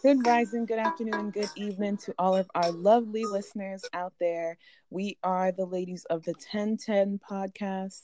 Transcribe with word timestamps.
Good 0.00 0.24
rising, 0.24 0.64
good 0.64 0.78
afternoon, 0.78 1.30
good 1.30 1.50
evening 1.56 1.96
to 1.98 2.14
all 2.20 2.36
of 2.36 2.48
our 2.54 2.70
lovely 2.70 3.24
listeners 3.24 3.84
out 3.92 4.12
there. 4.20 4.56
We 4.90 5.18
are 5.24 5.50
the 5.50 5.64
ladies 5.64 6.04
of 6.04 6.22
the 6.22 6.34
1010 6.34 7.18
podcast. 7.28 8.02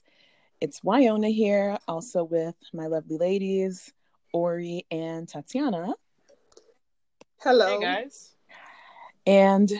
It's 0.60 0.80
Wyona 0.80 1.32
here, 1.32 1.78
also 1.86 2.24
with 2.24 2.56
my 2.72 2.88
lovely 2.88 3.16
ladies, 3.16 3.92
Ori 4.32 4.84
and 4.90 5.28
Tatiana. 5.28 5.94
Hello. 7.40 7.78
Hey 7.78 7.84
guys. 7.84 8.34
And 9.24 9.70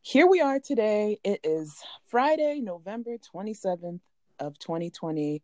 here 0.00 0.26
we 0.26 0.40
are 0.40 0.58
today. 0.58 1.20
It 1.22 1.38
is 1.44 1.80
Friday, 2.08 2.60
November 2.60 3.16
27th 3.32 4.00
of 4.40 4.58
2020, 4.58 5.40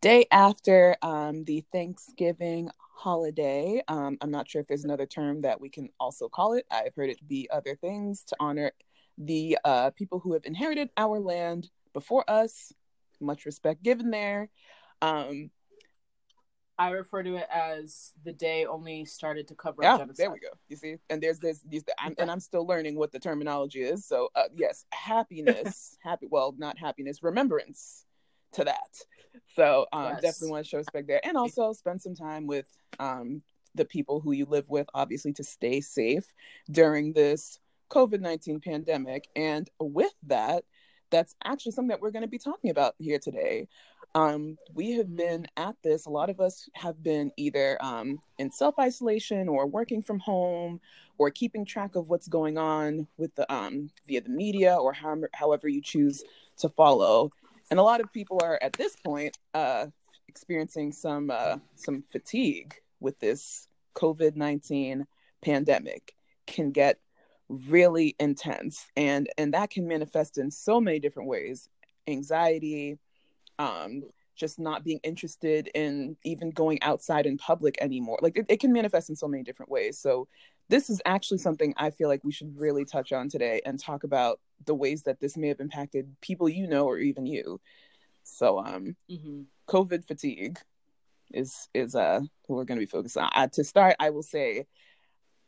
day 0.00 0.26
after 0.30 0.96
um, 1.02 1.44
the 1.44 1.64
Thanksgiving 1.72 2.70
holiday. 2.78 3.82
Um, 3.88 4.16
I'm 4.20 4.30
not 4.30 4.48
sure 4.48 4.60
if 4.60 4.66
there's 4.66 4.84
another 4.84 5.06
term 5.06 5.42
that 5.42 5.60
we 5.60 5.68
can 5.68 5.88
also 6.00 6.28
call 6.28 6.54
it. 6.54 6.66
I've 6.70 6.94
heard 6.94 7.10
it 7.10 7.26
be 7.26 7.48
other 7.52 7.76
things 7.76 8.24
to 8.24 8.36
honor 8.40 8.72
the 9.18 9.58
uh, 9.64 9.90
people 9.90 10.18
who 10.18 10.32
have 10.32 10.44
inherited 10.44 10.90
our 10.96 11.18
land 11.18 11.70
before 11.92 12.28
us. 12.28 12.72
Much 13.20 13.46
respect 13.46 13.82
given 13.82 14.10
there. 14.10 14.50
Um, 15.00 15.50
I 16.78 16.90
refer 16.90 17.22
to 17.22 17.36
it 17.36 17.46
as 17.50 18.12
the 18.24 18.32
day 18.32 18.66
only 18.66 19.06
started 19.06 19.48
to 19.48 19.54
cover 19.54 19.82
yeah, 19.82 19.96
genocide. 19.96 20.16
there 20.18 20.30
we 20.30 20.40
go. 20.40 20.48
You 20.68 20.76
see, 20.76 20.96
and 21.08 21.22
there's 21.22 21.38
this, 21.38 21.60
these, 21.66 21.84
I'm, 21.98 22.14
and 22.18 22.30
I'm 22.30 22.40
still 22.40 22.66
learning 22.66 22.96
what 22.96 23.12
the 23.12 23.18
terminology 23.18 23.82
is. 23.82 24.04
So, 24.04 24.28
uh, 24.34 24.44
yes, 24.54 24.84
happiness, 24.90 25.96
happy. 26.02 26.26
Well, 26.30 26.54
not 26.58 26.78
happiness, 26.78 27.22
remembrance 27.22 28.05
to 28.56 28.64
that. 28.64 28.98
So, 29.54 29.86
um, 29.92 30.12
Yes. 30.14 30.22
definitely 30.22 30.50
want 30.50 30.64
to 30.64 30.68
show 30.68 30.78
respect 30.78 31.06
there, 31.06 31.20
and 31.24 31.36
also 31.36 31.72
spend 31.72 32.02
some 32.02 32.14
time 32.14 32.46
with 32.46 32.68
um 32.98 33.42
the 33.74 33.84
people 33.84 34.20
who 34.20 34.32
you 34.32 34.46
live 34.46 34.68
with, 34.70 34.88
obviously, 34.94 35.32
to 35.34 35.44
stay 35.44 35.80
safe 35.80 36.32
during 36.70 37.12
this 37.12 37.60
COVID 37.90 38.20
nineteen 38.20 38.60
pandemic. 38.60 39.28
And 39.36 39.70
with 39.78 40.14
that, 40.24 40.64
that's 41.10 41.34
actually 41.44 41.72
something 41.72 41.88
that 41.88 42.00
we're 42.00 42.10
going 42.10 42.22
to 42.22 42.28
be 42.28 42.38
talking 42.38 42.70
about 42.70 42.94
here 42.98 43.18
today. 43.18 43.68
Um, 44.14 44.56
we 44.72 44.92
have 44.92 45.14
been 45.14 45.46
at 45.58 45.76
this. 45.84 46.06
A 46.06 46.10
lot 46.10 46.30
of 46.30 46.40
us 46.40 46.68
have 46.74 47.02
been 47.02 47.32
either 47.36 47.76
um, 47.82 48.18
in 48.38 48.50
self 48.50 48.78
isolation 48.78 49.48
or 49.48 49.66
working 49.66 50.02
from 50.02 50.18
home 50.20 50.80
or 51.18 51.30
keeping 51.30 51.64
track 51.66 51.96
of 51.96 52.08
what's 52.08 52.28
going 52.28 52.56
on 52.56 53.06
with 53.18 53.34
the 53.34 53.50
um, 53.52 53.90
via 54.06 54.22
the 54.22 54.30
media 54.30 54.74
or 54.74 54.92
how, 54.94 55.16
however 55.34 55.68
you 55.68 55.82
choose 55.82 56.24
to 56.58 56.68
follow. 56.70 57.30
And 57.70 57.80
a 57.80 57.82
lot 57.82 58.00
of 58.00 58.12
people 58.12 58.40
are 58.42 58.58
at 58.62 58.72
this 58.74 58.96
point 59.04 59.36
uh, 59.54 59.86
experiencing 60.28 60.92
some 60.92 61.30
uh, 61.30 61.56
some 61.74 62.02
fatigue 62.10 62.74
with 63.00 63.18
this 63.18 63.68
COVID 63.94 64.36
nineteen 64.36 65.06
pandemic. 65.42 66.14
Can 66.46 66.70
get 66.70 67.00
really 67.48 68.14
intense, 68.20 68.86
and 68.96 69.28
and 69.36 69.54
that 69.54 69.70
can 69.70 69.88
manifest 69.88 70.38
in 70.38 70.50
so 70.50 70.80
many 70.80 71.00
different 71.00 71.28
ways. 71.28 71.68
Anxiety, 72.06 72.98
um, 73.58 74.04
just 74.36 74.60
not 74.60 74.84
being 74.84 75.00
interested 75.02 75.68
in 75.74 76.16
even 76.22 76.50
going 76.50 76.80
outside 76.82 77.26
in 77.26 77.36
public 77.36 77.78
anymore. 77.80 78.18
Like 78.22 78.36
it, 78.36 78.46
it 78.48 78.60
can 78.60 78.72
manifest 78.72 79.10
in 79.10 79.16
so 79.16 79.26
many 79.26 79.42
different 79.42 79.72
ways. 79.72 79.98
So 79.98 80.28
this 80.68 80.90
is 80.90 81.00
actually 81.06 81.38
something 81.38 81.74
I 81.76 81.90
feel 81.90 82.08
like 82.08 82.24
we 82.24 82.32
should 82.32 82.58
really 82.58 82.84
touch 82.84 83.12
on 83.12 83.28
today 83.28 83.60
and 83.64 83.78
talk 83.78 84.04
about 84.04 84.40
the 84.64 84.74
ways 84.74 85.02
that 85.04 85.20
this 85.20 85.36
may 85.36 85.48
have 85.48 85.60
impacted 85.60 86.16
people 86.20 86.48
you 86.48 86.66
know 86.66 86.86
or 86.86 86.98
even 86.98 87.26
you. 87.26 87.60
So 88.24 88.58
um 88.58 88.96
hmm 89.08 89.42
COVID 89.68 90.04
fatigue 90.06 90.58
is 91.32 91.68
is 91.74 91.94
uh 91.94 92.20
who 92.46 92.54
we're 92.54 92.64
going 92.64 92.78
to 92.78 92.86
be 92.86 92.90
focused 92.90 93.16
on. 93.16 93.30
Uh, 93.34 93.48
to 93.52 93.64
start, 93.64 93.96
I 93.98 94.10
will 94.10 94.22
say 94.22 94.66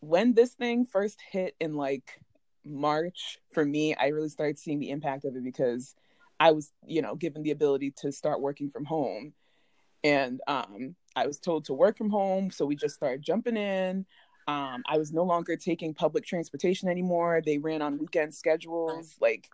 when 0.00 0.34
this 0.34 0.52
thing 0.54 0.84
first 0.84 1.18
hit 1.30 1.54
in 1.60 1.74
like 1.74 2.20
March 2.64 3.38
for 3.52 3.64
me, 3.64 3.94
I 3.94 4.08
really 4.08 4.28
started 4.28 4.58
seeing 4.58 4.78
the 4.80 4.90
impact 4.90 5.24
of 5.24 5.34
it 5.36 5.44
because 5.44 5.94
I 6.40 6.52
was, 6.52 6.72
you 6.86 7.02
know, 7.02 7.14
given 7.16 7.42
the 7.42 7.50
ability 7.50 7.92
to 7.98 8.12
start 8.12 8.40
working 8.40 8.70
from 8.70 8.84
home. 8.84 9.32
And 10.04 10.40
um 10.46 10.94
I 11.16 11.26
was 11.26 11.38
told 11.38 11.64
to 11.66 11.74
work 11.74 11.98
from 11.98 12.10
home, 12.10 12.50
so 12.50 12.66
we 12.66 12.76
just 12.76 12.94
started 12.94 13.22
jumping 13.22 13.56
in. 13.56 14.06
Um, 14.48 14.82
I 14.86 14.96
was 14.96 15.12
no 15.12 15.22
longer 15.24 15.56
taking 15.56 15.92
public 15.94 16.24
transportation 16.24 16.88
anymore. 16.88 17.42
They 17.44 17.58
ran 17.58 17.82
on 17.82 17.98
weekend 17.98 18.34
schedules. 18.34 19.14
Like 19.20 19.48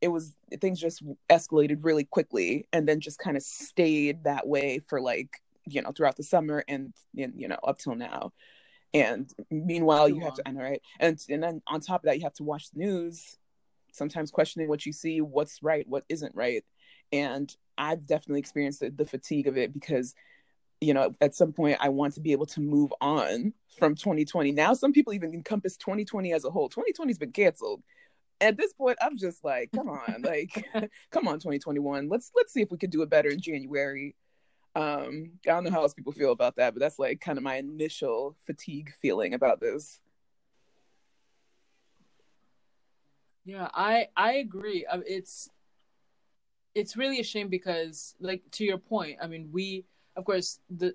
it 0.00 0.08
was 0.08 0.34
things 0.60 0.80
just 0.80 1.02
escalated 1.30 1.78
really 1.82 2.04
quickly 2.04 2.66
and 2.72 2.86
then 2.88 3.00
just 3.00 3.18
kind 3.18 3.36
of 3.36 3.42
stayed 3.42 4.24
that 4.24 4.46
way 4.46 4.80
for 4.80 5.00
like 5.00 5.40
you 5.66 5.82
know 5.82 5.92
throughout 5.92 6.16
the 6.16 6.22
summer 6.22 6.64
and, 6.68 6.92
and 7.16 7.34
you 7.36 7.48
know 7.48 7.58
up 7.64 7.78
till 7.78 7.94
now 7.94 8.32
and 8.94 9.32
meanwhile 9.50 10.08
you 10.08 10.20
have 10.20 10.34
to. 10.34 10.42
I 10.46 10.52
know 10.52 10.62
right 10.62 10.82
and 10.98 11.22
and 11.28 11.42
then 11.42 11.62
on 11.66 11.80
top 11.80 12.02
of 12.02 12.06
that 12.06 12.16
you 12.16 12.24
have 12.24 12.34
to 12.34 12.44
watch 12.44 12.70
the 12.70 12.78
news 12.78 13.36
sometimes 13.92 14.30
questioning 14.30 14.68
what 14.68 14.86
you 14.86 14.92
see 14.92 15.20
what's 15.20 15.62
right 15.62 15.86
what 15.86 16.04
isn't 16.08 16.34
right 16.34 16.64
and 17.12 17.54
i've 17.76 18.06
definitely 18.06 18.40
experienced 18.40 18.80
the, 18.80 18.90
the 18.90 19.06
fatigue 19.06 19.46
of 19.46 19.58
it 19.58 19.72
because 19.72 20.14
you 20.80 20.94
know 20.94 21.12
at 21.20 21.34
some 21.34 21.52
point 21.52 21.76
i 21.80 21.88
want 21.88 22.14
to 22.14 22.20
be 22.20 22.32
able 22.32 22.46
to 22.46 22.60
move 22.60 22.92
on 23.00 23.52
from 23.78 23.94
2020 23.94 24.52
now 24.52 24.72
some 24.74 24.92
people 24.92 25.12
even 25.12 25.32
encompass 25.34 25.76
2020 25.76 26.32
as 26.32 26.44
a 26.44 26.50
whole. 26.50 26.68
2020's 26.68 27.18
been 27.18 27.32
canceled. 27.32 27.82
At 28.40 28.56
this 28.56 28.72
point 28.72 28.98
i'm 29.02 29.16
just 29.16 29.44
like 29.44 29.70
come 29.74 29.88
on 29.88 30.22
like 30.22 30.66
come 31.10 31.28
on 31.28 31.34
2021 31.34 32.08
let's 32.08 32.30
let's 32.34 32.52
see 32.52 32.62
if 32.62 32.70
we 32.70 32.78
could 32.78 32.90
do 32.90 33.02
it 33.02 33.10
better 33.10 33.28
in 33.28 33.40
january. 33.40 34.16
Um 34.74 35.32
i 35.46 35.50
don't 35.50 35.64
know 35.64 35.70
how 35.70 35.82
else 35.82 35.94
people 35.94 36.12
feel 36.12 36.32
about 36.32 36.56
that 36.56 36.74
but 36.74 36.80
that's 36.80 36.98
like 36.98 37.20
kind 37.20 37.38
of 37.38 37.44
my 37.44 37.56
initial 37.56 38.36
fatigue 38.46 38.92
feeling 39.02 39.34
about 39.34 39.60
this. 39.60 40.00
Yeah, 43.44 43.68
I 43.72 44.08
I 44.16 44.34
agree. 44.34 44.86
Uh, 44.86 45.00
It's 45.06 45.50
it's 46.74 46.96
really 46.96 47.18
a 47.20 47.24
shame 47.24 47.48
because, 47.48 48.14
like 48.20 48.42
to 48.52 48.64
your 48.64 48.78
point, 48.78 49.18
I 49.20 49.26
mean, 49.26 49.48
we 49.50 49.86
of 50.16 50.24
course 50.24 50.60
the 50.68 50.94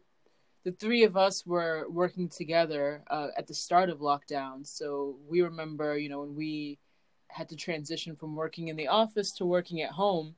the 0.66 0.72
three 0.72 1.04
of 1.04 1.16
us 1.16 1.46
were 1.46 1.86
working 1.90 2.28
together 2.28 3.04
uh, 3.12 3.28
at 3.38 3.46
the 3.46 3.54
start 3.54 3.90
of 3.92 4.00
lockdown, 4.00 4.66
so 4.66 5.16
we 5.30 5.42
remember, 5.42 5.96
you 5.96 6.10
know, 6.10 6.22
when 6.22 6.36
we 6.36 6.80
had 7.28 7.50
to 7.50 7.56
transition 7.56 8.16
from 8.16 8.36
working 8.36 8.70
in 8.70 8.76
the 8.76 8.88
office 8.88 9.32
to 9.34 9.46
working 9.46 9.82
at 9.82 9.92
home. 9.92 10.36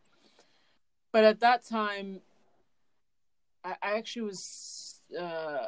But 1.14 1.24
at 1.24 1.40
that 1.40 1.64
time, 1.64 2.20
I, 3.64 3.76
I 3.82 3.98
actually 3.98 4.24
was 4.24 5.00
uh, 5.18 5.68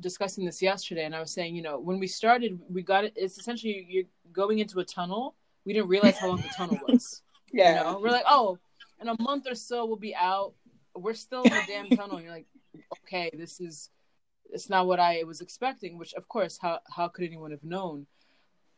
discussing 0.00 0.44
this 0.44 0.62
yesterday, 0.62 1.04
and 1.04 1.14
I 1.14 1.20
was 1.20 1.32
saying, 1.32 1.56
you 1.56 1.62
know, 1.62 1.80
when 1.80 1.98
we 1.98 2.06
started, 2.06 2.60
we 2.68 2.82
got 2.82 3.04
it. 3.04 3.14
It's 3.16 3.36
essentially 3.36 3.84
you're 3.88 4.04
going 4.32 4.60
into 4.60 4.78
a 4.78 4.84
tunnel. 4.84 5.34
We 5.64 5.72
didn't 5.72 5.88
realize 5.88 6.18
how 6.18 6.28
long 6.28 6.40
the 6.40 6.48
tunnel 6.56 6.78
was. 6.86 7.22
You 7.52 7.64
know, 7.64 7.98
we're 8.00 8.12
like, 8.12 8.26
oh, 8.28 8.60
in 9.00 9.08
a 9.08 9.20
month 9.20 9.48
or 9.48 9.56
so 9.56 9.84
we'll 9.84 9.96
be 9.96 10.14
out. 10.14 10.52
We're 10.94 11.14
still 11.14 11.44
in 11.44 11.50
the 11.50 11.62
damn 11.66 11.90
tunnel. 11.96 12.16
And 12.16 12.24
you're 12.24 12.34
like, 12.34 12.46
okay, 13.04 13.30
this 13.32 13.60
is 13.60 13.90
it's 14.52 14.68
not 14.68 14.86
what 14.86 14.98
I 15.00 15.22
was 15.24 15.40
expecting. 15.40 15.96
Which, 15.98 16.14
of 16.14 16.28
course, 16.28 16.58
how 16.60 16.80
how 16.96 17.08
could 17.08 17.24
anyone 17.24 17.50
have 17.52 17.64
known? 17.64 18.06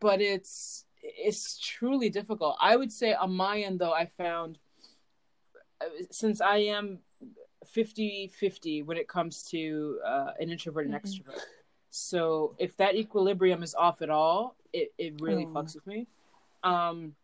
But 0.01 0.21
it's 0.21 0.85
it's 1.03 1.59
truly 1.59 2.11
difficult. 2.11 2.57
I 2.61 2.77
would 2.77 2.93
say 2.93 3.13
on 3.15 3.33
my 3.35 3.61
end, 3.61 3.79
though, 3.81 3.93
I 3.93 4.07
found 4.07 4.59
uh, 5.81 5.87
since 6.11 6.41
I 6.41 6.59
am 6.59 7.01
50-50 7.65 8.85
when 8.85 8.97
it 8.97 9.09
comes 9.09 9.43
to 9.45 9.99
uh, 10.05 10.33
an 10.39 10.51
introvert 10.51 10.87
and 10.87 10.95
Mhm. 10.95 11.01
extrovert. 11.03 11.41
So 11.91 12.55
if 12.59 12.77
that 12.77 12.95
equilibrium 12.97 13.63
is 13.63 13.75
off 13.75 14.03
at 14.03 14.11
all, 14.11 14.57
it, 14.73 14.93
it 14.99 15.21
really 15.21 15.45
Oh. 15.45 15.49
fucks 15.55 15.75
with 15.75 15.87
me. 15.87 16.07
Um, 16.63 17.15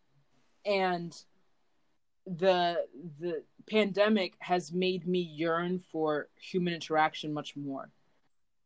and 0.65 1.17
the 2.37 2.85
the 3.21 3.43
pandemic 3.69 4.35
has 4.41 4.73
made 4.73 5.07
me 5.07 5.21
yearn 5.21 5.79
for 5.79 6.29
human 6.41 6.75
interaction 6.75 7.33
much 7.33 7.57
more. 7.57 7.91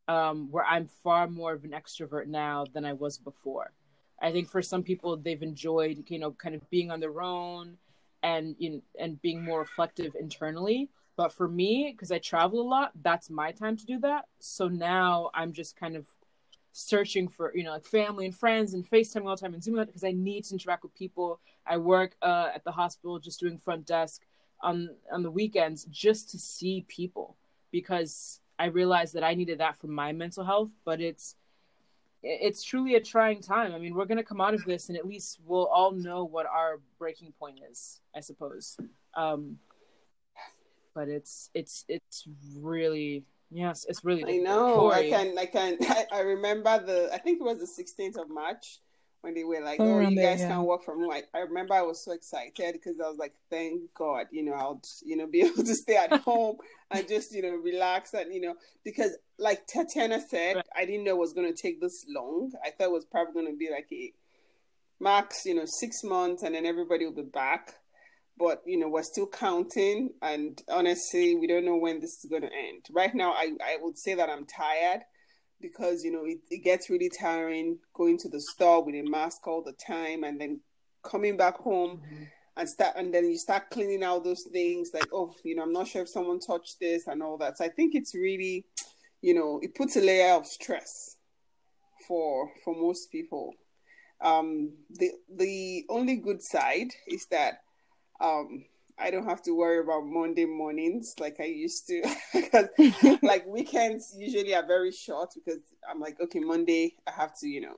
Um, 0.09 0.51
where 0.51 0.65
I'm 0.65 0.89
far 0.89 1.29
more 1.29 1.53
of 1.53 1.65
an 1.65 1.71
extrovert 1.71 2.27
now 2.27 2.67
than 2.73 2.85
I 2.85 2.93
was 2.93 3.19
before. 3.19 3.73
I 4.21 4.33
think 4.33 4.49
for 4.49 4.61
some 4.61 4.83
people 4.83 5.17
they've 5.17 5.43
enjoyed, 5.43 6.05
you 6.09 6.19
know, 6.19 6.33
kind 6.33 6.55
of 6.55 6.69
being 6.71 6.91
on 6.91 7.01
their 7.01 7.21
own 7.21 7.79
and 8.23 8.57
you 8.59 8.71
know, 8.71 8.83
and 8.99 9.21
being 9.23 9.45
more 9.45 9.61
reflective 9.61 10.15
internally. 10.19 10.91
But 11.17 11.33
for 11.33 11.47
me, 11.47 11.93
because 11.93 12.11
I 12.11 12.19
travel 12.19 12.61
a 12.61 12.69
lot, 12.69 12.93
that's 13.03 13.31
my 13.31 13.53
time 13.53 13.77
to 13.77 13.87
do 13.87 13.99
that. 14.01 14.27
So 14.39 14.69
now 14.69 15.31
I'm 15.35 15.53
just 15.53 15.77
kind 15.77 15.95
of 15.95 16.07
searching 16.73 17.29
for 17.29 17.55
you 17.55 17.63
know 17.63 17.71
like 17.71 17.85
family 17.85 18.25
and 18.25 18.35
friends 18.35 18.75
and 18.75 18.89
FaceTime 18.89 19.27
all 19.27 19.37
the 19.37 19.41
time 19.41 19.55
and 19.55 19.63
Zoom 19.63 19.77
because 19.85 20.05
I 20.05 20.13
need 20.13 20.45
to 20.45 20.55
interact 20.55 20.83
with 20.83 20.95
people. 20.95 21.39
I 21.67 21.77
work 21.77 22.17
uh, 22.23 22.49
at 22.55 22.65
the 22.65 22.73
hospital 22.73 23.19
just 23.19 23.41
doing 23.41 23.59
front 23.59 23.87
desk 23.87 24.23
on 24.61 24.91
on 25.11 25.23
the 25.23 25.31
weekends 25.31 25.85
just 25.85 26.31
to 26.31 26.39
see 26.39 26.85
people 26.89 27.37
because 27.71 28.41
I 28.59 28.67
realized 28.67 29.15
that 29.15 29.25
I 29.25 29.35
needed 29.35 29.59
that 29.59 29.77
for 29.77 29.87
my 29.87 30.13
mental 30.13 30.45
health. 30.45 30.71
But 30.85 31.01
it's 31.01 31.37
it's 32.23 32.63
truly 32.63 32.95
a 32.95 33.01
trying 33.01 33.43
time. 33.43 33.75
I 33.75 33.79
mean, 33.79 33.95
we're 33.95 34.07
gonna 34.07 34.23
come 34.23 34.41
out 34.41 34.55
of 34.55 34.65
this 34.65 34.89
and 34.89 34.97
at 34.97 35.07
least 35.07 35.41
we'll 35.45 35.67
all 35.67 35.93
know 35.93 36.25
what 36.25 36.47
our 36.47 36.81
breaking 36.99 37.33
point 37.39 37.61
is, 37.71 38.01
I 38.15 38.21
suppose. 38.21 38.77
Um, 39.15 39.59
but 40.95 41.09
it's 41.09 41.51
it's 41.55 41.85
it's 41.89 42.25
really 42.57 43.25
Yes, 43.53 43.85
it's 43.89 44.05
really. 44.05 44.41
I 44.41 44.43
know. 44.43 44.75
Corey. 44.77 45.07
I 45.07 45.11
can. 45.11 45.39
I 45.39 45.47
can. 45.47 45.77
I, 45.83 46.07
I, 46.13 46.21
remember 46.21 46.85
the. 46.85 47.11
I 47.13 47.19
think 47.19 47.41
it 47.41 47.45
was 47.45 47.59
the 47.59 47.67
sixteenth 47.67 48.17
of 48.17 48.31
March 48.31 48.81
when 49.21 49.35
they 49.35 49.45
were 49.45 49.61
like, 49.61 49.79
"Oh, 49.79 50.01
you 50.01 50.17
guys 50.17 50.41
yeah. 50.41 50.49
can 50.49 50.65
work 50.65 50.83
from 50.83 51.01
home." 51.01 51.11
I, 51.11 51.23
I 51.35 51.41
remember 51.41 51.75
I 51.75 51.83
was 51.83 52.03
so 52.03 52.13
excited 52.13 52.55
because 52.73 52.99
I 52.99 53.09
was 53.09 53.19
like, 53.19 53.35
"Thank 53.51 53.93
God, 53.95 54.27
you 54.31 54.43
know, 54.43 54.55
I'll 54.55 54.81
you 55.05 55.17
know 55.17 55.27
be 55.27 55.41
able 55.47 55.65
to 55.65 55.75
stay 55.75 55.97
at 55.97 56.13
home 56.21 56.57
and 56.91 57.07
just 57.07 57.35
you 57.35 57.43
know 57.43 57.55
relax 57.57 58.15
and 58.15 58.33
you 58.33 58.41
know 58.41 58.55
because 58.85 59.17
like 59.39 59.67
Tatiana 59.67 60.21
said, 60.21 60.57
right. 60.57 60.67
I 60.77 60.87
didn't 60.87 61.05
know 61.05 61.13
it 61.13 61.19
was 61.19 61.35
going 61.35 61.53
to 61.53 61.61
take 61.63 61.81
this 61.81 62.07
long. 62.09 62.53
I 62.65 62.71
thought 62.71 62.85
it 62.85 62.93
was 62.93 63.05
probably 63.05 63.35
going 63.35 63.53
to 63.53 63.59
be 63.59 63.71
like 63.71 63.89
a 63.93 64.13
max, 64.99 65.45
you 65.45 65.55
know, 65.55 65.65
six 65.67 66.03
months, 66.05 66.43
and 66.43 66.55
then 66.55 66.65
everybody 66.65 67.05
will 67.05 67.13
be 67.13 67.23
back 67.23 67.75
but 68.39 68.63
you 68.67 68.79
know 68.79 68.89
we're 68.89 69.03
still 69.03 69.27
counting 69.27 70.11
and 70.23 70.63
honestly 70.71 71.35
we 71.35 71.47
don't 71.47 71.65
know 71.65 71.77
when 71.77 72.01
this 72.01 72.25
is 72.25 72.31
going 72.31 72.43
to 72.43 72.49
end. 72.49 72.85
Right 72.91 73.15
now 73.15 73.33
i, 73.33 73.51
I 73.65 73.77
would 73.81 73.99
say 73.99 74.15
that 74.15 74.31
i'm 74.31 74.47
tired 74.47 75.03
because 75.63 76.05
you 76.05 76.13
know 76.13 76.25
it, 76.25 76.39
it 76.51 76.65
gets 76.65 76.91
really 76.91 77.11
tiring 77.19 77.79
going 77.95 78.19
to 78.19 78.29
the 78.29 78.41
store 78.41 78.85
with 78.85 78.95
a 78.95 79.03
mask 79.03 79.47
all 79.47 79.63
the 79.63 79.73
time 79.87 80.25
and 80.25 80.41
then 80.41 80.61
coming 81.03 81.37
back 81.37 81.57
home 81.57 82.03
mm-hmm. 82.05 82.25
and 82.57 82.69
start 82.69 82.95
and 82.97 83.15
then 83.15 83.25
you 83.31 83.39
start 83.39 83.71
cleaning 83.71 84.03
out 84.03 84.25
those 84.25 84.45
things 84.53 84.91
like 84.93 85.07
oh 85.13 85.33
you 85.45 85.55
know 85.55 85.63
i'm 85.63 85.73
not 85.73 85.87
sure 85.87 86.03
if 86.03 86.09
someone 86.09 86.41
touched 86.41 86.79
this 86.81 87.07
and 87.07 87.23
all 87.23 87.39
that. 87.39 87.57
So 87.57 87.65
i 87.65 87.69
think 87.69 87.95
it's 87.95 88.15
really 88.15 88.67
you 89.23 89.35
know 89.35 89.61
it 89.63 89.75
puts 89.75 89.97
a 89.97 90.01
layer 90.01 90.35
of 90.35 90.47
stress 90.47 91.17
for 92.07 92.51
for 92.65 92.75
most 92.75 93.11
people. 93.11 93.55
Um 94.21 94.73
the 94.91 95.13
the 95.35 95.85
only 95.89 96.17
good 96.17 96.43
side 96.43 96.91
is 97.09 97.27
that 97.31 97.63
um, 98.23 98.65
I 98.99 99.11
don't 99.11 99.27
have 99.27 99.43
to 99.43 99.57
worry 99.57 99.81
about 99.81 100.07
Monday 100.07 100.45
mornings 100.45 101.15
like 101.19 101.41
I 101.41 101.47
used 101.47 101.87
to 101.89 102.03
because 102.33 102.69
like 103.23 103.47
weekends 103.47 104.15
usually 104.17 104.55
are 104.55 104.67
very 104.67 104.93
short 104.93 105.35
because 105.35 105.61
I'm 105.89 106.01
like, 106.01 106.21
okay, 106.21 106.41
Monday 106.41 106.95
I 107.07 107.11
have 107.11 107.37
to, 107.41 107.49
you 107.49 107.61
know, 107.61 107.77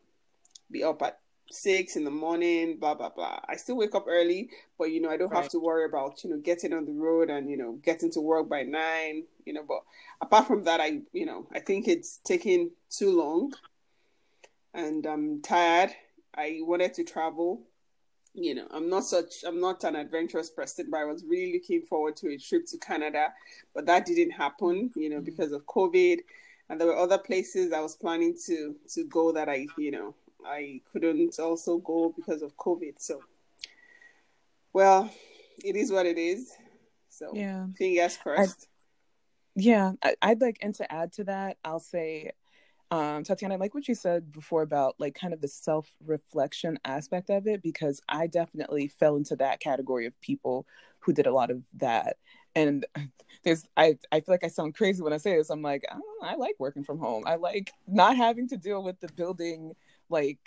be 0.70 0.84
up 0.84 1.00
at 1.02 1.20
six 1.50 1.96
in 1.96 2.04
the 2.04 2.10
morning, 2.10 2.78
blah 2.78 2.94
blah 2.94 3.10
blah. 3.10 3.40
I 3.48 3.56
still 3.56 3.76
wake 3.76 3.94
up 3.94 4.06
early, 4.08 4.50
but 4.78 4.90
you 4.90 5.00
know, 5.00 5.10
I 5.10 5.16
don't 5.16 5.30
right. 5.30 5.42
have 5.42 5.50
to 5.52 5.58
worry 5.58 5.86
about, 5.86 6.22
you 6.24 6.30
know, 6.30 6.38
getting 6.38 6.72
on 6.72 6.84
the 6.84 6.92
road 6.92 7.30
and, 7.30 7.48
you 7.48 7.56
know, 7.56 7.78
getting 7.82 8.10
to 8.12 8.20
work 8.20 8.48
by 8.48 8.62
nine, 8.62 9.24
you 9.46 9.52
know, 9.52 9.64
but 9.66 9.82
apart 10.20 10.46
from 10.46 10.64
that 10.64 10.80
I 10.80 11.00
you 11.12 11.26
know, 11.26 11.46
I 11.54 11.60
think 11.60 11.88
it's 11.88 12.18
taking 12.18 12.70
too 12.90 13.16
long 13.16 13.54
and 14.74 15.06
I'm 15.06 15.40
tired. 15.40 15.90
I 16.36 16.58
wanted 16.62 16.94
to 16.94 17.04
travel 17.04 17.62
you 18.34 18.54
know, 18.54 18.66
I'm 18.70 18.90
not 18.90 19.04
such, 19.04 19.44
I'm 19.46 19.60
not 19.60 19.84
an 19.84 19.94
adventurous 19.94 20.50
person, 20.50 20.88
but 20.90 20.98
I 20.98 21.04
was 21.04 21.24
really 21.24 21.52
looking 21.54 21.82
forward 21.82 22.16
to 22.16 22.30
a 22.30 22.36
trip 22.36 22.66
to 22.66 22.78
Canada, 22.78 23.32
but 23.74 23.86
that 23.86 24.06
didn't 24.06 24.32
happen, 24.32 24.90
you 24.96 25.08
know, 25.08 25.16
mm-hmm. 25.16 25.24
because 25.24 25.52
of 25.52 25.64
COVID. 25.66 26.18
And 26.68 26.80
there 26.80 26.88
were 26.88 26.96
other 26.96 27.18
places 27.18 27.72
I 27.72 27.80
was 27.80 27.94
planning 27.94 28.36
to 28.46 28.74
to 28.94 29.04
go 29.04 29.32
that 29.32 29.48
I, 29.48 29.66
you 29.78 29.90
know, 29.90 30.14
I 30.44 30.80
couldn't 30.90 31.38
also 31.38 31.78
go 31.78 32.12
because 32.16 32.42
of 32.42 32.56
COVID. 32.56 32.94
So, 32.98 33.20
well, 34.72 35.10
it 35.62 35.76
is 35.76 35.92
what 35.92 36.06
it 36.06 36.18
is. 36.18 36.52
So, 37.08 37.32
yeah, 37.34 37.66
fingers 37.76 38.16
crossed. 38.16 38.66
I, 38.66 38.70
yeah, 39.56 39.92
I'd 40.20 40.40
like, 40.40 40.58
and 40.62 40.74
to 40.76 40.92
add 40.92 41.12
to 41.12 41.24
that, 41.24 41.58
I'll 41.64 41.78
say 41.78 42.32
um, 42.94 43.24
Tatiana, 43.24 43.54
I 43.54 43.58
like 43.58 43.74
what 43.74 43.88
you 43.88 43.94
said 43.96 44.30
before 44.30 44.62
about 44.62 44.94
like 45.00 45.16
kind 45.16 45.34
of 45.34 45.40
the 45.40 45.48
self 45.48 45.90
reflection 46.06 46.78
aspect 46.84 47.28
of 47.28 47.48
it, 47.48 47.60
because 47.60 48.00
I 48.08 48.28
definitely 48.28 48.86
fell 48.86 49.16
into 49.16 49.34
that 49.36 49.58
category 49.58 50.06
of 50.06 50.20
people 50.20 50.64
who 51.00 51.12
did 51.12 51.26
a 51.26 51.32
lot 51.32 51.50
of 51.50 51.64
that. 51.74 52.18
And 52.54 52.86
there's, 53.44 53.66
I, 53.76 53.98
I 54.12 54.20
feel 54.20 54.32
like 54.32 54.44
I 54.44 54.48
sound 54.48 54.76
crazy 54.76 55.02
when 55.02 55.12
I 55.12 55.16
say 55.16 55.36
this. 55.36 55.50
I'm 55.50 55.60
like, 55.60 55.84
I, 55.90 56.34
I 56.34 56.34
like 56.36 56.54
working 56.60 56.84
from 56.84 57.00
home. 57.00 57.24
I 57.26 57.34
like 57.34 57.72
not 57.88 58.16
having 58.16 58.48
to 58.50 58.56
deal 58.56 58.84
with 58.84 59.00
the 59.00 59.08
building, 59.16 59.72
like 60.08 60.38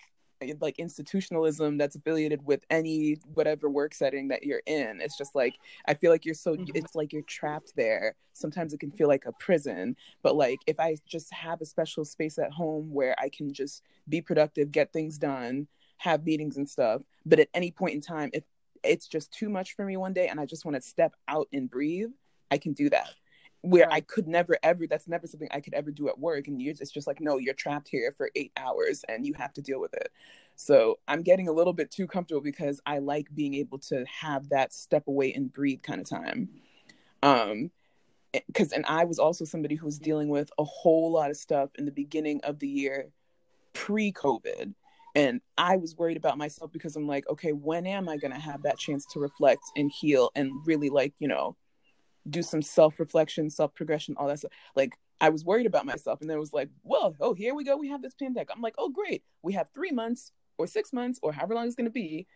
like 0.61 0.79
institutionalism 0.79 1.77
that's 1.77 1.95
affiliated 1.95 2.45
with 2.45 2.63
any 2.69 3.17
whatever 3.33 3.69
work 3.69 3.93
setting 3.93 4.27
that 4.29 4.43
you're 4.43 4.61
in. 4.65 5.01
It's 5.01 5.17
just 5.17 5.35
like 5.35 5.55
i 5.87 5.93
feel 5.93 6.11
like 6.11 6.25
you're 6.25 6.35
so 6.35 6.55
mm-hmm. 6.55 6.75
it's 6.75 6.95
like 6.95 7.13
you're 7.13 7.21
trapped 7.23 7.75
there. 7.75 8.15
Sometimes 8.33 8.73
it 8.73 8.79
can 8.79 8.91
feel 8.91 9.07
like 9.07 9.25
a 9.25 9.31
prison 9.39 9.95
but 10.21 10.35
like 10.35 10.59
if 10.67 10.79
i 10.79 10.95
just 11.05 11.33
have 11.33 11.61
a 11.61 11.65
special 11.65 12.05
space 12.05 12.37
at 12.37 12.51
home 12.51 12.91
where 12.91 13.15
i 13.19 13.29
can 13.29 13.53
just 13.53 13.83
be 14.09 14.21
productive 14.21 14.71
get 14.71 14.91
things 14.93 15.17
done 15.17 15.67
have 15.97 16.25
meetings 16.25 16.57
and 16.57 16.69
stuff 16.69 17.01
but 17.25 17.39
at 17.39 17.49
any 17.53 17.71
point 17.71 17.95
in 17.95 18.01
time 18.01 18.29
if 18.33 18.43
it's 18.83 19.07
just 19.07 19.31
too 19.31 19.49
much 19.49 19.75
for 19.75 19.85
me 19.85 19.97
one 19.97 20.13
day 20.13 20.27
and 20.27 20.39
i 20.39 20.45
just 20.45 20.65
want 20.65 20.75
to 20.75 20.81
step 20.81 21.13
out 21.27 21.47
and 21.53 21.69
breathe 21.69 22.09
i 22.51 22.57
can 22.57 22.73
do 22.73 22.89
that 22.89 23.09
where 23.61 23.91
I 23.91 24.01
could 24.01 24.27
never 24.27 24.57
ever 24.63 24.87
that's 24.87 25.07
never 25.07 25.27
something 25.27 25.49
I 25.51 25.61
could 25.61 25.73
ever 25.73 25.91
do 25.91 26.07
at 26.09 26.19
work 26.19 26.47
and 26.47 26.61
it's 26.61 26.91
just 26.91 27.07
like 27.07 27.19
no 27.19 27.37
you're 27.37 27.53
trapped 27.53 27.87
here 27.87 28.13
for 28.15 28.29
8 28.35 28.51
hours 28.57 29.03
and 29.09 29.25
you 29.25 29.33
have 29.33 29.53
to 29.53 29.61
deal 29.61 29.79
with 29.79 29.93
it. 29.93 30.11
So 30.55 30.99
I'm 31.07 31.21
getting 31.21 31.47
a 31.47 31.51
little 31.51 31.73
bit 31.73 31.91
too 31.91 32.07
comfortable 32.07 32.41
because 32.41 32.79
I 32.85 32.99
like 32.99 33.27
being 33.33 33.55
able 33.55 33.79
to 33.79 34.05
have 34.05 34.49
that 34.49 34.73
step 34.73 35.07
away 35.07 35.33
and 35.33 35.51
breathe 35.51 35.81
kind 35.81 35.99
of 35.99 36.09
time. 36.09 36.49
Um 37.23 37.71
because 38.45 38.71
and 38.71 38.85
I 38.85 39.05
was 39.05 39.19
also 39.19 39.45
somebody 39.45 39.75
who 39.75 39.85
was 39.85 39.99
dealing 39.99 40.29
with 40.29 40.51
a 40.59 40.63
whole 40.63 41.11
lot 41.11 41.31
of 41.31 41.37
stuff 41.37 41.69
in 41.75 41.85
the 41.85 41.91
beginning 41.91 42.41
of 42.43 42.59
the 42.59 42.67
year 42.67 43.07
pre-COVID 43.73 44.73
and 45.15 45.41
I 45.57 45.77
was 45.77 45.95
worried 45.95 46.17
about 46.17 46.37
myself 46.37 46.71
because 46.71 46.95
I'm 46.95 47.07
like 47.07 47.27
okay 47.29 47.53
when 47.53 47.87
am 47.87 48.07
I 48.07 48.17
going 48.17 48.33
to 48.33 48.39
have 48.39 48.63
that 48.63 48.77
chance 48.77 49.05
to 49.13 49.19
reflect 49.19 49.63
and 49.75 49.91
heal 49.91 50.29
and 50.35 50.51
really 50.65 50.89
like, 50.89 51.13
you 51.19 51.27
know, 51.27 51.55
do 52.29 52.41
some 52.41 52.61
self 52.61 52.99
reflection, 52.99 53.49
self 53.49 53.73
progression, 53.73 54.15
all 54.17 54.27
that 54.27 54.39
stuff. 54.39 54.51
Like 54.75 54.97
I 55.19 55.29
was 55.29 55.43
worried 55.43 55.65
about 55.65 55.85
myself, 55.85 56.21
and 56.21 56.29
then 56.29 56.37
it 56.37 56.41
was 56.41 56.53
like, 56.53 56.69
well, 56.83 57.15
oh, 57.19 57.33
here 57.33 57.55
we 57.55 57.63
go. 57.63 57.77
We 57.77 57.89
have 57.89 58.01
this 58.01 58.13
pandemic. 58.13 58.49
I'm 58.53 58.61
like, 58.61 58.75
oh, 58.77 58.89
great. 58.89 59.23
We 59.41 59.53
have 59.53 59.69
three 59.73 59.91
months 59.91 60.31
or 60.57 60.67
six 60.67 60.93
months 60.93 61.19
or 61.21 61.31
however 61.31 61.55
long 61.55 61.67
it's 61.67 61.75
going 61.75 61.85
to 61.85 61.91
be 61.91 62.27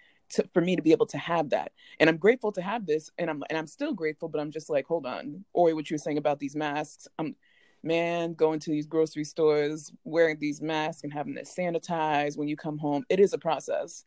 for 0.54 0.62
me 0.62 0.76
to 0.76 0.82
be 0.82 0.92
able 0.92 1.08
to 1.08 1.18
have 1.18 1.50
that. 1.50 1.72
And 2.00 2.10
I'm 2.10 2.18
grateful 2.18 2.52
to 2.54 2.62
have 2.62 2.86
this, 2.86 3.10
and 3.18 3.30
I'm 3.30 3.44
and 3.50 3.58
I'm 3.58 3.68
still 3.68 3.94
grateful. 3.94 4.30
But 4.30 4.42
I'm 4.42 4.52
just 4.52 4.70
like, 4.70 4.88
hold 4.88 5.06
on, 5.06 5.46
Ori, 5.54 5.74
what 5.74 5.90
you 5.90 5.96
were 5.96 6.00
saying 6.00 6.18
about 6.18 6.40
these 6.40 6.56
masks. 6.56 7.08
I'm 7.20 7.36
man 7.84 8.34
going 8.34 8.60
to 8.60 8.70
these 8.70 8.86
grocery 8.86 9.24
stores 9.24 9.92
wearing 10.04 10.38
these 10.40 10.62
masks 10.62 11.04
and 11.04 11.12
having 11.12 11.36
to 11.36 11.42
sanitize 11.42 12.38
when 12.38 12.48
you 12.48 12.56
come 12.56 12.78
home. 12.78 13.04
It 13.10 13.20
is 13.20 13.34
a 13.34 13.38
process. 13.38 14.06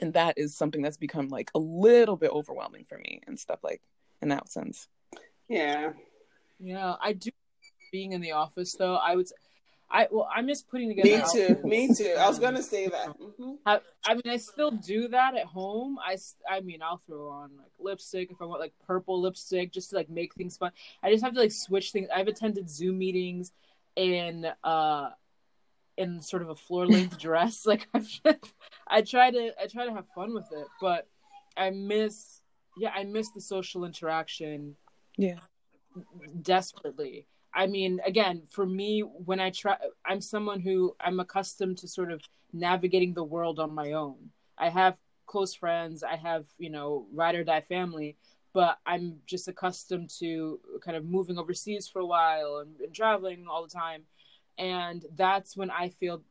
And 0.00 0.12
that 0.14 0.36
is 0.36 0.56
something 0.56 0.82
that's 0.82 0.96
become 0.96 1.28
like 1.28 1.50
a 1.54 1.58
little 1.58 2.16
bit 2.16 2.30
overwhelming 2.30 2.84
for 2.84 2.98
me 2.98 3.22
and 3.26 3.38
stuff 3.38 3.60
like 3.62 3.82
in 4.20 4.28
that 4.28 4.50
sense. 4.50 4.88
Yeah. 5.48 5.92
Yeah, 6.58 6.94
I 7.00 7.12
do 7.12 7.30
being 7.92 8.12
in 8.12 8.20
the 8.20 8.32
office 8.32 8.74
though. 8.74 8.96
I 8.96 9.16
would 9.16 9.28
I 9.90 10.08
well, 10.10 10.28
I 10.34 10.42
miss 10.42 10.62
putting 10.62 10.88
together. 10.88 11.08
Me 11.08 11.24
too. 11.32 11.60
Me 11.62 11.94
too. 11.94 12.14
I 12.18 12.26
was 12.28 12.38
gonna 12.38 12.62
say 12.62 12.88
that. 12.88 13.08
Mm-hmm. 13.18 13.52
I, 13.64 13.80
I, 14.04 14.14
mean, 14.14 14.22
I 14.28 14.36
still 14.36 14.72
do 14.72 15.08
that 15.08 15.36
at 15.36 15.46
home. 15.46 15.98
I, 16.04 16.16
I 16.50 16.60
mean, 16.60 16.82
I'll 16.82 17.00
throw 17.06 17.28
on 17.28 17.50
like 17.56 17.70
lipstick 17.78 18.30
if 18.30 18.42
I 18.42 18.46
want 18.46 18.60
like 18.60 18.72
purple 18.86 19.20
lipstick 19.20 19.72
just 19.72 19.90
to 19.90 19.96
like 19.96 20.10
make 20.10 20.34
things 20.34 20.56
fun. 20.56 20.72
I 21.02 21.10
just 21.12 21.22
have 21.22 21.34
to 21.34 21.40
like 21.40 21.52
switch 21.52 21.92
things. 21.92 22.08
I've 22.14 22.26
attended 22.26 22.68
Zoom 22.68 22.98
meetings 22.98 23.52
in 23.94 24.46
uh 24.64 25.10
in 25.96 26.20
sort 26.20 26.42
of 26.42 26.50
a 26.50 26.56
floor 26.56 26.86
length 26.86 27.18
dress. 27.20 27.64
Like 27.64 27.86
i 27.94 28.36
I 28.88 29.02
try 29.02 29.30
to 29.30 29.52
I 29.62 29.68
try 29.68 29.86
to 29.86 29.94
have 29.94 30.08
fun 30.08 30.34
with 30.34 30.50
it, 30.52 30.66
but 30.80 31.06
I 31.56 31.70
miss 31.70 32.40
yeah 32.76 32.90
I 32.94 33.04
miss 33.04 33.30
the 33.30 33.40
social 33.40 33.84
interaction 33.84 34.74
yeah. 35.16 35.38
Desperately. 36.42 37.26
I 37.54 37.66
mean 37.66 38.00
again 38.04 38.42
for 38.50 38.66
me 38.66 39.00
when 39.00 39.40
i 39.40 39.48
try 39.50 39.76
i'm 40.04 40.20
someone 40.20 40.60
who 40.60 40.94
i'm 41.00 41.20
accustomed 41.20 41.78
to 41.78 41.88
sort 41.88 42.12
of 42.12 42.20
navigating 42.52 43.14
the 43.14 43.24
world 43.24 43.58
on 43.58 43.74
my 43.74 43.92
own. 43.92 44.30
I 44.58 44.68
have 44.68 44.98
close 45.26 45.54
friends 45.54 46.04
i 46.04 46.14
have 46.14 46.46
you 46.58 46.70
know 46.70 47.06
ride 47.12 47.34
or 47.34 47.42
die 47.42 47.60
family 47.60 48.16
but 48.52 48.78
i'm 48.86 49.16
just 49.26 49.48
accustomed 49.48 50.08
to 50.08 50.60
kind 50.84 50.96
of 50.96 51.04
moving 51.04 51.36
overseas 51.36 51.88
for 51.88 51.98
a 51.98 52.06
while 52.06 52.58
and, 52.58 52.80
and 52.80 52.94
traveling 52.94 53.46
all 53.50 53.62
the 53.62 53.68
time. 53.68 54.02
And 54.58 55.04
that's 55.16 55.56
when 55.56 55.70
i 55.70 55.88
feel 55.88 56.22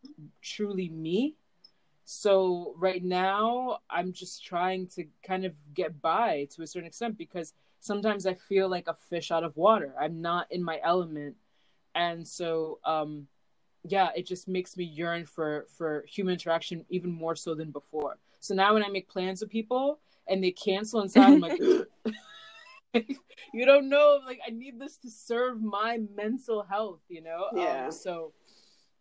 truly 0.41 0.89
me. 0.89 1.35
So 2.05 2.75
right 2.77 3.03
now 3.03 3.79
i'm 3.89 4.13
just 4.13 4.45
trying 4.45 4.87
to 4.95 5.05
kind 5.25 5.43
of 5.45 5.53
get 5.73 6.01
by 6.01 6.47
to 6.55 6.61
a 6.61 6.67
certain 6.67 6.87
extent 6.87 7.17
because 7.17 7.53
sometimes 7.85 8.25
I 8.25 8.33
feel 8.33 8.67
like 8.67 8.87
a 8.87 8.95
fish 8.95 9.31
out 9.31 9.43
of 9.43 9.55
water. 9.57 9.93
I'm 9.99 10.21
not 10.21 10.47
in 10.51 10.63
my 10.63 10.79
element. 10.83 11.35
And 11.93 12.27
so 12.27 12.79
um 12.83 13.27
yeah, 13.87 14.09
it 14.15 14.25
just 14.25 14.47
makes 14.47 14.75
me 14.75 14.83
yearn 14.83 15.25
for 15.25 15.65
for 15.77 16.03
human 16.07 16.33
interaction 16.33 16.83
even 16.89 17.11
more 17.11 17.35
so 17.35 17.53
than 17.53 17.71
before. 17.71 18.17
So 18.39 18.55
now 18.55 18.73
when 18.73 18.83
I 18.83 18.89
make 18.89 19.07
plans 19.07 19.41
with 19.41 19.49
people 19.49 19.99
and 20.27 20.43
they 20.43 20.51
cancel 20.51 21.01
inside, 21.01 21.33
I'm 21.33 21.39
like 21.39 21.59
you 23.53 23.65
don't 23.65 23.87
know 23.87 24.19
like 24.25 24.39
I 24.45 24.49
need 24.49 24.79
this 24.79 24.97
to 24.97 25.09
serve 25.11 25.61
my 25.61 25.99
mental 26.15 26.63
health, 26.63 27.01
you 27.07 27.21
know? 27.21 27.47
Um, 27.51 27.57
yeah. 27.57 27.85
Um, 27.85 27.91
so 27.91 28.33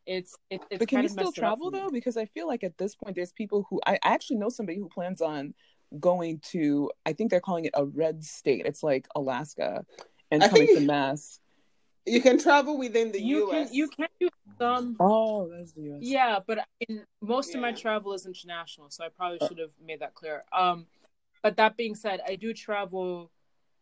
it's 0.06 0.36
it, 0.50 0.60
it's 0.70 0.78
but 0.78 0.88
can 0.88 1.02
you 1.02 1.08
still 1.08 1.32
travel 1.32 1.70
though 1.70 1.88
because 1.88 2.18
i 2.18 2.26
feel 2.26 2.46
like 2.46 2.62
at 2.62 2.76
this 2.76 2.94
point 2.94 3.16
there's 3.16 3.32
people 3.32 3.66
who 3.70 3.80
I, 3.86 3.94
I 4.02 4.12
actually 4.12 4.36
know 4.36 4.50
somebody 4.50 4.78
who 4.78 4.86
plans 4.86 5.22
on 5.22 5.54
going 6.00 6.40
to 6.50 6.90
I 7.06 7.12
think 7.12 7.30
they're 7.30 7.40
calling 7.40 7.64
it 7.64 7.72
a 7.74 7.84
red 7.84 8.24
state. 8.24 8.66
It's 8.66 8.82
like 8.82 9.06
Alaska 9.14 9.84
and 10.30 10.42
I 10.42 10.48
coming 10.48 10.68
to 10.74 10.80
Mass. 10.80 11.40
You 12.06 12.20
can 12.20 12.38
travel 12.38 12.76
within 12.78 13.12
the 13.12 13.20
you 13.20 13.48
U.S. 13.48 13.68
Can, 13.68 13.74
you 13.74 13.88
can 13.88 14.08
do 14.20 14.28
some. 14.58 14.96
Oh, 15.00 15.48
that's 15.48 15.72
the 15.72 15.82
U.S. 15.82 16.02
Yeah, 16.02 16.38
but 16.46 16.66
in, 16.86 17.04
most 17.22 17.50
Yeah. 17.50 17.56
of 17.56 17.62
my 17.62 17.72
travel 17.72 18.12
is 18.12 18.26
international, 18.26 18.90
so 18.90 19.04
I 19.04 19.08
probably 19.08 19.38
should 19.46 19.58
have 19.58 19.70
made 19.84 20.00
that 20.00 20.14
clear. 20.14 20.44
Um, 20.52 20.86
but 21.42 21.56
that 21.56 21.76
being 21.76 21.94
said, 21.94 22.20
I 22.26 22.36
do 22.36 22.52
travel 22.52 23.30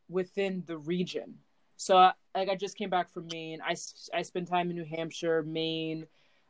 within 0.08 0.62
the 0.66 0.78
region. 0.78 1.38
So, 1.76 1.96
like, 2.34 2.48
I 2.48 2.54
just 2.54 2.76
came 2.76 2.90
back 2.90 3.10
from 3.10 3.26
Maine. 3.32 3.60
I 3.60 3.74
I 4.14 4.22
spend 4.22 4.46
time 4.46 4.70
in 4.70 4.76
New 4.76 4.84
Hampshire, 4.84 5.42
Maine, 5.42 6.06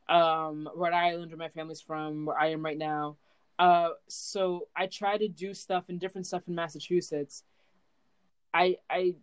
um, 0.09 0.69
Rhode 0.75 0.93
Island, 0.93 1.31
where 1.31 1.39
my 1.39 1.49
family's 1.49 1.81
from, 1.81 2.27
where 2.27 2.39
I 2.39 2.49
am 2.49 2.63
right 2.63 2.77
now. 2.77 3.17
Uh, 3.63 3.91
so 4.09 4.67
I 4.75 4.89
try 4.89 5.17
to 5.17 5.29
do 5.29 5.55
stuff 5.55 5.89
and 5.89 6.01
different 6.01 6.27
stuff 6.27 6.49
in 6.49 6.55
Massachusetts. 6.57 7.45
I 8.53 8.79
I 8.91 9.15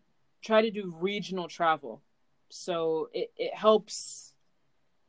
try 0.41 0.61
to 0.61 0.71
do 0.71 0.95
regional 0.97 1.49
travel, 1.49 2.01
so 2.47 3.09
it, 3.13 3.33
it 3.35 3.53
helps 3.53 4.33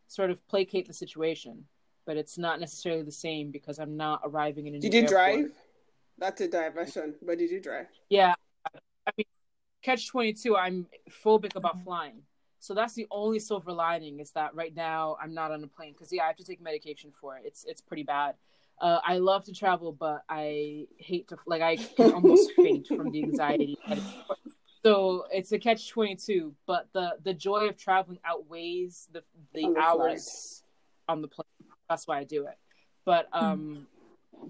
sort 0.09 0.31
of 0.33 0.45
placate 0.49 0.89
the 0.89 0.93
situation, 0.93 1.67
but 2.07 2.17
it's 2.17 2.39
not 2.39 2.59
necessarily 2.59 3.05
the 3.05 3.13
same 3.13 3.53
because 3.53 3.79
I'm 3.79 3.97
not 3.97 4.21
arriving 4.25 4.67
in 4.67 4.75
a 4.75 4.81
Did 4.81 4.95
you 4.95 5.03
airport. 5.03 5.11
drive? 5.11 5.53
That's 6.19 6.41
a 6.41 6.49
diversion. 6.49 7.15
But 7.23 7.39
did 7.39 7.53
you 7.53 7.61
drive? 7.61 7.87
Yeah, 8.09 8.35
I 9.07 9.11
mean, 9.17 9.27
catch 9.81 10.09
twenty 10.09 10.33
two. 10.33 10.57
I'm 10.57 10.89
phobic 11.09 11.55
about 11.55 11.77
Mm-hmm. 11.77 11.85
flying, 11.85 12.23
so 12.59 12.75
that's 12.75 12.95
the 12.95 13.07
only 13.13 13.39
silver 13.39 13.73
lining 13.73 14.19
is 14.19 14.33
that 14.33 14.57
right 14.57 14.75
now 14.75 15.17
I'm 15.23 15.35
not 15.35 15.53
on 15.53 15.63
a 15.63 15.69
plane 15.69 15.93
because 15.93 16.13
yeah, 16.13 16.25
I 16.25 16.27
have 16.27 16.37
to 16.39 16.45
take 16.45 16.61
medication 16.61 17.13
for 17.13 17.37
it. 17.37 17.45
It's 17.47 17.65
it's 17.65 17.81
pretty 17.81 18.03
bad. 18.03 18.35
Uh, 18.81 18.99
I 19.05 19.19
love 19.19 19.45
to 19.45 19.53
travel, 19.53 19.93
but 19.93 20.25
I 20.29 20.87
hate 20.97 21.29
to 21.29 21.37
like 21.47 21.63
I 21.63 21.77
can 21.77 22.13
almost 22.13 22.53
faint 22.57 22.87
from 22.87 23.11
the 23.11 23.23
anxiety. 23.23 23.79
So 24.83 25.25
it's 25.31 25.53
a 25.53 25.59
catch 25.59 25.91
twenty 25.91 26.17
two, 26.17 26.55
but 26.67 26.89
the 26.95 27.17
the 27.23 27.35
joy 27.35 27.69
of 27.69 27.77
traveling 27.77 28.19
outweighs 28.25 29.09
the 29.13 29.23
the 29.53 29.65
On 29.65 29.75
the 29.75 29.81
hours 29.81 30.63
on 31.09 31.21
the 31.21 31.29
plane. 31.29 31.47
That's 31.89 32.07
why 32.07 32.19
I 32.19 32.25
do 32.25 32.47
it. 32.47 32.57
But 33.05 33.29
um, 33.33 33.87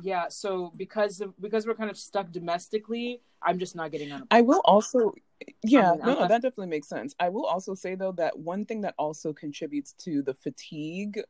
yeah. 0.02 0.28
So 0.28 0.72
because 0.76 1.20
of 1.20 1.34
because 1.40 1.66
we're 1.66 1.74
kind 1.74 1.90
of 1.90 1.96
stuck 1.98 2.30
domestically, 2.30 3.22
I'm 3.42 3.58
just 3.58 3.74
not 3.74 3.90
getting 3.90 4.12
on 4.12 4.26
I 4.30 4.42
will 4.42 4.60
also, 4.64 5.14
yeah, 5.64 5.92
I 5.92 5.96
mean, 5.96 6.00
no, 6.06 6.14
no, 6.14 6.28
that 6.28 6.42
definitely 6.42 6.66
makes 6.68 6.88
sense. 6.88 7.14
I 7.18 7.30
will 7.30 7.46
also 7.46 7.74
say 7.74 7.94
though 7.94 8.12
that 8.12 8.38
one 8.38 8.64
thing 8.64 8.82
that 8.82 8.94
also 8.98 9.32
contributes 9.32 9.92
to 10.04 10.22
the 10.22 10.34
fatigue 10.34 11.20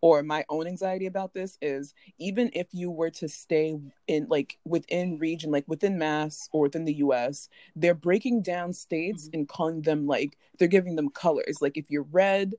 or 0.00 0.22
my 0.22 0.44
own 0.48 0.66
anxiety 0.66 1.06
about 1.06 1.34
this 1.34 1.58
is 1.60 1.94
even 2.18 2.50
if 2.54 2.68
you 2.72 2.90
were 2.90 3.10
to 3.10 3.28
stay 3.28 3.78
in 4.06 4.26
like 4.28 4.58
within 4.64 5.18
region, 5.18 5.50
like 5.50 5.64
within 5.66 5.98
Mass 5.98 6.48
or 6.52 6.62
within 6.62 6.84
the 6.84 6.94
US, 6.94 7.48
they're 7.74 7.94
breaking 7.94 8.42
down 8.42 8.72
states 8.72 9.28
Mhm. 9.28 9.34
and 9.34 9.48
calling 9.48 9.82
them 9.82 10.06
like 10.06 10.36
they're 10.58 10.68
giving 10.68 10.96
them 10.96 11.10
colors. 11.10 11.60
Like 11.60 11.76
if 11.76 11.90
you're 11.90 12.06
red, 12.10 12.54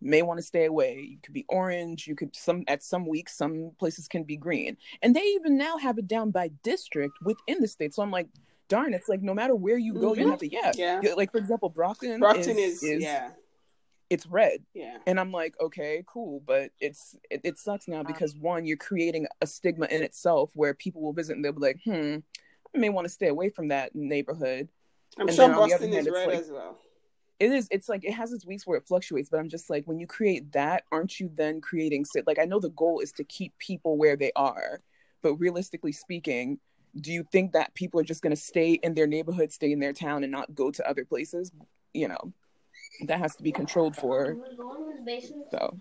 may 0.00 0.22
want 0.22 0.38
to 0.38 0.42
stay 0.42 0.64
away. 0.64 0.98
You 1.10 1.18
could 1.22 1.32
be 1.34 1.44
orange. 1.48 2.08
You 2.08 2.16
could 2.16 2.34
some 2.34 2.64
at 2.66 2.82
some 2.82 3.06
weeks, 3.06 3.36
some 3.36 3.70
places 3.78 4.08
can 4.08 4.24
be 4.24 4.36
green. 4.36 4.76
And 5.00 5.14
they 5.14 5.22
even 5.22 5.56
now 5.56 5.76
have 5.78 5.98
it 5.98 6.08
down 6.08 6.32
by 6.32 6.48
district 6.64 7.18
within 7.22 7.60
the 7.60 7.68
state. 7.68 7.94
So 7.94 8.02
I'm 8.02 8.10
like, 8.10 8.26
darn, 8.68 8.94
it's 8.94 9.08
like 9.08 9.22
no 9.22 9.34
matter 9.34 9.54
where 9.54 9.78
you 9.78 9.94
go, 9.94 10.14
you 10.14 10.24
Mhm. 10.24 10.30
have 10.30 10.38
to 10.40 10.48
yeah. 10.50 10.72
Yeah. 10.74 11.00
Like 11.16 11.30
for 11.30 11.38
example, 11.38 11.68
Brockton, 11.68 12.18
Brockton 12.18 12.58
is, 12.58 12.82
is, 12.82 13.02
yeah, 13.02 13.30
it's 14.12 14.26
red. 14.26 14.62
yeah. 14.74 14.98
And 15.06 15.18
I'm 15.18 15.32
like, 15.32 15.54
okay, 15.60 16.04
cool, 16.06 16.42
but 16.46 16.70
it's 16.80 17.16
it, 17.30 17.40
it 17.44 17.58
sucks 17.58 17.88
now 17.88 18.02
because 18.02 18.36
one, 18.36 18.64
you're 18.66 18.76
creating 18.76 19.26
a 19.40 19.46
stigma 19.46 19.86
in 19.86 20.02
itself 20.02 20.50
where 20.54 20.74
people 20.74 21.00
will 21.02 21.12
visit 21.12 21.36
and 21.36 21.44
they'll 21.44 21.52
be 21.52 21.60
like, 21.60 21.80
hmm, 21.84 22.16
I 22.74 22.78
may 22.78 22.88
want 22.90 23.06
to 23.06 23.08
stay 23.12 23.28
away 23.28 23.48
from 23.48 23.68
that 23.68 23.94
neighborhood. 23.94 24.68
I'm 25.18 25.28
And 25.28 25.36
sure 25.36 25.48
Boston 25.48 25.92
is 25.92 26.06
it's 26.06 26.14
red 26.14 26.28
like- 26.28 26.38
as 26.38 26.50
well. 26.50 26.78
It 27.40 27.50
is. 27.50 27.66
It's 27.72 27.88
like 27.88 28.04
it 28.04 28.12
has 28.12 28.32
its 28.32 28.46
weeks 28.46 28.66
where 28.68 28.78
it 28.78 28.86
fluctuates, 28.86 29.28
but 29.28 29.40
I'm 29.40 29.48
just 29.48 29.68
like, 29.68 29.84
when 29.86 29.98
you 29.98 30.06
create 30.06 30.52
that, 30.52 30.84
aren't 30.92 31.18
you 31.18 31.28
then 31.34 31.60
creating? 31.60 32.04
sit- 32.04 32.24
Like, 32.26 32.38
I 32.38 32.44
know 32.44 32.60
the 32.60 32.68
goal 32.70 33.00
is 33.00 33.10
to 33.12 33.24
keep 33.24 33.56
people 33.58 33.96
where 33.96 34.14
they 34.16 34.30
are, 34.36 34.80
but 35.22 35.34
realistically 35.36 35.90
speaking, 35.90 36.60
do 37.00 37.10
you 37.10 37.24
think 37.32 37.52
that 37.52 37.74
people 37.74 37.98
are 37.98 38.04
just 38.04 38.22
going 38.22 38.36
to 38.36 38.40
stay 38.40 38.74
in 38.74 38.94
their 38.94 39.08
neighborhood, 39.08 39.50
stay 39.50 39.72
in 39.72 39.80
their 39.80 39.92
town, 39.92 40.22
and 40.22 40.30
not 40.30 40.54
go 40.54 40.70
to 40.70 40.88
other 40.88 41.04
places? 41.04 41.50
You 41.94 42.08
know, 42.08 42.32
that 43.06 43.18
has 43.18 43.34
to 43.36 43.42
be 43.42 43.52
controlled 43.52 43.96
for. 43.96 44.36
So, 45.50 45.78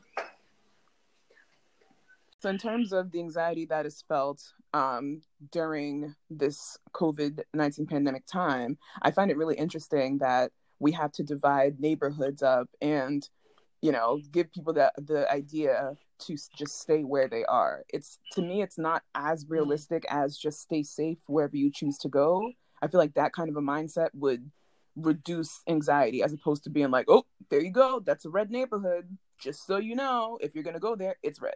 so 2.39 2.49
in 2.49 2.57
terms 2.57 2.91
of 2.91 3.11
the 3.11 3.19
anxiety 3.19 3.65
that 3.65 3.85
is 3.85 4.03
felt 4.07 4.53
um, 4.73 5.21
during 5.51 6.15
this 6.29 6.77
COVID 6.93 7.41
nineteen 7.53 7.85
pandemic 7.85 8.25
time, 8.25 8.77
I 9.01 9.11
find 9.11 9.29
it 9.29 9.37
really 9.37 9.55
interesting 9.55 10.17
that 10.19 10.51
we 10.79 10.91
have 10.93 11.11
to 11.13 11.23
divide 11.23 11.79
neighborhoods 11.79 12.41
up 12.41 12.67
and, 12.81 13.29
you 13.81 13.91
know, 13.91 14.19
give 14.31 14.51
people 14.51 14.73
the 14.73 14.91
the 14.97 15.31
idea 15.31 15.95
to 16.19 16.37
just 16.55 16.79
stay 16.79 17.03
where 17.03 17.27
they 17.27 17.43
are. 17.45 17.83
It's 17.89 18.19
to 18.33 18.41
me, 18.41 18.61
it's 18.61 18.77
not 18.77 19.03
as 19.13 19.45
realistic 19.49 20.05
as 20.09 20.37
just 20.37 20.61
stay 20.61 20.83
safe 20.83 21.19
wherever 21.27 21.57
you 21.57 21.71
choose 21.71 21.97
to 21.99 22.09
go. 22.09 22.51
I 22.81 22.87
feel 22.87 22.99
like 22.99 23.13
that 23.13 23.33
kind 23.33 23.49
of 23.49 23.55
a 23.57 23.61
mindset 23.61 24.09
would 24.13 24.49
reduce 24.95 25.61
anxiety 25.67 26.23
as 26.23 26.33
opposed 26.33 26.63
to 26.63 26.69
being 26.69 26.91
like, 26.91 27.05
oh, 27.07 27.23
there 27.49 27.61
you 27.61 27.71
go, 27.71 27.99
that's 27.99 28.25
a 28.25 28.29
red 28.29 28.51
neighborhood. 28.51 29.17
Just 29.39 29.65
so 29.65 29.77
you 29.77 29.95
know, 29.95 30.37
if 30.41 30.53
you're 30.53 30.63
gonna 30.63 30.79
go 30.79 30.95
there, 30.95 31.15
it's 31.23 31.41
red. 31.41 31.55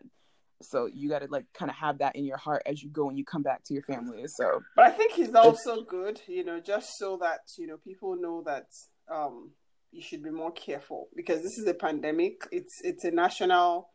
So 0.62 0.88
you 0.88 1.10
got 1.10 1.20
to 1.20 1.28
like 1.30 1.46
kind 1.54 1.70
of 1.70 1.76
have 1.78 2.00
that 2.00 2.16
in 2.16 2.26
your 2.26 2.38
heart 2.38 2.64
as 2.66 2.82
you 2.82 2.90
go 2.90 3.10
and 3.10 3.18
you 3.18 3.26
come 3.26 3.44
back 3.44 3.64
to 3.66 3.74
your 3.74 3.84
family. 3.84 4.24
So 4.28 4.64
But 4.76 4.86
I 4.86 4.92
think 4.92 5.12
he's 5.12 5.36
also 5.36 5.84
good, 5.84 6.22
you 6.28 6.44
know, 6.44 6.60
just 6.60 6.88
so 6.98 7.18
that 7.22 7.42
you 7.58 7.68
know 7.68 7.78
people 7.78 8.16
know 8.16 8.42
that 8.46 8.68
um, 9.12 9.52
you 9.92 10.02
should 10.02 10.24
be 10.24 10.32
more 10.32 10.52
careful 10.52 11.10
because 11.16 11.42
this 11.42 11.58
is 11.58 11.68
a 11.68 11.74
pandemic. 11.74 12.48
It's 12.52 12.80
it's 12.84 13.04
a 13.04 13.12
national 13.12 13.90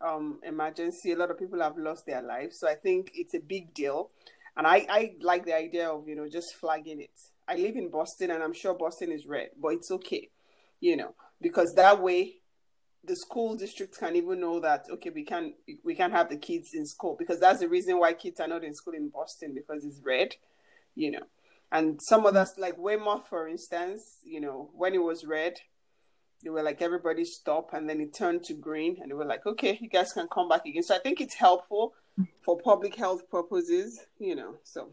um, 0.00 0.40
emergency. 0.44 1.12
A 1.12 1.16
lot 1.16 1.30
of 1.30 1.38
people 1.38 1.60
have 1.60 1.76
lost 1.76 2.04
their 2.06 2.22
lives, 2.22 2.58
so 2.60 2.68
I 2.68 2.74
think 2.74 3.10
it's 3.14 3.34
a 3.34 3.40
big 3.40 3.74
deal. 3.74 4.10
And 4.56 4.66
I 4.66 4.86
I 4.88 5.12
like 5.20 5.44
the 5.44 5.56
idea 5.56 5.88
of 5.88 6.08
you 6.08 6.14
know 6.14 6.28
just 6.28 6.54
flagging 6.60 7.00
it. 7.00 7.18
I 7.48 7.56
live 7.56 7.76
in 7.76 7.90
Boston, 7.90 8.30
and 8.30 8.42
I'm 8.42 8.52
sure 8.52 8.74
Boston 8.74 9.12
is 9.12 9.26
red, 9.26 9.50
but 9.60 9.68
it's 9.74 9.90
okay, 9.90 10.30
you 10.80 10.96
know, 10.96 11.14
because 11.40 11.74
that 11.74 12.02
way 12.02 12.36
the 13.06 13.16
school 13.16 13.56
district 13.56 13.96
can 13.98 14.16
even 14.16 14.40
know 14.40 14.60
that 14.60 14.86
okay 14.90 15.10
we 15.10 15.22
can 15.22 15.54
we 15.84 15.94
can't 15.94 16.12
have 16.12 16.28
the 16.28 16.36
kids 16.36 16.70
in 16.74 16.84
school 16.84 17.14
because 17.18 17.38
that's 17.38 17.60
the 17.60 17.68
reason 17.68 17.98
why 17.98 18.12
kids 18.12 18.40
are 18.40 18.48
not 18.48 18.64
in 18.64 18.74
school 18.74 18.94
in 18.94 19.08
Boston 19.08 19.54
because 19.54 19.84
it's 19.84 20.00
red, 20.04 20.34
you 20.94 21.10
know. 21.10 21.22
And 21.72 22.00
some 22.02 22.26
others 22.26 22.52
like 22.58 22.78
Weymouth, 22.78 23.26
for 23.28 23.48
instance, 23.48 24.18
you 24.24 24.40
know, 24.40 24.70
when 24.72 24.94
it 24.94 25.02
was 25.02 25.24
red, 25.24 25.54
they 26.42 26.50
were 26.50 26.62
like 26.62 26.80
everybody 26.80 27.24
stop 27.24 27.72
and 27.72 27.88
then 27.88 28.00
it 28.00 28.14
turned 28.14 28.44
to 28.44 28.54
green 28.54 28.98
and 29.00 29.10
they 29.10 29.14
were 29.14 29.24
like, 29.24 29.46
Okay, 29.46 29.78
you 29.80 29.88
guys 29.88 30.12
can 30.12 30.28
come 30.28 30.48
back 30.48 30.64
again. 30.66 30.82
So 30.82 30.94
I 30.94 30.98
think 30.98 31.20
it's 31.20 31.34
helpful 31.34 31.94
for 32.44 32.58
public 32.58 32.94
health 32.94 33.28
purposes, 33.30 34.00
you 34.18 34.34
know. 34.34 34.56
So 34.64 34.90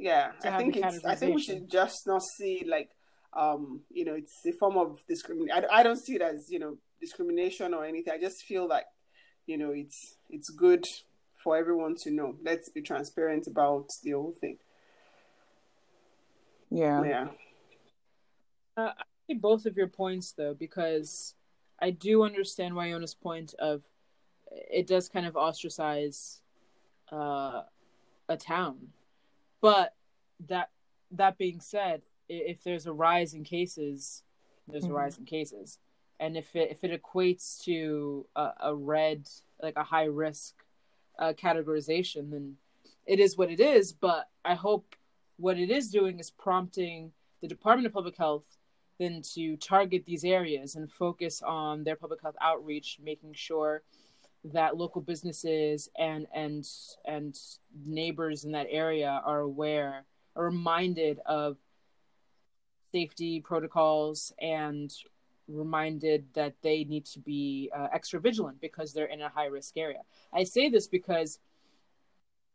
yeah, 0.00 0.32
I 0.44 0.56
think 0.58 0.76
it's 0.76 1.04
I 1.04 1.14
think 1.14 1.36
we 1.36 1.42
should 1.42 1.70
just 1.70 2.06
not 2.06 2.22
see 2.22 2.64
like 2.66 2.90
um 3.32 3.82
you 3.90 4.04
know 4.04 4.14
it's 4.14 4.40
a 4.44 4.52
form 4.52 4.76
of 4.76 4.98
discrimination 5.06 5.64
I, 5.70 5.80
I 5.80 5.82
don't 5.84 5.98
see 5.98 6.16
it 6.16 6.22
as 6.22 6.50
you 6.50 6.58
know 6.58 6.78
discrimination 7.00 7.74
or 7.74 7.84
anything. 7.84 8.12
I 8.12 8.18
just 8.18 8.42
feel 8.42 8.66
like 8.68 8.86
you 9.46 9.56
know 9.58 9.70
it's 9.70 10.16
it's 10.28 10.50
good 10.50 10.84
for 11.36 11.56
everyone 11.56 11.96
to 12.02 12.10
know. 12.10 12.36
Let's 12.44 12.68
be 12.68 12.82
transparent 12.82 13.46
about 13.46 13.86
the 14.02 14.12
whole 14.12 14.34
thing. 14.40 14.58
Yeah, 16.70 17.02
yeah. 17.04 17.28
Uh, 18.76 18.92
I 18.98 19.02
see 19.26 19.34
both 19.34 19.66
of 19.66 19.76
your 19.76 19.88
points 19.88 20.32
though, 20.32 20.54
because 20.54 21.34
I 21.80 21.90
do 21.90 22.22
understand 22.22 22.74
Wyona's 22.74 23.14
point 23.14 23.54
of 23.58 23.82
it 24.50 24.86
does 24.86 25.08
kind 25.08 25.26
of 25.26 25.36
ostracize 25.36 26.40
uh, 27.12 27.62
a 28.28 28.36
town, 28.36 28.88
but 29.60 29.94
that 30.48 30.70
that 31.12 31.36
being 31.38 31.60
said, 31.60 32.02
if 32.28 32.62
there's 32.62 32.86
a 32.86 32.92
rise 32.92 33.34
in 33.34 33.42
cases, 33.44 34.22
there's 34.68 34.84
Mhm. 34.86 34.90
a 34.90 34.94
rise 34.94 35.18
in 35.18 35.24
cases, 35.24 35.78
and 36.18 36.36
if 36.36 36.54
it 36.54 36.70
if 36.70 36.84
it 36.84 37.02
equates 37.02 37.62
to 37.64 38.26
a, 38.36 38.52
a 38.60 38.74
red 38.74 39.28
like 39.62 39.76
a 39.76 39.82
high 39.84 40.04
risk 40.04 40.64
uh, 41.18 41.32
categorization, 41.34 42.30
then 42.30 42.56
it 43.06 43.20
is 43.20 43.36
what 43.36 43.50
it 43.50 43.60
is. 43.60 43.92
But 43.92 44.30
I 44.44 44.54
hope 44.54 44.96
what 45.36 45.58
it 45.58 45.70
is 45.70 45.90
doing 45.90 46.18
is 46.18 46.30
prompting 46.30 47.12
the 47.40 47.48
Department 47.48 47.86
of 47.86 47.92
Public 47.92 48.16
Health 48.16 48.56
then 48.98 49.22
to 49.22 49.56
target 49.56 50.04
these 50.04 50.24
areas 50.24 50.76
and 50.76 50.92
focus 50.92 51.40
on 51.42 51.84
their 51.84 51.96
public 51.96 52.20
health 52.20 52.36
outreach, 52.40 52.98
making 53.02 53.32
sure 53.32 53.82
that 54.44 54.76
local 54.76 55.00
businesses 55.02 55.88
and 55.98 56.26
and 56.34 56.66
and 57.04 57.38
neighbors 57.84 58.44
in 58.44 58.52
that 58.52 58.66
area 58.70 59.20
are 59.24 59.40
aware, 59.40 60.04
are 60.36 60.44
reminded 60.44 61.20
of 61.26 61.56
safety 62.92 63.40
protocols 63.40 64.32
and 64.40 64.92
reminded 65.46 66.24
that 66.34 66.54
they 66.62 66.84
need 66.84 67.04
to 67.04 67.18
be 67.20 67.70
uh, 67.76 67.88
extra 67.92 68.20
vigilant 68.20 68.60
because 68.60 68.92
they're 68.92 69.06
in 69.06 69.20
a 69.20 69.28
high 69.28 69.46
risk 69.46 69.76
area. 69.76 70.00
I 70.32 70.44
say 70.44 70.68
this 70.68 70.86
because 70.86 71.38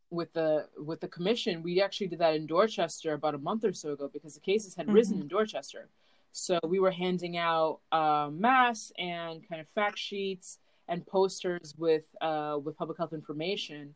with 0.09 0.31
the 0.33 0.67
with 0.77 1.01
the 1.01 1.07
commission, 1.07 1.63
we 1.63 1.81
actually 1.81 2.07
did 2.07 2.19
that 2.19 2.35
in 2.35 2.45
Dorchester 2.47 3.13
about 3.13 3.35
a 3.35 3.39
month 3.39 3.65
or 3.65 3.73
so 3.73 3.93
ago 3.93 4.09
because 4.11 4.33
the 4.33 4.39
cases 4.39 4.75
had 4.75 4.87
Mhm. 4.87 4.93
risen 4.93 5.21
in 5.21 5.27
Dorchester. 5.27 5.89
So 6.31 6.59
we 6.67 6.79
were 6.79 6.91
handing 6.91 7.37
out 7.37 7.79
uh, 7.91 8.29
masks 8.31 8.91
and 8.97 9.47
kind 9.47 9.61
of 9.61 9.67
fact 9.69 9.97
sheets 9.97 10.59
and 10.87 11.05
posters 11.05 11.73
with 11.77 12.05
uh, 12.21 12.57
with 12.63 12.77
public 12.77 12.97
health 12.97 13.13
information 13.13 13.93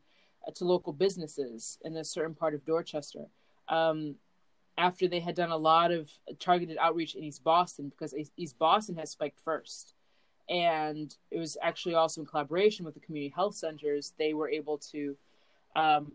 uh, 0.48 0.52
to 0.52 0.66
local 0.66 0.94
businesses 0.94 1.78
in 1.84 1.96
a 1.98 2.04
certain 2.04 2.34
part 2.34 2.54
of 2.54 2.66
Dorchester. 2.66 3.26
Um, 3.68 4.16
after 4.78 5.08
they 5.08 5.20
had 5.20 5.36
done 5.36 5.52
a 5.52 5.58
lot 5.58 5.92
of 5.92 6.10
targeted 6.40 6.78
outreach 6.80 7.16
in 7.16 7.24
East 7.24 7.44
Boston, 7.44 7.90
because 7.90 8.16
East 8.38 8.58
Boston 8.58 8.96
has 8.96 9.12
spiked 9.12 9.40
first, 9.40 9.94
and 10.48 11.16
it 11.30 11.38
was 11.38 11.58
actually 11.62 11.96
also 11.96 12.22
in 12.22 12.28
collaboration 12.28 12.86
with 12.86 12.94
the 12.94 13.00
community 13.02 13.34
health 13.36 13.56
centers, 13.56 14.14
they 14.18 14.34
were 14.34 14.50
able 14.50 14.78
to 14.78 15.18
um, 15.76 16.14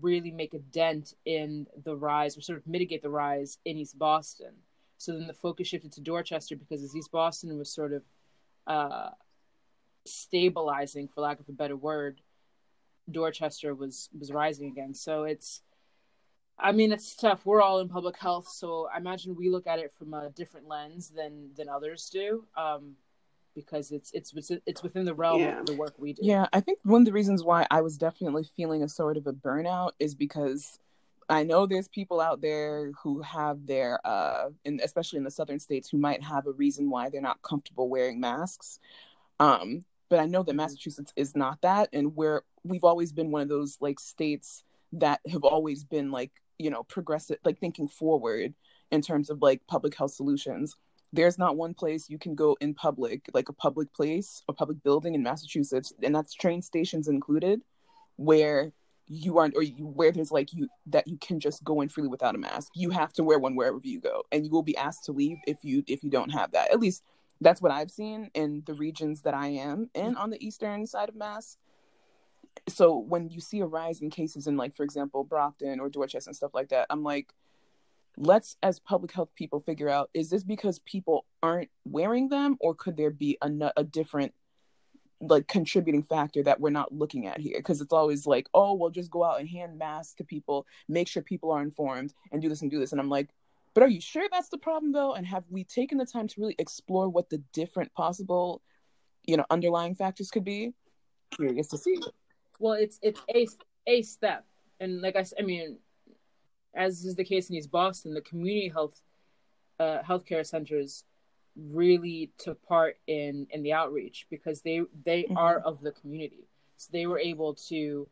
really 0.00 0.30
make 0.30 0.54
a 0.54 0.58
dent 0.58 1.14
in 1.24 1.66
the 1.84 1.96
rise 1.96 2.36
or 2.36 2.42
sort 2.42 2.58
of 2.58 2.66
mitigate 2.66 3.02
the 3.02 3.10
rise 3.10 3.58
in 3.64 3.78
East 3.78 3.98
Boston. 3.98 4.52
So 4.98 5.12
then 5.12 5.26
the 5.26 5.32
focus 5.32 5.68
shifted 5.68 5.92
to 5.92 6.00
Dorchester 6.00 6.56
because 6.56 6.82
as 6.82 6.94
East 6.94 7.10
Boston 7.10 7.56
was 7.56 7.70
sort 7.70 7.92
of 7.92 8.02
uh, 8.66 9.10
stabilizing, 10.06 11.08
for 11.08 11.20
lack 11.20 11.40
of 11.40 11.48
a 11.48 11.52
better 11.52 11.76
word, 11.76 12.20
Dorchester 13.10 13.74
was 13.74 14.08
was 14.18 14.32
rising 14.32 14.68
again. 14.70 14.94
So 14.94 15.24
it's, 15.24 15.62
I 16.58 16.72
mean, 16.72 16.92
it's 16.92 17.16
tough. 17.16 17.46
We're 17.46 17.62
all 17.62 17.80
in 17.80 17.88
public 17.88 18.18
health, 18.18 18.48
so 18.48 18.88
I 18.92 18.98
imagine 18.98 19.36
we 19.36 19.50
look 19.50 19.66
at 19.66 19.78
it 19.78 19.92
from 19.98 20.14
a 20.14 20.30
different 20.30 20.68
lens 20.68 21.10
than 21.10 21.50
than 21.56 21.68
others 21.68 22.08
do. 22.10 22.44
Um, 22.56 22.96
because 23.54 23.90
it's 23.90 24.12
it's 24.12 24.32
it's 24.66 24.82
within 24.82 25.04
the 25.04 25.14
realm 25.14 25.40
yeah. 25.40 25.60
of 25.60 25.66
the 25.66 25.74
work 25.74 25.94
we 25.98 26.12
do. 26.12 26.22
Yeah, 26.24 26.46
I 26.52 26.60
think 26.60 26.78
one 26.84 27.02
of 27.02 27.06
the 27.06 27.12
reasons 27.12 27.42
why 27.42 27.66
I 27.70 27.80
was 27.80 27.98
definitely 27.98 28.48
feeling 28.56 28.82
a 28.82 28.88
sort 28.88 29.16
of 29.16 29.26
a 29.26 29.32
burnout 29.32 29.92
is 29.98 30.14
because 30.14 30.78
I 31.28 31.42
know 31.42 31.66
there's 31.66 31.88
people 31.88 32.20
out 32.20 32.40
there 32.40 32.92
who 33.02 33.20
have 33.22 33.66
their, 33.66 34.00
uh, 34.06 34.48
in, 34.64 34.80
especially 34.82 35.18
in 35.18 35.24
the 35.24 35.30
southern 35.30 35.58
states, 35.58 35.88
who 35.90 35.98
might 35.98 36.22
have 36.22 36.46
a 36.46 36.52
reason 36.52 36.88
why 36.88 37.10
they're 37.10 37.20
not 37.20 37.42
comfortable 37.42 37.88
wearing 37.88 38.18
masks. 38.18 38.80
Um, 39.40 39.84
but 40.08 40.18
I 40.18 40.26
know 40.26 40.42
that 40.42 40.52
mm-hmm. 40.52 40.58
Massachusetts 40.58 41.12
is 41.16 41.36
not 41.36 41.60
that, 41.62 41.88
and 41.92 42.14
where 42.16 42.42
we've 42.64 42.84
always 42.84 43.12
been 43.12 43.30
one 43.30 43.42
of 43.42 43.48
those 43.48 43.78
like 43.80 44.00
states 44.00 44.64
that 44.92 45.20
have 45.30 45.44
always 45.44 45.84
been 45.84 46.10
like 46.10 46.32
you 46.58 46.70
know 46.70 46.82
progressive, 46.84 47.38
like 47.44 47.58
thinking 47.58 47.88
forward 47.88 48.54
in 48.90 49.02
terms 49.02 49.30
of 49.30 49.42
like 49.42 49.60
public 49.66 49.96
health 49.96 50.12
solutions. 50.12 50.76
There's 51.12 51.38
not 51.38 51.56
one 51.56 51.72
place 51.72 52.10
you 52.10 52.18
can 52.18 52.34
go 52.34 52.56
in 52.60 52.74
public, 52.74 53.30
like 53.32 53.48
a 53.48 53.54
public 53.54 53.92
place, 53.94 54.42
a 54.46 54.52
public 54.52 54.82
building 54.82 55.14
in 55.14 55.22
Massachusetts, 55.22 55.92
and 56.02 56.14
that's 56.14 56.34
train 56.34 56.60
stations 56.60 57.08
included, 57.08 57.62
where 58.16 58.72
you 59.08 59.38
aren't 59.38 59.56
or 59.56 59.62
you 59.62 59.86
where 59.86 60.12
there's 60.12 60.30
like 60.30 60.52
you 60.52 60.68
that 60.86 61.08
you 61.08 61.16
can 61.18 61.40
just 61.40 61.64
go 61.64 61.80
in 61.80 61.88
freely 61.88 62.08
without 62.08 62.34
a 62.34 62.38
mask 62.38 62.70
you 62.74 62.90
have 62.90 63.10
to 63.10 63.24
wear 63.24 63.38
one 63.38 63.56
wherever 63.56 63.80
you 63.82 63.98
go 64.00 64.22
and 64.32 64.44
you 64.44 64.50
will 64.50 64.62
be 64.62 64.76
asked 64.76 65.04
to 65.04 65.12
leave 65.12 65.38
if 65.46 65.56
you 65.62 65.82
if 65.86 66.04
you 66.04 66.10
don't 66.10 66.30
have 66.30 66.52
that 66.52 66.70
at 66.70 66.78
least 66.78 67.02
that's 67.40 67.62
what 67.62 67.72
i've 67.72 67.90
seen 67.90 68.30
in 68.34 68.62
the 68.66 68.74
regions 68.74 69.22
that 69.22 69.34
i 69.34 69.48
am 69.48 69.90
in 69.94 70.16
on 70.16 70.30
the 70.30 70.44
eastern 70.44 70.86
side 70.86 71.08
of 71.08 71.16
mass. 71.16 71.56
So 72.68 72.96
when 72.96 73.28
you 73.28 73.40
see 73.40 73.60
a 73.60 73.66
rise 73.66 74.00
in 74.00 74.10
cases 74.10 74.46
in 74.46 74.56
like 74.56 74.74
for 74.74 74.82
example 74.82 75.24
brockton 75.24 75.80
or 75.80 75.88
dorchester 75.88 76.30
and 76.30 76.36
stuff 76.36 76.54
like 76.54 76.70
that 76.70 76.86
i'm 76.90 77.02
like 77.02 77.32
let's 78.16 78.56
as 78.62 78.80
public 78.80 79.12
health 79.12 79.30
people 79.36 79.60
figure 79.60 79.88
out 79.88 80.10
is 80.12 80.28
this 80.28 80.42
because 80.42 80.80
people 80.80 81.24
aren't 81.42 81.70
wearing 81.84 82.28
them 82.28 82.56
or 82.60 82.74
could 82.74 82.96
there 82.96 83.10
be 83.10 83.38
a, 83.40 83.72
a 83.76 83.84
different 83.84 84.34
like 85.20 85.48
contributing 85.48 86.02
factor 86.02 86.42
that 86.42 86.60
we're 86.60 86.70
not 86.70 86.92
looking 86.92 87.26
at 87.26 87.40
here? 87.40 87.58
Because 87.58 87.80
it's 87.80 87.92
always 87.92 88.26
like 88.26 88.48
oh 88.54 88.74
well 88.74 88.90
just 88.90 89.10
go 89.10 89.24
out 89.24 89.40
and 89.40 89.48
hand 89.48 89.78
masks 89.78 90.14
to 90.14 90.24
people 90.24 90.66
make 90.88 91.08
sure 91.08 91.22
people 91.22 91.50
are 91.50 91.62
informed 91.62 92.12
and 92.32 92.42
do 92.42 92.48
this 92.48 92.62
and 92.62 92.70
do 92.70 92.78
this. 92.78 92.92
And 92.92 93.00
i'm 93.00 93.08
like 93.08 93.30
but 93.78 93.84
are 93.84 93.90
you 93.90 94.00
sure 94.00 94.26
that's 94.32 94.48
the 94.48 94.58
problem 94.58 94.90
though? 94.90 95.14
And 95.14 95.24
have 95.24 95.44
we 95.48 95.62
taken 95.62 95.98
the 95.98 96.04
time 96.04 96.26
to 96.26 96.40
really 96.40 96.56
explore 96.58 97.08
what 97.08 97.30
the 97.30 97.38
different 97.52 97.94
possible 97.94 98.60
you 99.24 99.36
know 99.36 99.44
underlying 99.50 99.94
factors 99.94 100.32
could 100.32 100.42
be? 100.42 100.72
Curious 101.30 101.68
to 101.68 101.78
see. 101.78 101.96
Well 102.58 102.72
it's 102.72 102.98
it's 103.02 103.20
a 103.32 103.46
a 103.86 104.02
step. 104.02 104.44
And 104.80 105.00
like 105.00 105.14
i 105.14 105.24
i 105.38 105.42
mean 105.42 105.78
as 106.74 107.04
is 107.04 107.14
the 107.14 107.22
case 107.22 107.50
in 107.50 107.54
east 107.54 107.70
boston 107.70 108.14
the 108.14 108.20
community 108.20 108.68
health 108.68 109.00
uh, 109.78 110.00
healthcare 110.02 110.44
centers 110.44 111.04
really 111.54 112.32
took 112.36 112.60
part 112.66 112.96
in 113.06 113.46
in 113.50 113.62
the 113.62 113.74
outreach 113.74 114.26
because 114.28 114.60
they 114.62 114.82
they 115.04 115.22
mm-hmm. 115.22 115.36
are 115.36 115.60
of 115.60 115.80
the 115.82 115.92
community. 115.92 116.48
So 116.78 116.88
they 116.92 117.06
were 117.06 117.20
able 117.20 117.54
to 117.68 118.08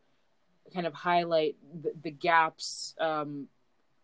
kind 0.73 0.87
of 0.87 0.93
highlight 0.93 1.57
the, 1.81 1.91
the 2.03 2.11
gaps 2.11 2.95
um, 3.01 3.49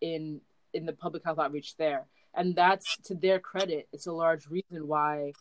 in 0.02 0.42
in 0.74 0.86
the 0.86 0.94
public 0.94 1.24
health 1.24 1.40
outreach 1.40 1.76
there 1.78 2.06
and 2.34 2.56
that's 2.56 2.98
to 2.98 3.16
their 3.16 3.40
credit 3.40 3.88
it's 3.94 4.08
a 4.08 4.12
large 4.12 4.48
reason 4.48 4.88
why 4.88 5.32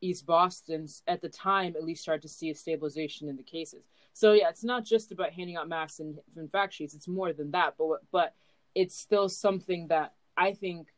east 0.00 0.26
boston's 0.26 1.02
at 1.06 1.20
the 1.20 1.28
time 1.28 1.74
at 1.76 1.84
least 1.84 2.02
started 2.02 2.22
to 2.22 2.28
see 2.28 2.50
a 2.50 2.54
stabilization 2.54 3.28
in 3.28 3.36
the 3.36 3.42
cases 3.42 3.84
so 4.12 4.32
yeah 4.32 4.48
it's 4.48 4.64
not 4.64 4.84
just 4.84 5.12
about 5.12 5.32
handing 5.32 5.56
out 5.56 5.68
masks 5.68 6.00
and, 6.00 6.18
and 6.36 6.50
fact 6.50 6.74
sheets 6.74 6.94
it's 6.94 7.08
more 7.08 7.32
than 7.32 7.50
that 7.50 7.74
but 7.78 8.00
but 8.10 8.34
it's 8.74 8.96
still 8.98 9.28
something 9.28 9.88
that 9.88 10.14
i 10.36 10.52
think 10.52 10.88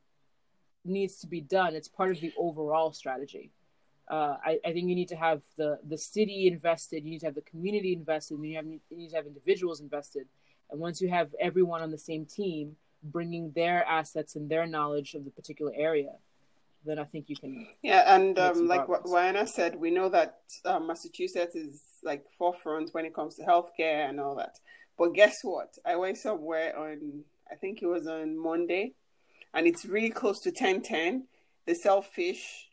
needs 0.85 1.19
to 1.21 1.27
be 1.27 1.41
done. 1.41 1.75
It's 1.75 1.89
part 1.89 2.11
of 2.11 2.21
the 2.21 2.33
overall 2.39 2.93
strategy. 2.93 3.51
Uh, 4.09 4.37
I, 4.45 4.59
I, 4.65 4.73
think 4.73 4.89
you 4.89 4.95
need 4.95 5.09
to 5.09 5.17
have 5.17 5.43
the 5.57 5.79
the 5.83 5.97
city 5.97 6.47
invested. 6.47 7.05
You 7.05 7.11
need 7.11 7.21
to 7.21 7.27
have 7.27 7.35
the 7.35 7.41
community 7.41 7.95
invested. 7.95 8.35
And 8.35 8.47
you, 8.47 8.57
have, 8.57 8.67
you 8.67 8.81
need 8.91 9.09
to 9.11 9.17
have 9.17 9.27
individuals 9.27 9.81
invested. 9.81 10.27
And 10.71 10.79
once 10.79 11.01
you 11.01 11.09
have 11.09 11.35
everyone 11.41 11.81
on 11.81 11.91
the 11.91 11.99
same 11.99 12.27
team, 12.27 12.77
bringing 13.05 13.53
their 13.55 13.85
assets 13.85 14.35
and 14.35 14.51
their 14.51 14.67
knowledge 14.67 15.15
of 15.15 15.25
the 15.25 15.31
particular 15.31 15.73
area, 15.77 16.13
then 16.85 16.99
I 16.99 17.05
think 17.05 17.27
you 17.29 17.37
can. 17.37 17.67
Yeah, 17.83 18.15
and 18.15 18.39
um, 18.39 18.67
like 18.67 18.89
what 18.89 19.05
Wyona 19.05 19.49
said, 19.49 19.77
we 19.77 19.91
know 19.91 20.09
that 20.09 20.41
uh, 20.65 20.81
Massachusetts 20.81 21.55
is 21.55 21.83
like 22.03 22.25
forefront 22.39 22.91
when 22.93 23.05
it 23.05 23.15
comes 23.15 23.37
to 23.37 23.43
healthcare 23.43 24.09
and 24.09 24.21
all 24.21 24.35
that. 24.37 24.59
But 24.99 25.15
guess 25.15 25.37
what? 25.43 25.77
I 25.85 25.97
went 25.97 26.19
somewhere 26.19 26.77
on, 26.79 27.25
I 27.51 27.57
think 27.57 27.83
it 27.83 27.87
was 27.87 28.07
on 28.07 28.39
Monday, 28.39 28.93
and 29.53 29.67
it's 29.67 29.85
really 29.85 30.11
close 30.11 30.41
to 30.43 30.51
1010. 30.51 31.27
They 31.67 31.75
sell 31.75 32.03
fish, 32.03 32.69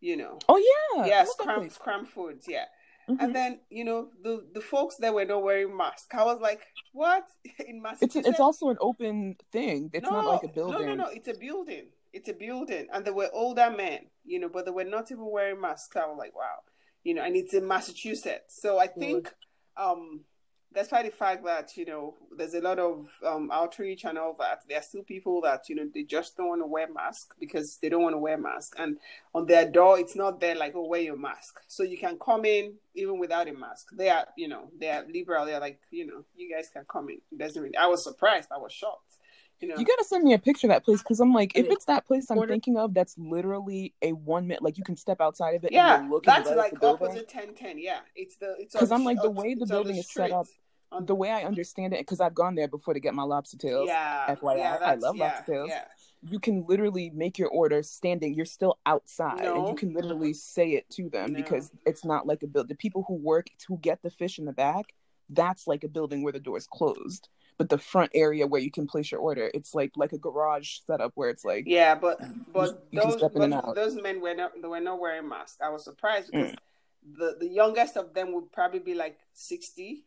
you 0.00 0.16
know. 0.16 0.38
Oh 0.48 0.56
yeah. 0.96 1.06
Yeah, 1.06 1.24
scram 1.24 1.68
scram 1.70 2.06
foods, 2.06 2.46
yeah. 2.48 2.64
Mm-hmm. 3.10 3.24
And 3.24 3.34
then, 3.34 3.60
you 3.70 3.84
know, 3.84 4.08
the 4.22 4.46
the 4.52 4.60
folks 4.60 4.96
that 4.96 5.12
were 5.12 5.24
not 5.24 5.42
wearing 5.42 5.76
masks. 5.76 6.08
I 6.12 6.24
was 6.24 6.40
like, 6.40 6.60
what? 6.92 7.24
In 7.66 7.82
Massachusetts? 7.82 8.16
It's, 8.16 8.28
it's 8.28 8.40
also 8.40 8.68
an 8.68 8.76
open 8.80 9.36
thing. 9.52 9.90
It's 9.92 10.04
no, 10.04 10.10
not 10.12 10.26
like 10.26 10.44
a 10.44 10.48
building. 10.48 10.86
No, 10.86 10.94
no, 10.94 11.04
no. 11.04 11.10
It's 11.10 11.28
a 11.28 11.34
building. 11.34 11.86
It's 12.12 12.28
a 12.28 12.32
building. 12.32 12.86
And 12.92 13.04
they 13.04 13.10
were 13.10 13.30
older 13.32 13.70
men, 13.70 14.06
you 14.24 14.38
know, 14.38 14.48
but 14.48 14.64
they 14.64 14.70
were 14.70 14.84
not 14.84 15.10
even 15.10 15.30
wearing 15.30 15.60
masks. 15.60 15.96
I 15.96 16.06
was 16.06 16.18
like, 16.18 16.34
wow. 16.36 16.60
You 17.02 17.14
know, 17.14 17.22
and 17.22 17.34
it's 17.34 17.54
in 17.54 17.66
Massachusetts. 17.66 18.60
So 18.60 18.78
I 18.78 18.86
think 18.86 19.32
um 19.76 20.24
despite 20.74 21.04
the 21.04 21.10
fact 21.10 21.44
that 21.44 21.76
you 21.76 21.84
know 21.84 22.14
there's 22.36 22.54
a 22.54 22.60
lot 22.60 22.78
of 22.78 23.06
um, 23.26 23.50
outreach 23.52 24.04
and 24.04 24.18
all 24.18 24.34
that, 24.38 24.60
there 24.68 24.78
are 24.78 24.82
still 24.82 25.02
people 25.02 25.40
that 25.42 25.68
you 25.68 25.74
know 25.74 25.88
they 25.92 26.02
just 26.02 26.36
don't 26.36 26.48
want 26.48 26.62
to 26.62 26.66
wear 26.66 26.92
mask 26.92 27.34
because 27.38 27.78
they 27.80 27.88
don't 27.88 28.02
want 28.02 28.14
to 28.14 28.18
wear 28.18 28.38
mask, 28.38 28.74
and 28.78 28.98
on 29.34 29.46
their 29.46 29.68
door 29.68 29.98
it's 29.98 30.16
not 30.16 30.40
there 30.40 30.54
like 30.54 30.74
oh 30.74 30.86
wear 30.86 31.00
your 31.00 31.16
mask, 31.16 31.60
so 31.66 31.82
you 31.82 31.98
can 31.98 32.18
come 32.18 32.44
in 32.44 32.74
even 32.94 33.18
without 33.18 33.48
a 33.48 33.52
mask. 33.52 33.88
They 33.92 34.08
are 34.08 34.26
you 34.36 34.48
know 34.48 34.70
they 34.78 34.90
are 34.90 35.04
liberal. 35.12 35.46
They're 35.46 35.60
like 35.60 35.80
you 35.90 36.06
know 36.06 36.24
you 36.36 36.54
guys 36.54 36.68
can 36.72 36.84
come 36.90 37.08
in. 37.10 37.20
It 37.32 37.38
doesn't 37.38 37.60
really. 37.60 37.76
I 37.76 37.86
was 37.86 38.04
surprised. 38.04 38.48
I 38.54 38.58
was 38.58 38.72
shocked. 38.72 39.16
You, 39.60 39.68
know. 39.68 39.76
you 39.76 39.84
gotta 39.84 40.04
send 40.04 40.24
me 40.24 40.32
a 40.32 40.38
picture 40.38 40.66
of 40.66 40.70
that 40.70 40.84
place 40.84 41.02
because 41.02 41.20
I'm 41.20 41.34
like, 41.34 41.52
if 41.54 41.66
it's 41.66 41.84
that 41.84 42.06
place 42.06 42.30
I'm 42.30 42.38
order- 42.38 42.52
thinking 42.52 42.78
of, 42.78 42.94
that's 42.94 43.16
literally 43.18 43.94
a 44.00 44.12
one 44.12 44.46
minute. 44.46 44.62
Like 44.62 44.78
you 44.78 44.84
can 44.84 44.96
step 44.96 45.20
outside 45.20 45.54
of 45.54 45.64
it. 45.64 45.72
And 45.72 46.10
look 46.10 46.26
at 46.26 46.38
oh, 46.38 46.40
it. 46.40 46.44
Yeah, 46.48 46.54
that's 46.54 46.72
like 46.72 46.82
opposite 46.82 47.28
ten 47.28 47.54
ten. 47.54 47.78
Yeah, 47.78 48.00
it's 48.16 48.36
the 48.36 48.56
it's 48.58 48.72
because 48.72 48.90
I'm 48.90 49.04
like 49.04 49.20
the 49.20 49.30
way 49.30 49.54
the 49.54 49.66
building 49.66 49.96
is 49.96 50.10
set 50.10 50.32
up 50.32 50.46
the 51.00 51.14
way 51.14 51.30
I 51.30 51.42
understand 51.42 51.92
it, 51.92 52.00
because 52.00 52.20
I've 52.20 52.34
gone 52.34 52.54
there 52.54 52.68
before 52.68 52.94
to 52.94 53.00
get 53.00 53.14
my 53.14 53.22
lobster 53.22 53.56
tails. 53.56 53.86
Yeah, 53.86 54.34
FYI, 54.34 54.58
yeah, 54.58 54.78
I 54.82 54.94
love 54.96 55.16
yeah, 55.16 55.24
lobster 55.24 55.52
tails. 55.52 55.68
Yeah. 55.70 55.84
You 56.22 56.38
can 56.38 56.66
literally 56.66 57.10
make 57.14 57.38
your 57.38 57.48
order 57.48 57.82
standing. 57.82 58.34
You're 58.34 58.44
still 58.44 58.78
outside, 58.84 59.42
no. 59.42 59.56
and 59.56 59.68
you 59.68 59.74
can 59.74 59.94
literally 59.94 60.34
say 60.34 60.72
it 60.72 60.90
to 60.90 61.08
them 61.08 61.32
no. 61.32 61.36
because 61.36 61.70
it's 61.86 62.04
not 62.04 62.26
like 62.26 62.42
a 62.42 62.46
build. 62.46 62.68
The 62.68 62.74
people 62.74 63.04
who 63.06 63.14
work 63.14 63.46
who 63.68 63.78
get 63.78 64.02
the 64.02 64.10
fish 64.10 64.38
in 64.38 64.44
the 64.44 64.52
back, 64.52 64.92
that's 65.30 65.66
like 65.66 65.84
a 65.84 65.88
building 65.88 66.22
where 66.22 66.32
the 66.32 66.40
door 66.40 66.56
is 66.56 66.66
closed. 66.66 67.28
But 67.58 67.68
the 67.68 67.78
front 67.78 68.10
area 68.14 68.46
where 68.46 68.60
you 68.60 68.70
can 68.70 68.86
place 68.86 69.10
your 69.10 69.20
order, 69.20 69.50
it's 69.52 69.74
like 69.74 69.92
like 69.94 70.12
a 70.12 70.18
garage 70.18 70.78
setup 70.86 71.12
where 71.14 71.28
it's 71.28 71.44
like 71.44 71.64
yeah, 71.66 71.94
but 71.94 72.18
but 72.52 72.86
you, 72.90 73.02
those 73.02 73.20
but 73.20 73.74
those 73.74 74.00
men 74.00 74.20
were 74.20 74.34
not 74.34 74.52
they 74.60 74.66
were 74.66 74.80
not 74.80 74.98
wearing 74.98 75.28
masks. 75.28 75.58
I 75.62 75.68
was 75.68 75.84
surprised 75.84 76.30
because 76.32 76.52
mm. 76.52 76.56
the 77.18 77.36
the 77.38 77.48
youngest 77.48 77.98
of 77.98 78.14
them 78.14 78.32
would 78.32 78.50
probably 78.50 78.80
be 78.80 78.94
like 78.94 79.18
sixty 79.34 80.04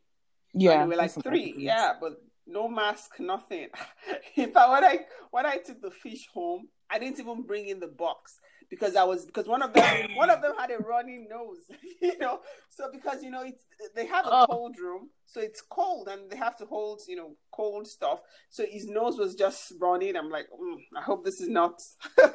yeah, 0.53 0.81
and 0.81 0.89
we're 0.89 0.97
like 0.97 1.11
three. 1.11 1.53
Yeah, 1.57 1.93
but 1.99 2.21
no 2.45 2.67
mask, 2.67 3.19
nothing. 3.19 3.69
in 4.35 4.51
fact, 4.51 4.69
when 4.69 4.83
I 4.83 4.99
when 5.31 5.45
I 5.45 5.57
took 5.57 5.81
the 5.81 5.91
fish 5.91 6.27
home, 6.33 6.67
I 6.89 6.99
didn't 6.99 7.19
even 7.19 7.43
bring 7.43 7.67
in 7.67 7.79
the 7.79 7.87
box 7.87 8.39
because 8.73 8.95
I 8.95 9.03
was 9.03 9.23
because 9.23 9.47
one 9.47 9.61
of 9.61 9.71
them 9.71 10.15
one 10.15 10.31
of 10.31 10.41
them 10.41 10.53
had 10.57 10.71
a 10.71 10.77
running 10.77 11.27
nose, 11.29 11.59
you 12.01 12.17
know. 12.17 12.39
So 12.69 12.89
because 12.91 13.21
you 13.21 13.29
know 13.29 13.43
it's 13.43 13.63
they 13.95 14.07
have 14.07 14.25
a 14.25 14.31
oh. 14.31 14.45
cold 14.49 14.77
room, 14.79 15.09
so 15.27 15.39
it's 15.41 15.61
cold 15.61 16.07
and 16.07 16.31
they 16.31 16.37
have 16.37 16.57
to 16.57 16.65
hold 16.65 17.01
you 17.07 17.15
know 17.15 17.35
cold 17.51 17.87
stuff. 17.87 18.21
So 18.49 18.65
his 18.67 18.87
nose 18.87 19.19
was 19.19 19.35
just 19.35 19.73
running. 19.79 20.15
I'm 20.15 20.31
like, 20.31 20.47
mm, 20.59 20.77
I 20.97 21.01
hope 21.01 21.23
this 21.23 21.39
is 21.39 21.49
not. 21.49 21.81
oh, 22.19 22.33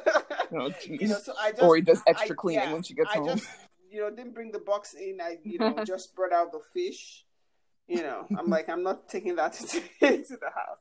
you 0.85 1.09
know, 1.09 1.17
so 1.21 1.33
I 1.37 1.51
just 1.51 1.61
or 1.61 1.75
he 1.75 1.81
does 1.81 2.01
extra 2.07 2.33
I, 2.33 2.37
cleaning 2.37 2.63
yeah, 2.63 2.73
when 2.73 2.83
she 2.83 2.93
gets 2.93 3.09
I 3.13 3.17
home. 3.17 3.27
Just, 3.27 3.49
you 3.91 3.99
know, 3.99 4.09
didn't 4.09 4.33
bring 4.33 4.53
the 4.53 4.59
box 4.59 4.93
in. 4.93 5.19
I 5.21 5.39
you 5.43 5.59
know 5.59 5.83
just 5.85 6.15
brought 6.15 6.31
out 6.31 6.53
the 6.53 6.61
fish. 6.73 7.25
You 7.85 8.03
know, 8.03 8.27
I'm 8.37 8.47
like, 8.47 8.69
I'm 8.69 8.83
not 8.83 9.09
taking 9.09 9.35
that 9.37 9.59
into, 9.59 9.81
into 10.01 10.37
the 10.37 10.51
house. 10.55 10.77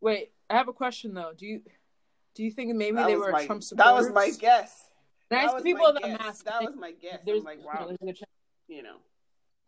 Wait, 0.00 0.32
I 0.50 0.56
have 0.56 0.66
a 0.66 0.72
question 0.72 1.14
though. 1.14 1.32
Do 1.38 1.46
you 1.46 1.62
do 2.34 2.42
you 2.42 2.50
think 2.50 2.74
maybe 2.74 2.96
that 2.96 3.06
they 3.06 3.16
were 3.16 3.32
my, 3.32 3.46
Trump 3.46 3.62
supporters? 3.62 4.06
That 4.06 4.14
was 4.14 4.14
my 4.14 4.30
guess. 4.38 4.90
Nice 5.30 5.62
people 5.62 5.92
that 5.92 6.02
mask. 6.02 6.44
That 6.44 6.62
was 6.62 6.76
my 6.76 6.92
guess. 6.92 7.20
There's 7.24 7.40
I'm 7.40 7.44
like, 7.44 7.64
wow, 7.64 7.90
you 8.68 8.82
know. 8.82 8.96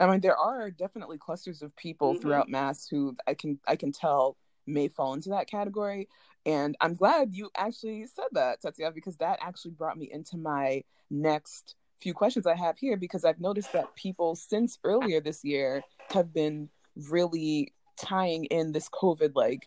I 0.01 0.07
mean, 0.07 0.21
there 0.21 0.37
are 0.37 0.71
definitely 0.71 1.19
clusters 1.19 1.63
of 1.63 1.75
people 1.77 2.13
mm-hmm. 2.13 2.21
throughout 2.21 2.49
Mass 2.49 2.87
who 2.89 3.17
I 3.27 3.35
can 3.35 3.59
I 3.67 3.77
can 3.77 3.93
tell 3.93 4.37
may 4.67 4.89
fall 4.89 5.15
into 5.15 5.31
that 5.31 5.49
category. 5.49 6.09
And 6.47 6.77
I'm 6.81 6.95
glad 6.95 7.35
you 7.35 7.51
actually 7.57 8.07
said 8.07 8.27
that, 8.33 8.63
Tatia, 8.63 8.95
because 8.95 9.17
that 9.19 9.39
actually 9.41 9.73
brought 9.73 9.97
me 9.97 10.11
into 10.13 10.37
my 10.37 10.83
next 11.11 11.75
few 12.01 12.13
questions 12.13 12.47
I 12.47 12.55
have 12.55 12.77
here 12.77 12.97
because 12.97 13.25
I've 13.25 13.41
noticed 13.41 13.73
that 13.73 13.95
people 13.95 14.35
since 14.35 14.79
earlier 14.85 15.21
this 15.21 15.43
year 15.45 15.83
have 16.11 16.35
been 16.35 16.69
really 17.09 17.73
tying 17.97 18.45
in 18.47 18.73
this 18.73 18.89
COVID 18.91 19.33
like 19.35 19.67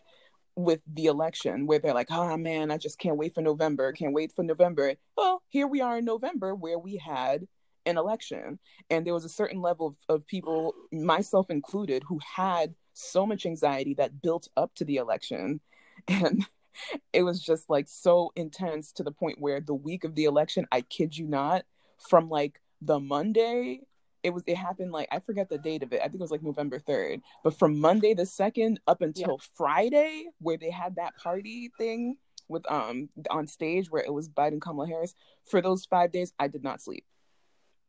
with 0.58 0.80
the 0.92 1.06
election 1.06 1.66
where 1.66 1.78
they're 1.78 1.94
like, 1.94 2.10
oh 2.10 2.36
man, 2.36 2.72
I 2.72 2.78
just 2.78 2.98
can't 2.98 3.16
wait 3.16 3.32
for 3.32 3.42
November, 3.42 3.92
can't 3.92 4.12
wait 4.12 4.32
for 4.32 4.42
November. 4.42 4.94
Well, 5.16 5.40
here 5.48 5.68
we 5.68 5.80
are 5.80 5.98
in 5.98 6.04
November 6.04 6.52
where 6.52 6.78
we 6.78 6.96
had 6.96 7.46
an 7.86 7.96
election. 7.96 8.58
And 8.90 9.06
there 9.06 9.14
was 9.14 9.24
a 9.24 9.28
certain 9.28 9.62
level 9.62 9.86
of, 9.86 9.96
of 10.08 10.26
people, 10.26 10.74
myself 10.90 11.48
included, 11.48 12.02
who 12.08 12.18
had 12.34 12.74
so 12.92 13.24
much 13.24 13.46
anxiety 13.46 13.94
that 13.94 14.20
built 14.20 14.48
up 14.56 14.74
to 14.74 14.84
the 14.84 14.96
election. 14.96 15.60
And 16.06 16.46
it 17.12 17.24
was 17.24 17.42
just 17.42 17.68
like 17.68 17.88
so 17.88 18.30
intense 18.36 18.92
to 18.92 19.02
the 19.02 19.10
point 19.10 19.40
where 19.40 19.60
the 19.60 19.74
week 19.74 20.04
of 20.04 20.14
the 20.14 20.24
election, 20.24 20.64
I 20.70 20.82
kid 20.82 21.16
you 21.16 21.26
not, 21.26 21.64
from 22.08 22.28
like 22.28 22.60
the 22.80 23.00
Monday 23.00 23.80
it 24.22 24.30
was 24.30 24.42
it 24.46 24.56
happened 24.56 24.92
like 24.92 25.08
I 25.10 25.20
forget 25.20 25.48
the 25.48 25.58
date 25.58 25.82
of 25.82 25.92
it. 25.92 26.00
I 26.00 26.04
think 26.04 26.16
it 26.16 26.20
was 26.20 26.30
like 26.30 26.42
November 26.42 26.78
3rd. 26.78 27.22
But 27.44 27.58
from 27.58 27.78
Monday 27.78 28.14
the 28.14 28.24
2nd 28.24 28.78
up 28.86 29.02
until 29.02 29.38
yeah. 29.40 29.46
Friday 29.54 30.26
where 30.40 30.56
they 30.56 30.70
had 30.70 30.96
that 30.96 31.16
party 31.16 31.70
thing 31.78 32.16
with 32.48 32.70
um 32.70 33.08
on 33.30 33.46
stage 33.46 33.90
where 33.90 34.02
it 34.02 34.12
was 34.12 34.28
Biden 34.28 34.60
Kamala 34.60 34.88
Harris, 34.88 35.14
for 35.44 35.60
those 35.60 35.84
5 35.84 36.12
days 36.12 36.32
I 36.38 36.48
did 36.48 36.64
not 36.64 36.80
sleep. 36.80 37.04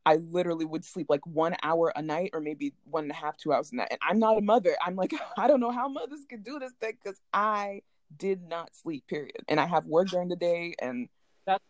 I 0.05 0.15
literally 0.15 0.65
would 0.65 0.85
sleep 0.85 1.07
like 1.09 1.25
one 1.25 1.55
hour 1.61 1.91
a 1.95 2.01
night 2.01 2.31
or 2.33 2.39
maybe 2.39 2.73
one 2.85 3.03
and 3.03 3.11
a 3.11 3.15
half, 3.15 3.37
two 3.37 3.53
hours 3.53 3.71
a 3.71 3.75
night. 3.75 3.89
And 3.91 3.99
I'm 4.01 4.17
not 4.17 4.37
a 4.37 4.41
mother. 4.41 4.75
I'm 4.83 4.95
like, 4.95 5.13
I 5.37 5.47
don't 5.47 5.59
know 5.59 5.71
how 5.71 5.87
mothers 5.87 6.25
can 6.27 6.41
do 6.41 6.57
this 6.57 6.71
thing 6.79 6.97
because 7.03 7.19
I 7.33 7.81
did 8.17 8.41
not 8.41 8.75
sleep, 8.75 9.05
period. 9.07 9.43
And 9.47 9.59
I 9.59 9.67
have 9.67 9.85
work 9.85 10.07
during 10.07 10.29
the 10.29 10.35
day 10.35 10.73
and 10.81 11.09
That's 11.45 11.63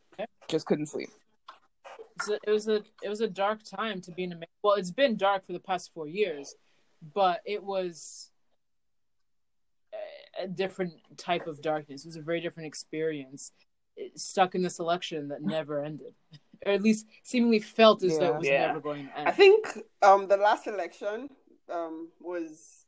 just 0.48 0.68
couldn't 0.68 0.86
sleep 0.86 1.10
it 2.28 2.52
was 2.52 2.68
a 2.68 2.84
it 3.04 3.10
was 3.10 3.22
a 3.22 3.28
dark 3.28 3.64
time 3.64 4.02
to 4.02 4.12
be 4.12 4.24
in 4.24 4.32
America. 4.32 4.52
Well, 4.64 4.76
it's 4.76 4.92
been 4.92 5.16
dark 5.16 5.46
for 5.46 5.54
the 5.54 5.60
past 5.60 5.92
four 5.94 6.08
years, 6.08 6.56
but 7.14 7.42
it 7.46 7.64
was 7.64 8.32
a 10.42 10.48
different 10.48 10.94
type 11.18 11.48
of 11.48 11.62
darkness. 11.62 12.06
It 12.06 12.10
was 12.10 12.16
a 12.16 12.22
very 12.22 12.42
different 12.42 12.68
experience. 12.68 13.52
It, 13.96 14.18
stuck 14.20 14.56
in 14.56 14.62
this 14.62 14.80
election 14.80 15.28
that 15.28 15.42
never 15.42 15.84
ended, 15.84 16.14
or 16.66 16.72
at 16.72 16.82
least 16.82 17.06
seemingly 17.24 17.60
felt 17.60 18.04
as 18.04 18.14
yeah. 18.14 18.20
though 18.20 18.34
it 18.34 18.38
was 18.38 18.48
yeah. 18.48 18.68
never 18.68 18.80
going 18.80 19.08
to 19.08 19.20
end. 19.20 19.28
I 19.28 19.32
think 19.32 19.68
um, 20.02 20.28
the 20.28 20.38
last 20.38 20.68
election 20.68 21.30
um, 21.72 22.10
was, 22.20 22.86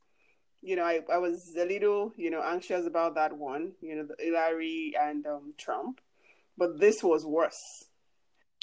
you 0.62 0.76
know, 0.76 0.84
I, 0.84 1.00
I 1.12 1.18
was 1.18 1.54
a 1.58 1.66
little, 1.66 2.12
you 2.16 2.30
know, 2.30 2.42
anxious 2.42 2.86
about 2.86 3.14
that 3.16 3.36
one, 3.36 3.72
you 3.82 3.96
know, 3.96 4.06
the 4.06 4.16
Hillary 4.18 4.94
and 4.98 5.26
um, 5.26 5.52
Trump, 5.58 6.00
but 6.56 6.80
this 6.80 7.02
was 7.02 7.26
worse 7.26 7.84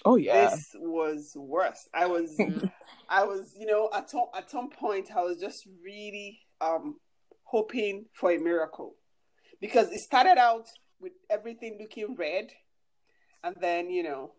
Oh 0.05 0.15
yeah. 0.15 0.49
This 0.49 0.75
was 0.75 1.33
worse. 1.35 1.87
I 1.93 2.05
was 2.05 2.39
I 3.09 3.23
was, 3.23 3.55
you 3.59 3.65
know, 3.65 3.89
at 3.93 4.09
some 4.09 4.25
at 4.35 4.49
some 4.49 4.69
point 4.69 5.09
I 5.15 5.21
was 5.21 5.39
just 5.39 5.67
really 5.83 6.39
um 6.61 6.97
hoping 7.43 8.05
for 8.13 8.31
a 8.31 8.37
miracle. 8.37 8.95
Because 9.61 9.91
it 9.91 9.99
started 9.99 10.37
out 10.37 10.67
with 11.01 11.13
everything 11.29 11.77
looking 11.79 12.15
red 12.15 12.51
and 13.43 13.55
then, 13.59 13.89
you 13.89 14.03
know, 14.03 14.31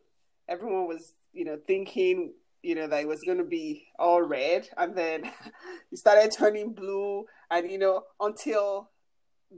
everyone 0.49 0.87
was, 0.87 1.13
you 1.33 1.45
know, 1.45 1.59
thinking, 1.67 2.33
you 2.63 2.75
know, 2.75 2.87
that 2.87 3.03
it 3.03 3.09
was 3.09 3.21
gonna 3.27 3.45
be 3.45 3.87
all 3.99 4.23
red 4.23 4.69
and 4.77 4.97
then 4.97 5.25
it 5.93 5.99
started 5.99 6.33
turning 6.33 6.73
blue 6.73 7.25
and 7.51 7.71
you 7.71 7.79
know, 7.79 8.05
until 8.19 8.91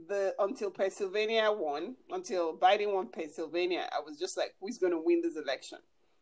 the 0.07 0.33
until 0.39 0.71
Pennsylvania 0.71 1.51
won, 1.51 1.95
until 2.09 2.57
Biden 2.57 2.93
won 2.93 3.09
Pennsylvania, 3.09 3.87
I 3.91 3.99
was 3.99 4.17
just 4.17 4.37
like, 4.37 4.55
who's 4.59 4.77
going 4.77 4.93
to 4.93 5.01
win 5.01 5.21
this 5.21 5.37
election? 5.37 5.79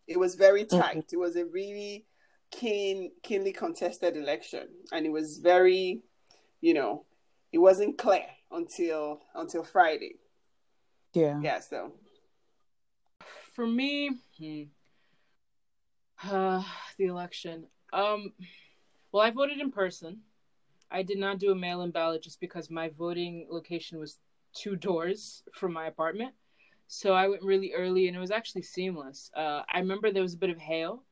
It 0.08 0.20
was 0.20 0.36
very 0.36 0.66
mm-hmm. 0.66 0.80
tight. 0.80 0.98
Mm-hmm. 0.98 1.16
It 1.16 1.20
was 1.20 1.36
a 1.36 1.46
really 1.46 2.06
keen, 2.52 3.12
keenly 3.24 3.54
contested 3.54 4.16
election, 4.16 4.68
and 4.92 5.06
it 5.06 5.12
was 5.12 5.38
very, 5.38 6.04
you 6.60 6.74
know, 6.74 7.06
it 7.52 7.58
wasn't 7.58 7.98
clear 7.98 8.26
until 8.52 9.22
until 9.36 9.64
Friday. 9.64 10.16
Yeah. 11.14 11.40
Yeah. 11.42 11.60
So, 11.60 11.94
for 13.54 13.68
me, 13.68 14.12
hmm, 14.38 14.64
uh, 16.30 16.64
the 16.98 17.06
election. 17.06 17.68
Um, 17.94 18.34
well, 19.12 19.24
I 19.24 19.32
voted 19.32 19.60
in 19.60 19.72
person. 19.72 20.22
I 20.90 21.04
did 21.04 21.18
not 21.18 21.40
do 21.40 21.52
a 21.52 21.56
mail-in 21.56 21.92
ballot 21.92 22.22
just 22.22 22.40
because 22.40 22.70
my 22.70 22.90
voting 22.90 23.48
location 23.50 23.98
was 23.98 24.18
two 24.54 24.76
doors 24.76 25.44
from 25.54 25.74
my 25.74 25.88
apartment. 25.88 26.34
So 26.94 27.14
I 27.14 27.30
went 27.30 27.42
really 27.42 27.72
early 27.72 28.10
and 28.10 28.18
it 28.18 28.20
was 28.20 28.32
actually 28.32 28.64
seamless. 28.64 29.32
Uh, 29.34 29.62
I 29.74 29.80
remember 29.80 30.12
there 30.12 30.22
was 30.22 30.34
a 30.34 30.38
bit 30.38 30.50
of 30.50 30.58
hail, 30.58 31.04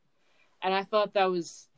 and 0.62 0.74
I 0.74 0.84
thought 0.84 1.14
that 1.14 1.30
was 1.30 1.68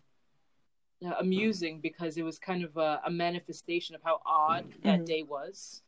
uh, 1.07 1.15
amusing 1.21 1.81
because 1.81 2.17
it 2.17 2.25
was 2.25 2.37
kind 2.37 2.65
of 2.65 2.77
a, 2.77 3.01
a 3.07 3.11
manifestation 3.13 3.95
of 3.95 4.03
how 4.03 4.19
odd 4.27 4.65
mm-hmm. 4.65 4.89
that 4.89 5.07
day 5.07 5.23
was. 5.23 5.83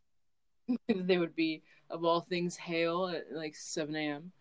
there 0.87 1.19
would 1.19 1.35
be, 1.35 1.61
of 1.89 2.05
all 2.05 2.21
things, 2.21 2.55
hail 2.55 3.07
at 3.13 3.33
like 3.33 3.53
7 3.53 3.93
a.m. 3.93 4.31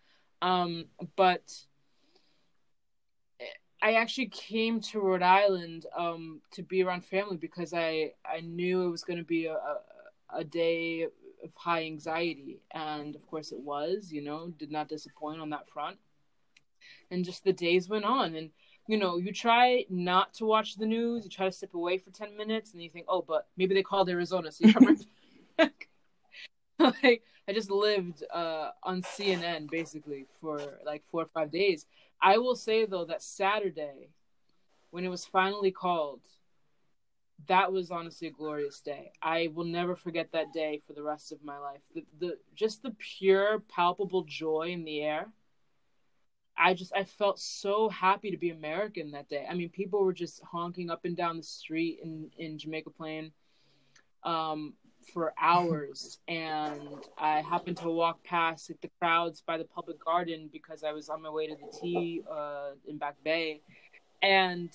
Um, 0.40 0.84
but 1.16 1.52
I 3.82 3.94
actually 3.94 4.28
came 4.28 4.80
to 4.82 5.00
Rhode 5.00 5.22
Island 5.22 5.86
um, 5.98 6.42
to 6.52 6.62
be 6.62 6.84
around 6.84 7.04
family 7.04 7.38
because 7.38 7.74
I, 7.74 8.12
I 8.24 8.40
knew 8.40 8.86
it 8.86 8.90
was 8.90 9.02
going 9.02 9.18
to 9.18 9.24
be 9.24 9.46
a, 9.46 9.54
a, 9.54 9.78
a 10.32 10.44
day 10.44 11.08
of 11.44 11.54
high 11.54 11.84
anxiety. 11.84 12.60
And 12.72 13.14
of 13.14 13.26
course, 13.26 13.52
it 13.52 13.60
was, 13.60 14.10
you 14.12 14.22
know, 14.22 14.48
did 14.58 14.70
not 14.70 14.88
disappoint 14.88 15.40
on 15.40 15.50
that 15.50 15.68
front. 15.68 15.98
And 17.10 17.24
just 17.24 17.44
the 17.44 17.52
days 17.52 17.88
went 17.88 18.04
on. 18.04 18.34
And, 18.34 18.50
you 18.86 18.96
know, 18.96 19.16
you 19.16 19.32
try 19.32 19.84
not 19.88 20.34
to 20.34 20.44
watch 20.44 20.76
the 20.76 20.86
news, 20.86 21.24
you 21.24 21.30
try 21.30 21.46
to 21.46 21.52
step 21.52 21.74
away 21.74 21.98
for 21.98 22.10
10 22.10 22.36
minutes, 22.36 22.72
and 22.72 22.82
you 22.82 22.90
think, 22.90 23.06
oh, 23.08 23.22
but 23.22 23.46
maybe 23.56 23.74
they 23.74 23.82
called 23.82 24.08
Arizona. 24.10 24.50
So 24.50 24.66
you're 24.66 24.96
like, 26.78 27.22
I 27.48 27.52
just 27.52 27.70
lived 27.70 28.24
uh, 28.32 28.70
on 28.82 29.02
CNN 29.02 29.70
basically 29.70 30.26
for 30.40 30.60
like 30.84 31.02
four 31.06 31.22
or 31.22 31.26
five 31.26 31.50
days. 31.50 31.86
I 32.20 32.38
will 32.38 32.56
say, 32.56 32.86
though, 32.86 33.04
that 33.04 33.22
Saturday, 33.22 34.08
when 34.90 35.04
it 35.04 35.08
was 35.08 35.24
finally 35.24 35.70
called, 35.70 36.20
that 37.48 37.72
was 37.72 37.90
honestly 37.90 38.28
a 38.28 38.30
glorious 38.30 38.80
day. 38.80 39.12
I 39.22 39.50
will 39.52 39.64
never 39.64 39.94
forget 39.94 40.32
that 40.32 40.52
day 40.52 40.80
for 40.86 40.92
the 40.92 41.02
rest 41.02 41.32
of 41.32 41.44
my 41.44 41.58
life. 41.58 41.82
The, 41.94 42.04
the 42.18 42.38
just 42.54 42.82
the 42.82 42.94
pure, 42.98 43.60
palpable 43.60 44.24
joy 44.24 44.68
in 44.70 44.84
the 44.84 45.02
air. 45.02 45.28
I 46.56 46.74
just 46.74 46.92
I 46.94 47.04
felt 47.04 47.38
so 47.40 47.88
happy 47.88 48.30
to 48.30 48.36
be 48.36 48.50
American 48.50 49.10
that 49.12 49.28
day. 49.28 49.46
I 49.48 49.54
mean, 49.54 49.70
people 49.70 50.04
were 50.04 50.12
just 50.12 50.42
honking 50.42 50.90
up 50.90 51.04
and 51.04 51.16
down 51.16 51.36
the 51.36 51.42
street 51.42 52.00
in 52.02 52.30
in 52.38 52.58
Jamaica 52.58 52.90
Plain 52.90 53.32
um, 54.22 54.74
for 55.12 55.34
hours, 55.40 56.20
and 56.28 56.80
I 57.18 57.40
happened 57.40 57.78
to 57.78 57.90
walk 57.90 58.22
past 58.22 58.70
like, 58.70 58.80
the 58.80 58.90
crowds 59.00 59.42
by 59.44 59.58
the 59.58 59.64
public 59.64 60.02
garden 60.04 60.48
because 60.52 60.84
I 60.84 60.92
was 60.92 61.08
on 61.08 61.22
my 61.22 61.30
way 61.30 61.48
to 61.48 61.56
the 61.56 61.78
T 61.80 62.22
uh, 62.30 62.70
in 62.86 62.98
Back 62.98 63.16
Bay, 63.24 63.60
and 64.22 64.70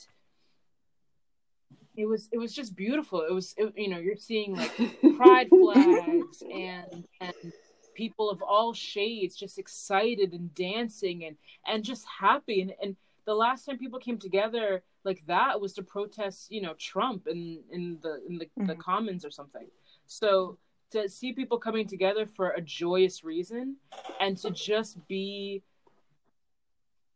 it 1.99 2.07
was 2.07 2.29
it 2.31 2.37
was 2.37 2.53
just 2.53 2.75
beautiful. 2.75 3.21
It 3.21 3.33
was 3.33 3.53
it, 3.57 3.73
you 3.75 3.89
know 3.89 3.97
you're 3.97 4.15
seeing 4.15 4.55
like 4.55 4.71
pride 5.17 5.49
flags 5.49 6.41
and 6.41 7.03
and 7.19 7.53
people 7.93 8.29
of 8.29 8.41
all 8.41 8.73
shades 8.73 9.35
just 9.35 9.59
excited 9.59 10.33
and 10.33 10.53
dancing 10.55 11.25
and 11.25 11.35
and 11.67 11.83
just 11.83 12.05
happy 12.19 12.61
and 12.61 12.73
and 12.81 12.95
the 13.25 13.33
last 13.33 13.65
time 13.65 13.77
people 13.77 13.99
came 13.99 14.17
together 14.17 14.81
like 15.03 15.21
that 15.27 15.59
was 15.59 15.73
to 15.73 15.83
protest 15.83 16.51
you 16.51 16.61
know 16.61 16.73
Trump 16.75 17.27
in 17.27 17.59
in 17.71 17.99
the 18.01 18.21
in 18.27 18.37
the, 18.37 18.45
mm-hmm. 18.45 18.67
the 18.67 18.75
commons 18.75 19.25
or 19.25 19.31
something. 19.31 19.67
So 20.07 20.57
to 20.91 21.09
see 21.09 21.33
people 21.33 21.59
coming 21.59 21.85
together 21.85 22.25
for 22.25 22.51
a 22.51 22.61
joyous 22.61 23.23
reason 23.23 23.75
and 24.19 24.37
to 24.37 24.49
just 24.51 25.05
be 25.07 25.61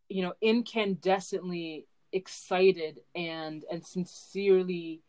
you 0.10 0.22
know 0.22 0.34
incandescently 0.44 1.86
excited 2.14 3.00
and 3.16 3.66
and 3.72 3.86
sincerely 3.86 5.02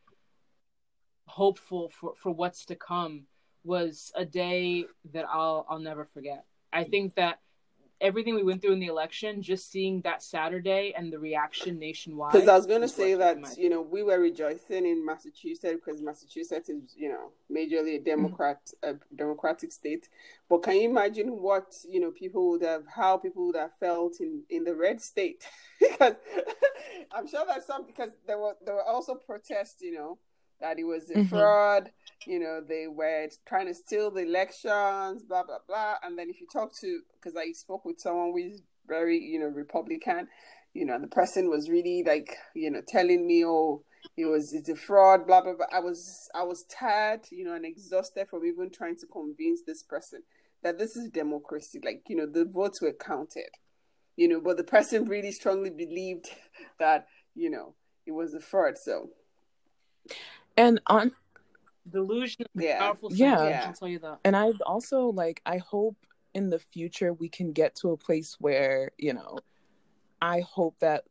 hopeful 1.27 1.91
for 1.91 2.15
for 2.17 2.33
what's 2.33 2.65
to 2.67 2.75
come 2.75 3.25
was 3.65 4.13
a 4.15 4.25
day 4.25 4.85
that 5.13 5.25
I'll 5.29 5.67
I'll 5.69 5.79
never 5.79 6.05
forget. 6.05 6.45
I 6.73 6.85
think 6.85 7.15
that 7.15 7.39
everything 8.01 8.35
we 8.35 8.43
went 8.43 8.61
through 8.61 8.73
in 8.73 8.81
the 8.81 8.87
election, 8.87 9.43
just 9.43 9.71
seeing 9.71 10.01
that 10.03 10.23
Saturday 10.23 10.93
and 10.97 11.13
the 11.13 11.19
reaction 11.19 11.79
nationwide. 11.79 12.33
Because 12.33 12.49
I 12.49 12.57
was 12.57 12.67
going 12.67 12.83
to 12.83 12.89
say 12.89 13.15
that 13.15 13.57
you 13.57 13.69
know 13.69 13.81
we 13.81 14.03
were 14.03 14.19
rejoicing 14.19 14.87
in 14.87 15.05
Massachusetts 15.05 15.81
because 15.85 16.03
Massachusetts 16.03 16.69
is 16.69 16.95
you 16.97 17.09
know 17.09 17.31
majorly 17.51 17.97
a 17.97 17.99
mm-hmm. 17.99 18.05
Democrat 18.05 18.61
a 18.83 18.95
democratic 19.15 19.73
state. 19.73 20.09
But 20.49 20.63
can 20.63 20.77
you 20.77 20.91
imagine 20.91 21.29
what 21.41 21.75
you 21.89 22.01
know 22.01 22.11
people 22.11 22.51
would 22.51 22.63
have 22.63 22.85
how 22.95 23.17
people 23.17 23.47
would 23.47 23.57
have 23.57 23.75
felt 23.75 24.21
in 24.21 24.43
in 24.51 24.65
the 24.65 24.75
red 24.75 25.01
state? 25.01 25.45
because 25.81 26.15
I'm 27.13 27.27
sure 27.27 27.45
that 27.47 27.65
some 27.65 27.87
because 27.87 28.11
there 28.27 28.39
were 28.39 28.57
there 28.65 28.75
were 28.75 28.85
also 28.85 29.15
protests, 29.15 29.81
you 29.81 29.95
know 29.95 30.19
that 30.65 30.79
it 30.79 30.85
was 30.85 31.11
a 31.11 31.15
mm-hmm. 31.15 31.29
fraud. 31.29 31.91
You 32.27 32.39
know, 32.39 32.61
they 32.67 32.87
were 32.89 33.29
trying 33.47 33.67
to 33.67 33.75
steal 33.75 34.11
the 34.11 34.23
elections, 34.23 35.23
blah 35.23 35.43
blah 35.45 35.59
blah. 35.69 35.97
And 36.03 36.19
then 36.19 36.31
if 36.31 36.41
you 36.41 36.47
talk 36.51 36.71
to, 36.81 37.01
because 37.13 37.37
I 37.37 37.53
spoke 37.53 37.85
with 37.85 38.01
someone 38.01 38.33
who 38.33 38.39
is 38.39 38.63
very, 38.89 39.19
you 39.19 39.39
know, 39.39 39.47
Republican, 39.47 40.29
you 40.73 40.87
know, 40.87 40.99
the 40.99 41.07
person 41.07 41.51
was 41.51 41.69
really 41.69 42.03
like, 42.03 42.35
you 42.55 42.71
know, 42.71 42.81
telling 42.89 43.27
me, 43.27 43.45
oh, 43.45 43.83
it 44.17 44.25
was 44.25 44.55
it's 44.55 44.71
a 44.71 44.75
fraud, 44.75 45.27
blah 45.27 45.43
blah 45.43 45.53
blah. 45.55 45.67
I 45.71 45.81
was 45.81 46.31
I 46.35 46.45
was 46.45 46.65
tired, 46.65 47.27
you 47.31 47.45
know, 47.45 47.55
and 47.55 47.67
exhausted 47.67 48.27
from 48.29 48.47
even 48.47 48.71
trying 48.71 48.97
to 48.97 49.07
convince 49.07 49.61
this 49.67 49.83
person 49.83 50.23
that 50.63 50.79
this 50.79 50.97
is 50.97 51.11
democracy. 51.11 51.79
Like, 51.85 52.05
you 52.09 52.17
know, 52.17 52.27
the 52.27 52.47
votes 52.47 52.81
were 52.81 52.95
counted. 52.95 53.51
You 54.17 54.29
know, 54.29 54.41
but 54.41 54.57
the 54.57 54.65
person 54.65 55.07
really 55.07 55.33
strongly 55.33 55.71
believed 55.71 56.31
that, 56.79 57.07
you 57.35 57.51
know, 57.51 57.75
it 58.07 58.13
was 58.13 58.33
a 58.33 58.41
fraud. 58.41 58.75
So 58.83 59.11
and 60.57 60.81
on 60.87 61.13
delusion 61.91 62.47
yeah. 62.55 62.79
powerful 62.79 63.13
yeah. 63.13 63.49
yeah. 63.49 63.65
I'll 63.67 63.73
tell 63.75 63.89
you 63.89 63.99
that. 64.01 64.19
And 64.25 64.37
I 64.37 64.53
also 64.67 65.07
like 65.07 65.43
I 65.45 65.59
hope 65.59 65.97
in 66.35 66.51
the 66.51 66.59
future 66.59 67.13
we 67.13 67.29
can 67.29 67.53
get 67.53 67.75
to 67.77 67.91
a 67.91 67.97
place 67.97 68.37
where, 68.41 68.91
you 68.99 69.15
know, 69.15 69.39
I 70.21 70.41
hope 70.41 70.79
that 70.81 71.05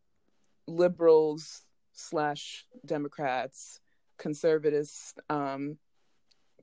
liberals 0.67 1.61
slash 1.93 2.65
Democrats, 2.85 3.79
conservatives, 4.17 5.13
um, 5.29 5.77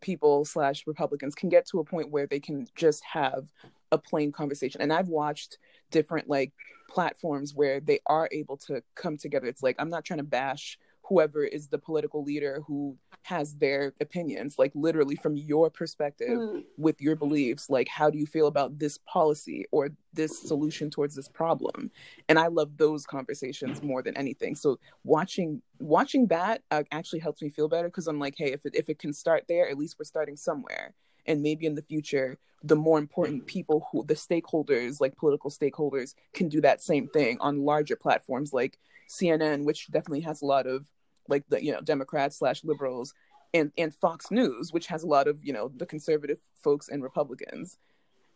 people 0.01 0.45
slash 0.45 0.87
Republicans 0.87 1.35
can 1.35 1.49
get 1.49 1.67
to 1.67 1.79
a 1.79 1.85
point 1.85 2.11
where 2.11 2.27
they 2.27 2.41
can 2.41 2.67
just 2.75 3.03
have 3.05 3.47
a 3.93 3.99
plain 3.99 4.33
conversation. 4.33 4.81
And 4.81 4.93
I've 4.93 5.09
watched 5.09 5.59
different 5.91 6.29
like 6.29 6.53
platforms 6.89 7.55
where 7.55 7.81
they 7.81 8.01
are 8.07 8.29
able 8.33 8.57
to 8.57 8.83
come 8.95 9.17
together. 9.17 9.47
It's 9.47 9.63
like 9.63 9.77
I'm 9.79 9.91
not 9.91 10.05
trying 10.05 10.19
to 10.19 10.25
bash 10.25 10.79
whoever 11.11 11.43
is 11.43 11.67
the 11.67 11.77
political 11.77 12.23
leader 12.23 12.63
who 12.69 12.97
has 13.23 13.57
their 13.57 13.93
opinions 14.01 14.59
like 14.59 14.71
literally 14.77 15.17
from 15.17 15.37
your 15.37 15.69
perspective 15.69 16.39
mm. 16.39 16.63
with 16.79 17.01
your 17.01 17.17
beliefs 17.17 17.69
like 17.69 17.89
how 17.89 18.09
do 18.09 18.17
you 18.17 18.27
feel 18.27 18.47
about 18.47 18.79
this 18.79 18.97
policy 18.99 19.67
or 19.73 19.91
this 20.13 20.41
solution 20.41 20.89
towards 20.89 21.17
this 21.17 21.29
problem? 21.29 21.91
And 22.29 22.39
i 22.39 22.47
love 22.47 22.77
those 22.77 23.05
conversations 23.05 23.83
more 23.83 24.03
than 24.03 24.17
anything. 24.17 24.55
So 24.55 24.79
watching 25.03 25.61
watching 25.81 26.29
that 26.29 26.63
uh, 26.71 26.85
actually 26.93 27.19
helps 27.19 27.43
me 27.43 27.49
feel 27.49 27.69
better 27.69 27.89
because 27.89 28.07
i'm 28.07 28.21
like 28.21 28.35
hey 28.39 28.53
if 28.53 28.65
it, 28.65 28.75
if 28.77 28.89
it 28.89 28.99
can 29.01 29.13
start 29.13 29.45
there 29.49 29.69
at 29.69 29.77
least 29.77 29.97
we're 29.99 30.05
starting 30.05 30.37
somewhere. 30.37 30.95
And 31.27 31.43
maybe 31.43 31.67
in 31.67 31.75
the 31.75 31.83
future 31.83 32.39
the 32.63 32.77
more 32.77 32.99
important 32.99 33.47
people 33.47 33.89
who 33.91 34.05
the 34.07 34.15
stakeholders 34.15 35.01
like 35.01 35.17
political 35.17 35.51
stakeholders 35.51 36.15
can 36.35 36.49
do 36.49 36.61
that 36.61 36.83
same 36.83 37.09
thing 37.09 37.37
on 37.41 37.65
larger 37.65 37.97
platforms 37.97 38.53
like 38.53 38.79
cnn 39.09 39.65
which 39.65 39.91
definitely 39.91 40.21
has 40.21 40.43
a 40.43 40.47
lot 40.47 40.67
of 40.67 40.87
like 41.29 41.45
the 41.49 41.63
you 41.65 41.73
know 41.73 41.81
Democrats 41.81 42.39
slash 42.39 42.65
liberals, 42.65 43.15
and 43.55 43.73
and 43.79 43.95
Fox 43.95 44.31
News, 44.31 44.73
which 44.73 44.87
has 44.87 45.03
a 45.03 45.09
lot 45.09 45.29
of 45.29 45.45
you 45.45 45.53
know 45.53 45.71
the 45.77 45.87
conservative 45.87 46.39
folks 46.55 46.89
and 46.89 47.03
Republicans, 47.03 47.77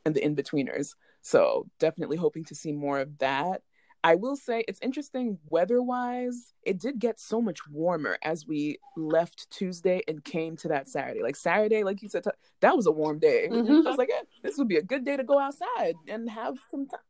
and 0.04 0.14
the 0.14 0.24
in 0.24 0.36
betweeners. 0.36 0.94
So 1.22 1.66
definitely 1.78 2.16
hoping 2.16 2.44
to 2.46 2.54
see 2.54 2.72
more 2.72 3.00
of 3.00 3.18
that. 3.18 3.62
I 4.02 4.16
will 4.16 4.36
say 4.36 4.62
it's 4.68 4.80
interesting 4.82 5.38
weather 5.48 5.80
wise. 5.80 6.52
It 6.62 6.78
did 6.78 6.98
get 6.98 7.18
so 7.18 7.40
much 7.40 7.66
warmer 7.66 8.18
as 8.22 8.46
we 8.46 8.78
left 8.98 9.50
Tuesday 9.50 10.02
and 10.06 10.22
came 10.22 10.58
to 10.58 10.68
that 10.68 10.90
Saturday. 10.90 11.22
Like 11.22 11.36
Saturday, 11.36 11.84
like 11.84 12.02
you 12.02 12.10
said, 12.10 12.24
that 12.60 12.76
was 12.76 12.86
a 12.86 12.92
warm 12.92 13.18
day. 13.18 13.48
Mm-hmm. 13.50 13.86
I 13.86 13.90
was 13.90 13.96
like, 13.96 14.10
yeah, 14.10 14.20
this 14.42 14.58
would 14.58 14.68
be 14.68 14.76
a 14.76 14.82
good 14.82 15.06
day 15.06 15.16
to 15.16 15.24
go 15.24 15.38
outside 15.38 15.94
and 16.06 16.28
have 16.28 16.58
some 16.70 16.86
time 16.86 17.00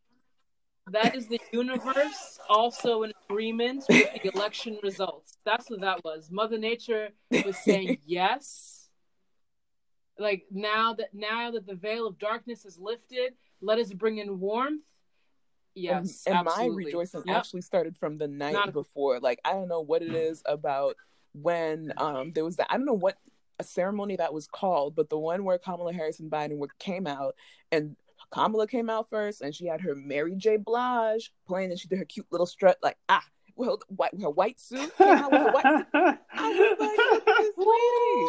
that 0.90 1.14
is 1.14 1.29
the 1.29 1.40
universe 1.53 2.38
also 2.49 3.05
in 3.05 3.12
agreement 3.29 3.85
with 3.88 4.12
the 4.12 4.35
election 4.35 4.79
results. 4.83 5.38
That's 5.44 5.70
what 5.70 5.81
that 5.81 6.05
was. 6.05 6.31
Mother 6.31 6.59
Nature 6.59 7.09
was 7.44 7.57
saying 7.59 7.99
yes. 8.07 8.88
Like 10.18 10.44
now 10.51 10.94
that 10.94 11.09
now 11.12 11.51
that 11.53 11.66
the 11.66 11.75
veil 11.75 12.07
of 12.07 12.18
darkness 12.18 12.64
is 12.64 12.79
lifted, 12.79 13.33
let 13.61 13.79
us 13.79 13.92
bring 13.92 14.18
in 14.18 14.38
warmth. 14.38 14.83
Yes, 15.75 16.23
and, 16.27 16.37
and 16.37 16.44
my 16.44 16.66
rejoicing 16.66 17.23
yep. 17.27 17.38
actually 17.38 17.62
started 17.62 17.97
from 17.97 18.16
the 18.18 18.29
night 18.29 18.53
Not 18.53 18.73
before. 18.73 19.18
Like 19.18 19.40
I 19.44 19.53
don't 19.53 19.68
know 19.68 19.81
what 19.81 20.03
it 20.03 20.14
is 20.14 20.42
about 20.47 20.97
when 21.33 21.92
um 21.97 22.31
there 22.33 22.44
was 22.44 22.57
that 22.57 22.68
I 22.70 22.77
don't 22.77 22.87
know 22.87 22.92
what 22.92 23.16
a 23.59 23.64
ceremony 23.64 24.16
that 24.16 24.35
was 24.35 24.47
called, 24.47 24.94
but 24.94 25.09
the 25.09 25.18
one 25.18 25.44
where 25.44 25.59
Kamala 25.59 25.92
Harris 25.92 26.20
and 26.20 26.31
Biden 26.31 26.59
were, 26.59 26.68
came 26.79 27.07
out 27.07 27.35
and 27.73 27.97
Kamala 28.30 28.66
came 28.66 28.90
out 28.90 29.08
first, 29.10 29.40
and 29.40 29.54
she 29.54 29.66
had 29.66 29.80
her 29.82 29.94
Mary 29.94 30.34
J. 30.37 30.56
Blige 30.56 31.32
playing, 31.46 31.70
and 31.70 31.78
she 31.78 31.88
did 31.88 31.98
her 31.98 32.04
cute 32.04 32.26
little 32.30 32.46
strut, 32.46 32.78
like 32.82 32.96
ah, 33.08 33.24
well, 33.56 33.78
white, 33.88 34.10
her 34.20 34.30
white 34.30 34.58
suit 34.58 34.96
came 34.96 35.08
out 35.08 35.30
with 35.30 35.40
a 35.42 35.50
white. 35.52 35.64
Suit. 35.64 36.18
I 36.32 37.48
was 37.56 37.66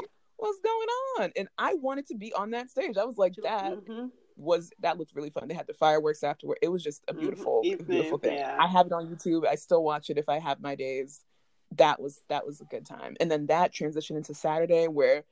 like, 0.01 0.09
what's 0.37 0.59
going 0.61 0.87
on? 1.19 1.31
And 1.35 1.47
I 1.57 1.75
wanted 1.75 2.07
to 2.07 2.15
be 2.15 2.33
on 2.33 2.51
that 2.51 2.69
stage. 2.69 2.97
I 2.97 3.05
was 3.05 3.17
like, 3.17 3.33
that 3.43 3.73
mm-hmm. 3.73 4.07
was 4.35 4.71
that 4.79 4.97
looked 4.97 5.15
really 5.15 5.29
fun. 5.29 5.47
They 5.47 5.53
had 5.53 5.67
the 5.67 5.73
fireworks 5.73 6.23
afterward. 6.23 6.59
It 6.61 6.69
was 6.69 6.83
just 6.83 7.03
a 7.07 7.13
mm-hmm. 7.13 7.21
beautiful, 7.21 7.61
mm-hmm. 7.65 7.83
beautiful 7.83 8.17
thing. 8.17 8.37
Yeah. 8.37 8.57
I 8.59 8.67
have 8.67 8.85
it 8.87 8.93
on 8.93 9.07
YouTube. 9.07 9.47
I 9.47 9.55
still 9.55 9.83
watch 9.83 10.09
it 10.09 10.17
if 10.17 10.29
I 10.29 10.39
have 10.39 10.61
my 10.61 10.75
days. 10.75 11.21
That 11.77 12.01
was 12.01 12.21
that 12.29 12.45
was 12.45 12.61
a 12.61 12.65
good 12.65 12.85
time. 12.85 13.15
And 13.19 13.29
then 13.29 13.47
that 13.47 13.73
transitioned 13.73 14.17
into 14.17 14.33
Saturday 14.33 14.87
where 14.87 15.23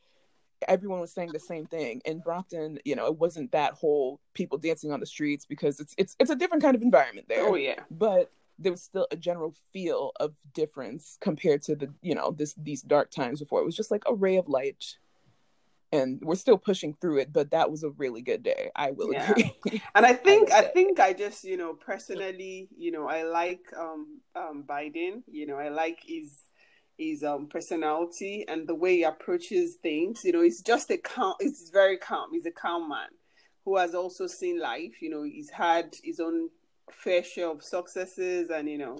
everyone 0.68 1.00
was 1.00 1.12
saying 1.12 1.32
the 1.34 1.40
same 1.40 1.66
thing. 1.66 2.02
In 2.06 2.20
Brockton, 2.20 2.80
you 2.86 2.96
know, 2.96 3.08
it 3.08 3.18
wasn't 3.18 3.52
that 3.52 3.74
whole 3.74 4.20
people 4.34 4.58
dancing 4.58 4.92
on 4.92 5.00
the 5.00 5.06
streets 5.06 5.46
because 5.46 5.80
it's 5.80 5.94
it's 5.98 6.16
it's 6.20 6.30
a 6.30 6.36
different 6.36 6.64
kind 6.64 6.76
of 6.76 6.82
environment 6.82 7.28
there. 7.28 7.46
Oh 7.46 7.56
yeah. 7.56 7.80
But 7.92 8.32
there 8.60 8.72
was 8.72 8.84
still 8.84 9.08
a 9.12 9.16
general 9.16 9.56
feel 9.72 10.12
of 10.20 10.36
difference 10.54 11.18
compared 11.22 11.62
to 11.64 11.76
the 11.76 11.92
you 12.02 12.16
know 12.16 12.32
this 12.32 12.54
these 12.58 12.82
dark 12.82 13.12
times 13.12 13.40
before. 13.40 13.62
It 13.62 13.66
was 13.66 13.76
just 13.76 13.92
like 13.92 14.04
a 14.06 14.14
ray 14.14 14.38
of 14.38 14.48
light. 14.48 14.98
And 15.92 16.20
we're 16.24 16.34
still 16.34 16.58
pushing 16.58 16.96
through 16.96 17.20
it, 17.20 17.32
but 17.32 17.52
that 17.52 17.70
was 17.70 17.84
a 17.84 17.92
really 17.92 18.24
good 18.24 18.42
day. 18.42 18.72
I 18.76 18.90
will 18.90 19.14
yeah. 19.14 19.30
agree. 19.30 19.54
and 19.96 20.08
I 20.08 20.14
think 20.14 20.52
I, 20.52 20.60
I 20.60 20.62
think 20.64 21.00
I 21.00 21.14
just 21.14 21.44
you 21.44 21.56
know 21.56 21.74
personally 21.74 22.68
you 22.76 22.92
know 22.92 23.08
I 23.08 23.24
like 23.24 23.66
um 23.78 24.22
um 24.36 24.64
Biden. 24.68 25.22
You 25.32 25.46
know 25.46 25.58
I 25.58 25.70
like 25.70 26.00
his 26.04 26.36
his 26.98 27.24
um 27.24 27.48
personality 27.48 28.46
and 28.48 28.68
the 28.68 28.76
way 28.76 28.98
he 28.98 29.04
approaches 29.04 29.76
things. 29.76 30.24
You 30.24 30.34
know, 30.34 30.42
he's 30.42 30.62
just 30.62 30.92
a 30.92 30.98
calm. 30.98 31.36
He's 31.40 31.70
very 31.72 31.98
calm. 31.98 32.30
He's 32.32 32.46
a 32.46 32.52
calm 32.52 32.90
man 32.90 33.10
who 33.66 33.78
has 33.78 33.96
also 33.96 34.28
seen 34.28 34.60
life. 34.60 35.02
You 35.02 35.10
know, 35.10 35.24
he's 35.24 35.50
had 35.50 35.96
his 36.04 36.20
own 36.20 36.50
fair 36.92 37.24
share 37.24 37.50
of 37.50 37.64
successes 37.64 38.50
and 38.50 38.70
you 38.70 38.78
know 38.78 38.98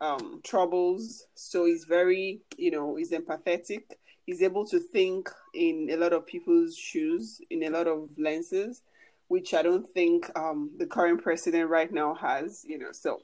um 0.00 0.40
troubles. 0.44 1.26
So 1.34 1.66
he's 1.66 1.84
very 1.84 2.40
you 2.56 2.70
know 2.70 2.96
he's 2.96 3.12
empathetic. 3.12 3.82
He's 4.26 4.42
able 4.42 4.64
to 4.66 4.78
think 4.78 5.28
in 5.54 5.88
a 5.90 5.96
lot 5.96 6.12
of 6.12 6.26
people's 6.26 6.76
shoes 6.76 7.40
in 7.50 7.64
a 7.64 7.70
lot 7.70 7.88
of 7.88 8.08
lenses, 8.18 8.82
which 9.28 9.54
I 9.54 9.62
don't 9.62 9.88
think 9.88 10.30
um 10.36 10.70
the 10.78 10.86
current 10.86 11.22
president 11.22 11.68
right 11.68 11.92
now 11.92 12.14
has. 12.14 12.64
You 12.66 12.78
know, 12.78 12.92
so 12.92 13.22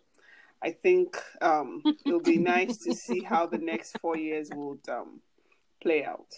I 0.62 0.70
think 0.70 1.16
um, 1.40 1.82
it'll 2.04 2.20
be 2.20 2.38
nice 2.38 2.78
to 2.78 2.94
see 2.94 3.20
how 3.20 3.46
the 3.46 3.58
next 3.58 3.98
four 3.98 4.16
years 4.16 4.50
would 4.54 4.88
um, 4.88 5.20
play 5.82 6.04
out. 6.04 6.32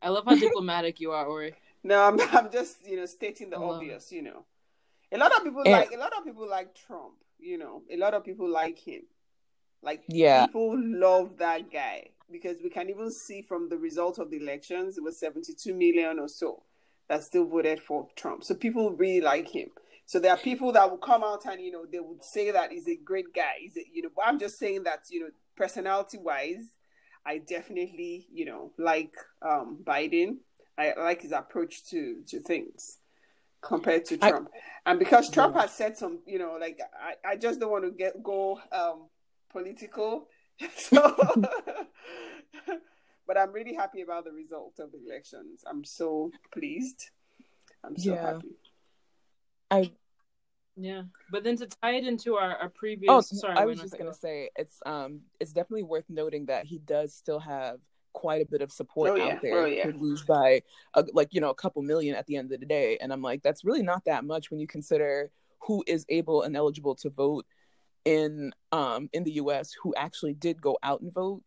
I 0.00 0.10
love 0.10 0.24
how 0.24 0.36
diplomatic 0.36 1.00
you 1.00 1.10
are, 1.10 1.26
Ori. 1.26 1.54
No, 1.82 2.02
I'm 2.02 2.20
I'm 2.32 2.50
just 2.50 2.86
you 2.86 2.96
know 2.96 3.06
stating 3.06 3.50
the 3.50 3.58
obvious. 3.58 4.12
It. 4.12 4.16
You 4.16 4.22
know, 4.22 4.44
a 5.12 5.18
lot 5.18 5.32
of 5.36 5.42
people 5.42 5.62
yeah. 5.64 5.78
like 5.78 5.92
a 5.92 5.98
lot 5.98 6.12
of 6.16 6.24
people 6.24 6.48
like 6.48 6.74
Trump. 6.74 7.14
You 7.38 7.58
know, 7.58 7.82
a 7.90 7.96
lot 7.96 8.14
of 8.14 8.24
people 8.24 8.48
like 8.48 8.78
him. 8.78 9.02
Like 9.82 10.02
yeah, 10.08 10.46
people 10.46 10.76
love 10.78 11.38
that 11.38 11.72
guy 11.72 12.10
because 12.30 12.58
we 12.62 12.70
can 12.70 12.90
even 12.90 13.10
see 13.10 13.42
from 13.42 13.68
the 13.68 13.78
result 13.78 14.18
of 14.18 14.30
the 14.30 14.36
elections, 14.36 14.98
it 14.98 15.04
was 15.04 15.18
72 15.18 15.72
million 15.74 16.18
or 16.18 16.28
so 16.28 16.62
that 17.08 17.24
still 17.24 17.46
voted 17.46 17.80
for 17.80 18.06
Trump. 18.16 18.44
So 18.44 18.54
people 18.54 18.90
really 18.92 19.20
like 19.20 19.48
him. 19.48 19.70
So 20.08 20.18
there 20.18 20.30
are 20.30 20.38
people 20.38 20.72
that 20.72 20.90
will 20.90 20.96
come 20.96 21.22
out 21.22 21.44
and 21.44 21.60
you 21.60 21.70
know 21.70 21.84
they 21.84 22.00
would 22.00 22.24
say 22.24 22.50
that 22.50 22.72
he's 22.72 22.88
a 22.88 22.96
great 22.96 23.34
guy. 23.34 23.56
He's 23.60 23.76
a, 23.76 23.82
you 23.92 24.00
know, 24.00 24.08
but 24.16 24.24
I'm 24.26 24.38
just 24.38 24.58
saying 24.58 24.84
that 24.84 25.00
you 25.10 25.20
know 25.20 25.28
personality 25.54 26.16
wise, 26.16 26.72
I 27.26 27.36
definitely, 27.36 28.26
you 28.32 28.46
know, 28.46 28.72
like 28.78 29.12
um, 29.42 29.80
Biden. 29.84 30.38
I 30.78 30.94
like 30.96 31.20
his 31.20 31.32
approach 31.32 31.84
to 31.90 32.22
to 32.28 32.40
things 32.40 33.00
compared 33.60 34.06
to 34.06 34.16
Trump. 34.16 34.48
I, 34.54 34.90
and 34.90 34.98
because 34.98 35.28
Trump 35.28 35.54
yeah. 35.54 35.62
has 35.62 35.74
said 35.74 35.98
some, 35.98 36.20
you 36.26 36.38
know, 36.38 36.56
like 36.58 36.80
I, 36.98 37.32
I 37.32 37.36
just 37.36 37.60
don't 37.60 37.70
want 37.70 37.84
to 37.84 37.90
get 37.90 38.22
go 38.22 38.58
um, 38.72 39.08
political. 39.52 40.28
So 40.74 41.14
but 43.26 43.36
I'm 43.36 43.52
really 43.52 43.74
happy 43.74 44.00
about 44.00 44.24
the 44.24 44.32
result 44.32 44.80
of 44.80 44.90
the 44.90 44.98
elections. 45.06 45.62
I'm 45.70 45.84
so 45.84 46.32
pleased. 46.50 47.10
I'm 47.84 47.96
so 47.96 48.14
yeah. 48.14 48.32
happy. 48.32 48.48
I 49.70 49.92
yeah, 50.76 51.02
but 51.30 51.42
then 51.42 51.56
to 51.56 51.66
tie 51.66 51.96
it 51.96 52.06
into 52.06 52.36
our, 52.36 52.56
our 52.56 52.68
previous. 52.68 53.10
Oh, 53.10 53.20
sorry, 53.20 53.56
I 53.56 53.66
was 53.66 53.80
just 53.80 53.98
gonna 53.98 54.14
say 54.14 54.50
it's 54.56 54.80
um 54.86 55.20
it's 55.40 55.52
definitely 55.52 55.82
worth 55.82 56.04
noting 56.08 56.46
that 56.46 56.66
he 56.66 56.78
does 56.78 57.14
still 57.14 57.40
have 57.40 57.80
quite 58.12 58.42
a 58.42 58.46
bit 58.46 58.62
of 58.62 58.70
support 58.70 59.10
oh, 59.10 59.14
yeah. 59.16 59.24
out 59.24 59.42
there. 59.42 59.58
Oh, 59.58 59.66
yeah. 59.66 59.84
Could 59.84 60.00
lose 60.00 60.22
by 60.22 60.62
a, 60.94 61.04
like 61.12 61.34
you 61.34 61.40
know 61.40 61.50
a 61.50 61.54
couple 61.54 61.82
million 61.82 62.14
at 62.14 62.26
the 62.26 62.36
end 62.36 62.52
of 62.52 62.60
the 62.60 62.66
day, 62.66 62.96
and 63.00 63.12
I'm 63.12 63.22
like 63.22 63.42
that's 63.42 63.64
really 63.64 63.82
not 63.82 64.04
that 64.04 64.24
much 64.24 64.50
when 64.50 64.60
you 64.60 64.66
consider 64.66 65.30
who 65.60 65.82
is 65.86 66.06
able 66.08 66.42
and 66.42 66.56
eligible 66.56 66.94
to 66.96 67.10
vote 67.10 67.44
in 68.04 68.52
um 68.70 69.10
in 69.12 69.24
the 69.24 69.32
U.S. 69.32 69.72
who 69.82 69.94
actually 69.96 70.34
did 70.34 70.62
go 70.62 70.78
out 70.82 71.00
and 71.00 71.12
vote 71.12 71.42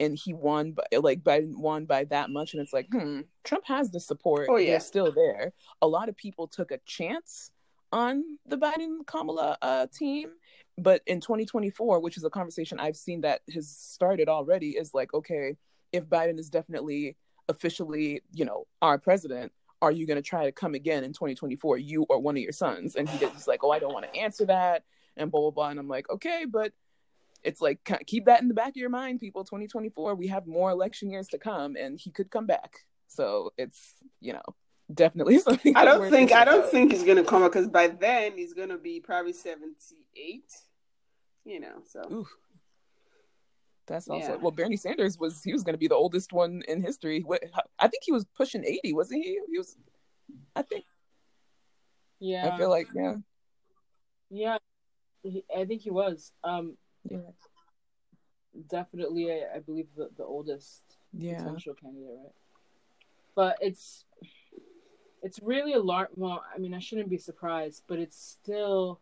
and 0.00 0.18
he 0.18 0.32
won 0.32 0.72
by 0.72 0.84
like 0.98 1.22
by 1.22 1.42
won 1.44 1.84
by 1.84 2.04
that 2.04 2.30
much 2.30 2.54
and 2.54 2.62
it's 2.62 2.72
like 2.72 2.88
hmm 2.90 3.20
trump 3.44 3.64
has 3.66 3.90
the 3.90 4.00
support 4.00 4.48
oh 4.50 4.56
yeah 4.56 4.72
They're 4.72 4.80
still 4.80 5.12
there 5.12 5.52
a 5.80 5.86
lot 5.86 6.08
of 6.08 6.16
people 6.16 6.48
took 6.48 6.72
a 6.72 6.78
chance 6.86 7.52
on 7.92 8.22
the 8.46 8.56
biden 8.56 9.06
kamala 9.06 9.56
uh, 9.62 9.86
team 9.92 10.30
but 10.78 11.02
in 11.06 11.20
2024 11.20 12.00
which 12.00 12.16
is 12.16 12.24
a 12.24 12.30
conversation 12.30 12.80
i've 12.80 12.96
seen 12.96 13.20
that 13.20 13.42
has 13.52 13.68
started 13.68 14.28
already 14.28 14.70
is 14.70 14.94
like 14.94 15.12
okay 15.14 15.56
if 15.92 16.04
biden 16.04 16.38
is 16.38 16.48
definitely 16.48 17.16
officially 17.48 18.22
you 18.32 18.44
know 18.44 18.66
our 18.80 18.98
president 18.98 19.52
are 19.82 19.90
you 19.90 20.06
going 20.06 20.16
to 20.16 20.22
try 20.22 20.44
to 20.44 20.52
come 20.52 20.74
again 20.74 21.02
in 21.02 21.12
2024 21.12 21.76
you 21.76 22.06
or 22.08 22.20
one 22.20 22.36
of 22.36 22.42
your 22.42 22.52
sons. 22.52 22.94
And 22.94 23.08
he 23.08 23.18
just 23.18 23.48
like 23.48 23.64
oh 23.64 23.70
i 23.70 23.78
don't 23.78 23.92
want 23.92 24.10
to 24.10 24.18
answer 24.18 24.46
that 24.46 24.84
and 25.16 25.30
blah 25.30 25.40
blah 25.40 25.50
blah. 25.50 25.68
And 25.68 25.78
i'm 25.78 25.88
like 25.88 26.08
okay 26.08 26.46
but 26.48 26.72
it's 27.42 27.60
like 27.60 27.80
keep 28.06 28.26
that 28.26 28.40
in 28.40 28.46
the 28.46 28.54
back 28.54 28.70
of 28.70 28.76
your 28.76 28.88
mind 28.88 29.18
people. 29.18 29.44
2024 29.44 30.14
we 30.14 30.28
have 30.28 30.46
more 30.46 30.70
election 30.70 31.10
years 31.10 31.26
to 31.28 31.38
come 31.38 31.74
and 31.76 31.98
he 31.98 32.10
could 32.10 32.30
come 32.30 32.46
back. 32.46 32.86
So 33.08 33.52
it's 33.58 33.94
you 34.20 34.32
know 34.32 34.42
definitely 34.92 35.38
something 35.38 35.76
i 35.76 35.84
don't 35.84 36.10
think 36.10 36.32
i 36.32 36.44
don't 36.44 36.68
think 36.70 36.92
he's 36.92 37.04
gonna 37.04 37.24
come 37.24 37.42
up 37.42 37.52
because 37.52 37.68
by 37.68 37.88
then 37.88 38.32
he's 38.36 38.54
gonna 38.54 38.78
be 38.78 39.00
probably 39.00 39.32
78 39.32 40.44
you 41.44 41.60
know 41.60 41.82
so 41.86 42.00
Ooh. 42.10 42.26
that's 43.86 44.08
also 44.08 44.32
yeah. 44.32 44.36
well 44.36 44.50
bernie 44.50 44.76
sanders 44.76 45.18
was 45.18 45.42
he 45.42 45.52
was 45.52 45.62
gonna 45.62 45.78
be 45.78 45.88
the 45.88 45.94
oldest 45.94 46.32
one 46.32 46.62
in 46.68 46.82
history 46.82 47.24
i 47.78 47.88
think 47.88 48.02
he 48.04 48.12
was 48.12 48.24
pushing 48.36 48.64
80 48.64 48.92
wasn't 48.92 49.24
he 49.24 49.40
he 49.50 49.58
was 49.58 49.76
i 50.54 50.62
think 50.62 50.84
yeah 52.20 52.50
i 52.52 52.58
feel 52.58 52.68
like 52.68 52.88
yeah 52.94 53.14
yeah 54.30 54.58
I 55.56 55.64
think 55.64 55.82
he 55.82 55.90
was. 55.90 56.32
Um, 56.42 56.76
yeah. 57.08 57.18
Definitely, 58.68 59.32
I, 59.32 59.56
I 59.56 59.58
believe 59.60 59.88
the, 59.96 60.10
the 60.16 60.24
oldest 60.24 60.82
yeah. 61.12 61.38
potential 61.38 61.74
candidate, 61.74 62.08
right? 62.10 62.34
But 63.34 63.56
it's 63.60 64.04
it's 65.22 65.40
really 65.42 65.74
a 65.74 65.80
lot. 65.80 66.08
Well, 66.16 66.42
I 66.54 66.58
mean, 66.58 66.74
I 66.74 66.78
shouldn't 66.78 67.08
be 67.08 67.18
surprised, 67.18 67.84
but 67.86 67.98
it's 67.98 68.20
still 68.20 69.00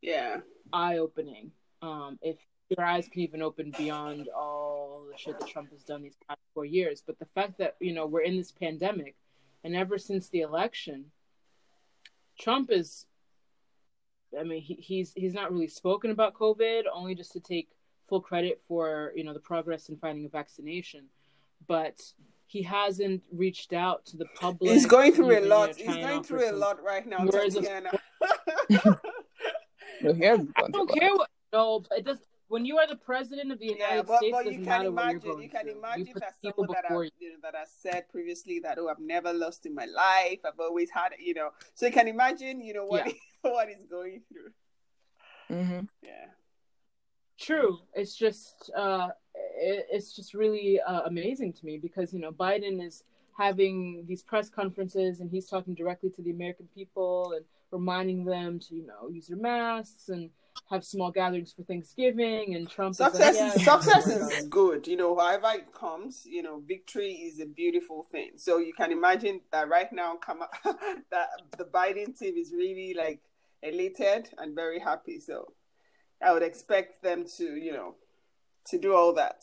yeah 0.00 0.38
eye 0.72 0.98
opening. 0.98 1.52
Um, 1.82 2.18
if 2.22 2.36
your 2.68 2.84
eyes 2.84 3.08
can 3.08 3.22
even 3.22 3.42
open 3.42 3.72
beyond 3.76 4.28
all 4.28 5.04
the 5.10 5.16
shit 5.16 5.38
that 5.40 5.48
Trump 5.48 5.70
has 5.72 5.82
done 5.82 6.02
these 6.02 6.16
past 6.28 6.40
four 6.54 6.64
years, 6.64 7.02
but 7.06 7.18
the 7.18 7.26
fact 7.34 7.58
that 7.58 7.76
you 7.80 7.92
know 7.92 8.06
we're 8.06 8.22
in 8.22 8.36
this 8.36 8.52
pandemic, 8.52 9.16
and 9.64 9.74
ever 9.74 9.98
since 9.98 10.28
the 10.28 10.40
election, 10.40 11.06
Trump 12.38 12.70
is 12.70 13.06
I 14.38 14.42
mean, 14.42 14.60
he, 14.60 14.74
he's 14.74 15.12
he's 15.14 15.34
not 15.34 15.52
really 15.52 15.68
spoken 15.68 16.10
about 16.10 16.34
COVID, 16.34 16.82
only 16.92 17.14
just 17.14 17.32
to 17.32 17.40
take 17.40 17.68
full 18.08 18.20
credit 18.20 18.60
for 18.66 19.12
you 19.14 19.24
know 19.24 19.32
the 19.32 19.40
progress 19.40 19.88
in 19.88 19.96
finding 19.96 20.24
a 20.24 20.28
vaccination, 20.28 21.04
but 21.66 22.00
he 22.48 22.62
hasn't 22.62 23.22
reached 23.30 23.74
out 23.74 24.06
to 24.06 24.16
the 24.16 24.24
public. 24.40 24.72
He's 24.72 24.86
going 24.86 25.12
through 25.12 25.38
a 25.38 25.44
lot. 25.44 25.76
He's 25.76 25.96
going 25.96 26.22
through 26.22 26.50
a 26.50 26.56
lot 26.56 26.82
right 26.82 27.06
now, 27.06 27.18
Tatiana. 27.18 27.90
Of... 27.90 29.00
no, 30.02 30.14
he 30.14 30.24
hasn't 30.24 30.50
I 30.56 30.62
don't 30.72 30.90
care. 30.90 31.14
What, 31.14 31.28
no, 31.52 31.80
but 31.80 31.98
it 31.98 32.04
does. 32.06 32.18
When 32.48 32.64
you 32.64 32.78
are 32.78 32.86
the 32.86 32.96
president 32.96 33.52
of 33.52 33.58
the 33.58 33.66
United 33.66 33.96
yeah, 33.96 34.02
but, 34.02 34.16
States, 34.16 34.32
but 34.32 34.50
you 34.50 34.64
can 34.64 34.86
imagine. 34.86 35.42
You 35.42 35.50
can 35.50 35.64
through. 35.64 35.78
imagine 35.78 36.06
you 36.06 36.14
that 36.14 36.34
someone 36.42 36.68
that 36.72 36.90
I, 36.90 36.94
you 37.18 37.32
know, 37.32 37.38
that 37.42 37.54
I 37.54 37.64
said 37.66 38.08
previously 38.08 38.60
that 38.60 38.78
oh, 38.78 38.88
I've 38.88 38.98
never 38.98 39.34
lost 39.34 39.66
in 39.66 39.74
my 39.74 39.84
life. 39.84 40.38
I've 40.46 40.58
always 40.58 40.88
had, 40.90 41.10
you 41.20 41.34
know. 41.34 41.50
So 41.74 41.84
you 41.84 41.92
can 41.92 42.08
imagine, 42.08 42.62
you 42.62 42.72
know, 42.72 42.86
what 42.86 43.06
yeah. 43.06 43.12
what 43.42 43.68
he's 43.68 43.84
going 43.84 44.22
through. 44.32 45.54
Mm-hmm. 45.54 45.84
Yeah. 46.02 46.28
True. 47.38 47.78
It's 47.92 48.16
just 48.16 48.70
uh, 48.74 49.08
it, 49.58 49.86
it's 49.90 50.14
just 50.14 50.34
really 50.34 50.80
uh, 50.80 51.02
amazing 51.02 51.52
to 51.54 51.66
me 51.66 51.78
because 51.78 52.12
you 52.12 52.20
know 52.20 52.32
Biden 52.32 52.84
is 52.84 53.04
having 53.36 54.04
these 54.06 54.22
press 54.22 54.48
conferences 54.48 55.20
and 55.20 55.30
he's 55.30 55.46
talking 55.46 55.74
directly 55.74 56.10
to 56.10 56.22
the 56.22 56.30
American 56.30 56.68
people 56.74 57.32
and 57.36 57.44
reminding 57.70 58.24
them 58.24 58.58
to 58.58 58.74
you 58.74 58.86
know 58.86 59.08
use 59.08 59.28
their 59.28 59.38
masks 59.38 60.08
and 60.08 60.30
have 60.70 60.84
small 60.84 61.10
gatherings 61.10 61.52
for 61.52 61.62
Thanksgiving 61.62 62.54
and 62.56 62.68
Trump 62.68 62.94
success 62.94 63.36
is, 63.36 63.40
like, 63.40 63.66
yeah, 63.66 63.78
success 63.78 64.06
is 64.06 64.46
good. 64.48 64.86
You 64.86 64.96
know 64.96 65.16
however 65.16 65.50
it 65.54 65.72
comes 65.72 66.26
you 66.26 66.42
know 66.42 66.62
victory 66.66 67.12
is 67.12 67.40
a 67.40 67.46
beautiful 67.46 68.02
thing. 68.10 68.32
So 68.36 68.58
you 68.58 68.72
can 68.72 68.90
imagine 68.90 69.40
that 69.52 69.68
right 69.68 69.92
now 69.92 70.16
come 70.16 70.40
that 70.64 71.28
the 71.56 71.64
Biden 71.64 72.18
team 72.18 72.36
is 72.36 72.52
really 72.52 72.94
like 72.94 73.20
elated 73.62 74.30
and 74.38 74.54
very 74.54 74.78
happy. 74.78 75.20
So 75.20 75.52
I 76.22 76.32
would 76.32 76.42
expect 76.42 77.02
them 77.02 77.24
to, 77.36 77.44
you 77.44 77.72
know, 77.72 77.94
to 78.70 78.78
do 78.78 78.94
all 78.94 79.12
that. 79.14 79.42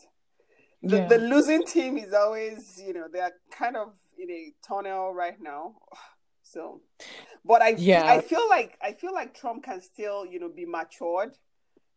The, 0.84 0.98
yeah. 0.98 1.08
the 1.08 1.18
losing 1.18 1.66
team 1.66 1.98
is 1.98 2.14
always, 2.14 2.82
you 2.86 2.94
know, 2.94 3.08
they 3.12 3.20
are 3.20 3.34
kind 3.52 3.76
of 3.76 3.96
in 4.18 4.30
a 4.30 4.54
tunnel 4.68 5.14
right 5.14 5.38
now. 5.42 5.76
So, 6.48 6.82
but 7.44 7.64
I, 7.64 7.70
yeah. 7.70 8.06
I 8.06 8.22
feel 8.22 8.48
like 8.48 8.78
I 8.80 8.94
feel 8.94 9.12
like 9.12 9.34
Trump 9.34 9.64
can 9.64 9.82
still, 9.82 10.28
you 10.28 10.40
know, 10.40 10.48
be 10.48 10.64
matured 10.64 11.32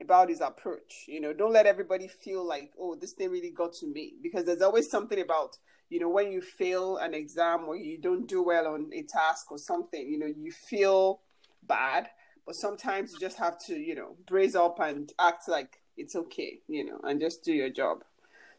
about 0.00 0.30
his 0.30 0.40
approach. 0.40 1.04
You 1.06 1.20
know, 1.20 1.34
don't 1.34 1.52
let 1.52 1.66
everybody 1.66 2.08
feel 2.08 2.48
like, 2.48 2.70
oh, 2.80 2.94
this 2.94 3.12
thing 3.12 3.30
really 3.30 3.50
got 3.50 3.74
to 3.74 3.86
me, 3.86 4.14
because 4.22 4.46
there's 4.46 4.62
always 4.62 4.90
something 4.90 5.20
about, 5.20 5.58
you 5.90 6.00
know, 6.00 6.08
when 6.08 6.32
you 6.32 6.40
fail 6.40 6.96
an 6.96 7.12
exam 7.12 7.66
or 7.66 7.76
you 7.76 7.98
don't 8.00 8.26
do 8.26 8.42
well 8.42 8.66
on 8.68 8.90
a 8.94 9.02
task 9.02 9.52
or 9.52 9.58
something, 9.58 10.08
you 10.08 10.18
know, 10.18 10.26
you 10.26 10.50
feel 10.50 11.20
bad, 11.62 12.08
but 12.46 12.54
sometimes 12.54 13.12
you 13.12 13.20
just 13.20 13.36
have 13.36 13.58
to, 13.66 13.76
you 13.76 13.94
know, 13.94 14.16
brace 14.26 14.54
up 14.54 14.80
and 14.80 15.12
act 15.18 15.46
like 15.46 15.82
it's 15.98 16.16
okay, 16.16 16.61
you 16.68 16.84
know, 16.84 17.00
and 17.02 17.20
just 17.20 17.44
do 17.44 17.52
your 17.52 17.70
job. 17.70 18.04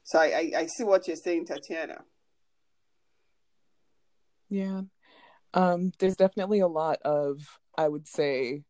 So 0.04 0.20
I, 0.20 0.26
I, 0.26 0.52
I 0.60 0.66
see 0.66 0.84
what 0.84 1.08
you're 1.08 1.16
saying, 1.16 1.46
Tatiana. 1.46 2.04
Yeah. 4.50 4.82
Um, 5.54 5.92
there's 6.00 6.16
definitely 6.16 6.60
a 6.60 6.68
lot 6.68 7.00
of, 7.04 7.60
I 7.78 7.88
would 7.88 8.08
say, 8.08 8.64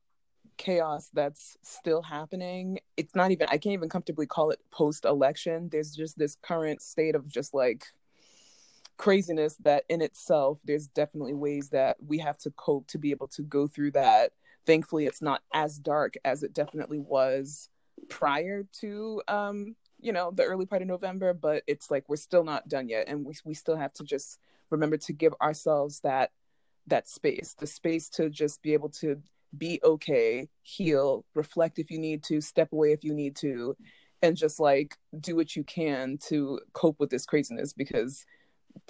chaos 0.58 1.10
that's 1.14 1.58
still 1.64 2.02
happening. 2.02 2.80
It's 2.98 3.16
not 3.16 3.32
even, 3.32 3.48
I 3.50 3.58
can't 3.58 3.74
even 3.74 3.90
comfortably 3.90 4.28
call 4.28 4.52
it 4.52 4.60
post 4.72 5.06
election. 5.06 5.70
There's 5.72 5.96
just 5.96 6.18
this 6.18 6.38
current 6.42 6.82
state 6.82 7.16
of 7.16 7.28
just 7.28 7.54
like 7.54 7.86
craziness 9.00 9.56
that 9.62 9.86
in 9.88 10.02
itself 10.02 10.60
there's 10.66 10.88
definitely 10.88 11.34
ways 11.34 11.70
that 11.70 11.96
we 12.06 12.20
have 12.20 12.38
to 12.38 12.52
cope 12.52 12.86
to 12.86 12.98
be 12.98 13.12
able 13.12 13.30
to 13.30 13.42
go 13.44 13.66
through 13.66 13.90
that 13.90 14.34
thankfully 14.66 15.06
it's 15.06 15.22
not 15.22 15.42
as 15.54 15.80
dark 15.80 16.16
as 16.26 16.44
it 16.44 16.54
definitely 16.54 17.00
was 17.00 17.70
prior 18.10 18.64
to 18.72 19.22
um 19.28 19.76
you 20.00 20.12
know 20.12 20.32
the 20.32 20.44
early 20.44 20.66
part 20.66 20.82
of 20.82 20.88
november 20.88 21.34
but 21.34 21.64
it's 21.68 21.92
like 21.92 22.08
we're 22.08 22.16
still 22.16 22.44
not 22.44 22.68
done 22.68 22.88
yet 22.88 23.08
and 23.08 23.26
we, 23.26 23.34
we 23.46 23.54
still 23.54 23.76
have 23.76 23.94
to 23.94 24.04
just 24.04 24.40
remember 24.70 24.98
to 24.98 25.14
give 25.14 25.34
ourselves 25.42 26.00
that 26.02 26.32
that 26.88 27.08
space 27.08 27.56
the 27.60 27.68
space 27.68 28.10
to 28.10 28.30
just 28.30 28.62
be 28.62 28.74
able 28.74 28.90
to 28.90 29.22
be 29.58 29.80
okay 29.84 30.48
heal 30.62 31.26
reflect 31.34 31.80
if 31.80 31.90
you 31.90 32.00
need 32.00 32.24
to 32.24 32.40
step 32.40 32.72
away 32.72 32.92
if 32.92 33.04
you 33.04 33.14
need 33.14 33.36
to 33.36 33.76
and 34.22 34.38
just 34.38 34.60
like 34.60 34.98
do 35.20 35.36
what 35.36 35.56
you 35.56 35.64
can 35.64 36.18
to 36.18 36.60
cope 36.74 37.00
with 37.00 37.10
this 37.10 37.26
craziness 37.26 37.74
because 37.74 38.26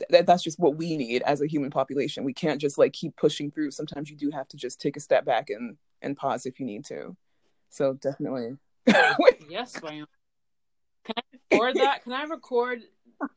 th- 0.10 0.26
that's 0.26 0.44
just 0.44 0.60
what 0.60 0.76
we 0.76 0.98
need 0.98 1.22
as 1.24 1.42
a 1.42 1.48
human 1.48 1.70
population. 1.70 2.24
We 2.24 2.34
can't 2.34 2.62
just 2.62 2.78
like 2.78 2.94
keep 2.94 3.16
pushing 3.16 3.52
through. 3.52 3.72
Sometimes 3.72 4.10
you 4.10 4.16
do 4.16 4.30
have 4.32 4.48
to 4.50 4.58
just 4.58 4.80
take 4.80 4.98
a 4.98 5.02
step 5.02 5.26
back 5.26 5.50
and 5.50 5.78
and 6.02 6.16
pause 6.16 6.46
if 6.46 6.60
you 6.60 6.66
need 6.66 6.86
to. 6.86 7.16
So 7.70 7.94
definitely. 7.94 8.58
yes, 9.50 9.82
ma'am. 9.82 10.06
Can 11.06 11.16
I 11.18 11.22
record 11.52 11.76
that? 11.78 12.04
Can 12.04 12.14
I 12.14 12.24
record 12.24 12.82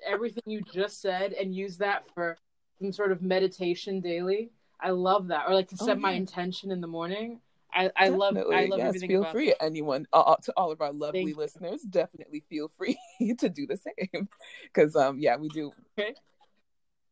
everything 0.07 0.43
you 0.47 0.63
just 0.73 1.01
said 1.01 1.33
and 1.33 1.55
use 1.55 1.79
that 1.79 2.05
for 2.15 2.37
some 2.81 2.93
sort 2.93 3.13
of 3.13 3.23
meditation 3.23 4.01
daily? 4.01 4.51
I 4.81 4.91
love 4.91 5.29
that. 5.29 5.45
Or 5.49 5.55
like 5.55 5.69
to 5.69 5.77
set 5.77 5.91
oh, 5.91 5.93
yeah. 5.93 5.99
my 6.01 6.13
intention 6.13 6.71
in 6.71 6.81
the 6.81 6.87
morning. 6.87 7.41
I, 7.75 7.91
I 7.97 8.09
love 8.09 8.37
I 8.37 8.67
love 8.67 8.79
yes, 8.79 8.89
everything. 8.89 9.09
Feel 9.09 9.21
about 9.23 9.33
free, 9.33 9.51
it. 9.51 9.57
anyone, 9.61 10.07
uh, 10.13 10.37
to 10.43 10.53
all 10.57 10.73
of 10.73 10.83
our 10.83 10.93
lovely 10.93 11.33
listeners, 11.33 11.81
definitely 11.83 12.45
feel 12.51 12.69
free 12.77 12.99
to 13.39 13.49
do 13.49 13.67
the 13.67 13.79
same. 13.79 14.29
Because 14.65 14.95
um, 14.95 15.19
yeah, 15.19 15.37
we 15.37 15.49
do. 15.49 15.73
Okay. 15.99 16.15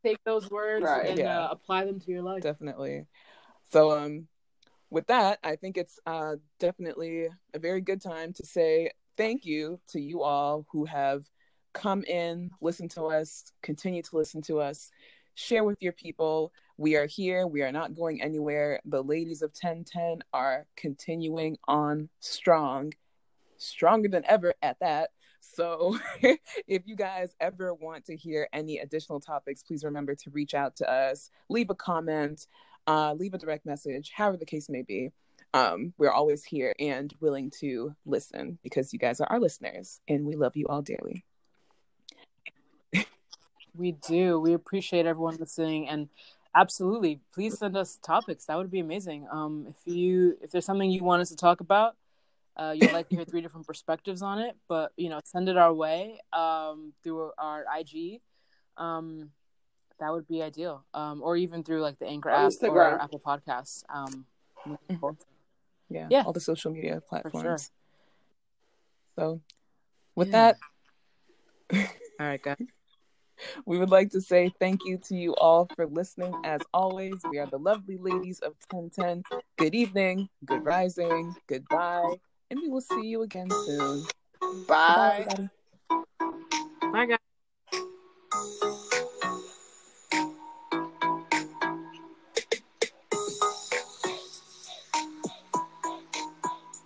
Take 0.04 0.22
those 0.24 0.50
words 0.50 0.82
right. 0.82 1.06
and 1.06 1.18
yeah. 1.18 1.40
uh, 1.40 1.48
apply 1.50 1.84
them 1.84 2.00
to 2.00 2.10
your 2.10 2.22
life. 2.22 2.42
Definitely. 2.42 3.06
So 3.70 3.98
um, 3.98 4.26
with 4.90 5.06
that, 5.06 5.38
I 5.42 5.56
think 5.56 5.76
it's 5.76 5.98
uh 6.06 6.36
definitely 6.58 7.28
a 7.54 7.58
very 7.58 7.80
good 7.80 8.02
time 8.02 8.32
to 8.34 8.46
say 8.46 8.90
thank 9.16 9.44
you 9.44 9.80
to 9.88 10.00
you 10.00 10.22
all 10.22 10.66
who 10.72 10.84
have 10.84 11.24
come 11.72 12.02
in, 12.04 12.50
listen 12.60 12.88
to 12.88 13.04
us, 13.04 13.52
continue 13.62 14.02
to 14.02 14.16
listen 14.16 14.42
to 14.42 14.60
us, 14.60 14.90
share 15.34 15.64
with 15.64 15.80
your 15.80 15.92
people. 15.92 16.52
We 16.76 16.96
are 16.96 17.06
here. 17.06 17.46
We 17.46 17.62
are 17.62 17.72
not 17.72 17.94
going 17.94 18.22
anywhere. 18.22 18.80
The 18.84 19.02
ladies 19.02 19.42
of 19.42 19.50
1010 19.50 20.22
are 20.32 20.66
continuing 20.76 21.58
on 21.68 22.08
strong, 22.20 22.92
stronger 23.58 24.08
than 24.08 24.24
ever 24.26 24.54
at 24.62 24.78
that. 24.80 25.10
So, 25.40 25.98
if 26.66 26.82
you 26.86 26.96
guys 26.96 27.34
ever 27.40 27.72
want 27.74 28.04
to 28.06 28.16
hear 28.16 28.48
any 28.52 28.78
additional 28.78 29.20
topics, 29.20 29.62
please 29.62 29.84
remember 29.84 30.14
to 30.14 30.30
reach 30.30 30.54
out 30.54 30.76
to 30.76 30.90
us, 30.90 31.30
leave 31.48 31.70
a 31.70 31.74
comment, 31.74 32.46
uh, 32.86 33.14
leave 33.14 33.34
a 33.34 33.38
direct 33.38 33.66
message, 33.66 34.12
however 34.14 34.36
the 34.36 34.46
case 34.46 34.68
may 34.68 34.82
be. 34.82 35.12
Um, 35.52 35.94
we're 35.98 36.12
always 36.12 36.44
here 36.44 36.74
and 36.78 37.12
willing 37.20 37.50
to 37.60 37.94
listen 38.06 38.58
because 38.62 38.92
you 38.92 38.98
guys 38.98 39.20
are 39.20 39.26
our 39.30 39.40
listeners 39.40 40.00
and 40.06 40.24
we 40.24 40.36
love 40.36 40.56
you 40.56 40.66
all 40.68 40.82
dearly. 40.82 41.24
We 43.74 43.92
do. 43.92 44.38
We 44.38 44.52
appreciate 44.52 45.06
everyone 45.06 45.36
listening 45.36 45.88
and 45.88 46.08
absolutely 46.54 47.20
please 47.32 47.58
send 47.58 47.76
us 47.76 47.98
topics. 48.02 48.46
That 48.46 48.58
would 48.58 48.70
be 48.70 48.80
amazing. 48.80 49.26
Um 49.30 49.66
if 49.68 49.92
you 49.92 50.36
if 50.40 50.50
there's 50.50 50.64
something 50.64 50.90
you 50.90 51.02
want 51.02 51.22
us 51.22 51.30
to 51.30 51.36
talk 51.36 51.60
about, 51.60 51.96
uh 52.56 52.74
you'd 52.76 52.92
like 52.92 53.08
to 53.08 53.16
hear 53.16 53.24
three 53.24 53.40
different 53.40 53.66
perspectives 53.66 54.22
on 54.22 54.38
it, 54.38 54.56
but 54.68 54.92
you 54.96 55.08
know, 55.08 55.20
send 55.24 55.48
it 55.48 55.56
our 55.56 55.72
way 55.72 56.20
um 56.32 56.92
through 57.02 57.32
our 57.38 57.64
IG. 57.78 58.20
Um 58.76 59.30
that 60.00 60.12
would 60.12 60.26
be 60.26 60.42
ideal. 60.42 60.84
Um 60.94 61.22
or 61.22 61.36
even 61.36 61.62
through 61.62 61.82
like 61.82 61.98
the 61.98 62.06
Anchor 62.06 62.30
app 62.30 62.50
Instagram. 62.50 62.74
or 62.74 63.02
Apple 63.02 63.20
Podcasts. 63.20 63.84
Um 63.88 64.26
yeah, 65.88 66.06
yeah, 66.10 66.22
all 66.22 66.32
the 66.32 66.40
social 66.40 66.72
media 66.72 67.00
platforms. 67.08 67.42
Sure. 67.42 67.58
So 69.16 69.40
with 70.14 70.28
yeah. 70.28 70.52
that 71.70 71.88
all 72.20 72.26
right, 72.26 72.42
guys 72.42 72.56
we 73.66 73.78
would 73.78 73.90
like 73.90 74.10
to 74.10 74.20
say 74.20 74.52
thank 74.58 74.80
you 74.84 74.98
to 75.08 75.16
you 75.16 75.34
all 75.36 75.68
for 75.74 75.86
listening. 75.86 76.34
As 76.44 76.60
always, 76.72 77.14
we 77.30 77.38
are 77.38 77.46
the 77.46 77.58
lovely 77.58 77.96
ladies 77.96 78.40
of 78.40 78.54
1010. 78.70 79.22
Good 79.56 79.74
evening, 79.74 80.28
good 80.44 80.64
rising, 80.64 81.34
goodbye, 81.46 82.14
and 82.50 82.60
we 82.60 82.68
will 82.68 82.80
see 82.80 83.06
you 83.06 83.22
again 83.22 83.48
soon. 83.50 84.04
Bye. 84.66 85.24
Bye 85.28 85.50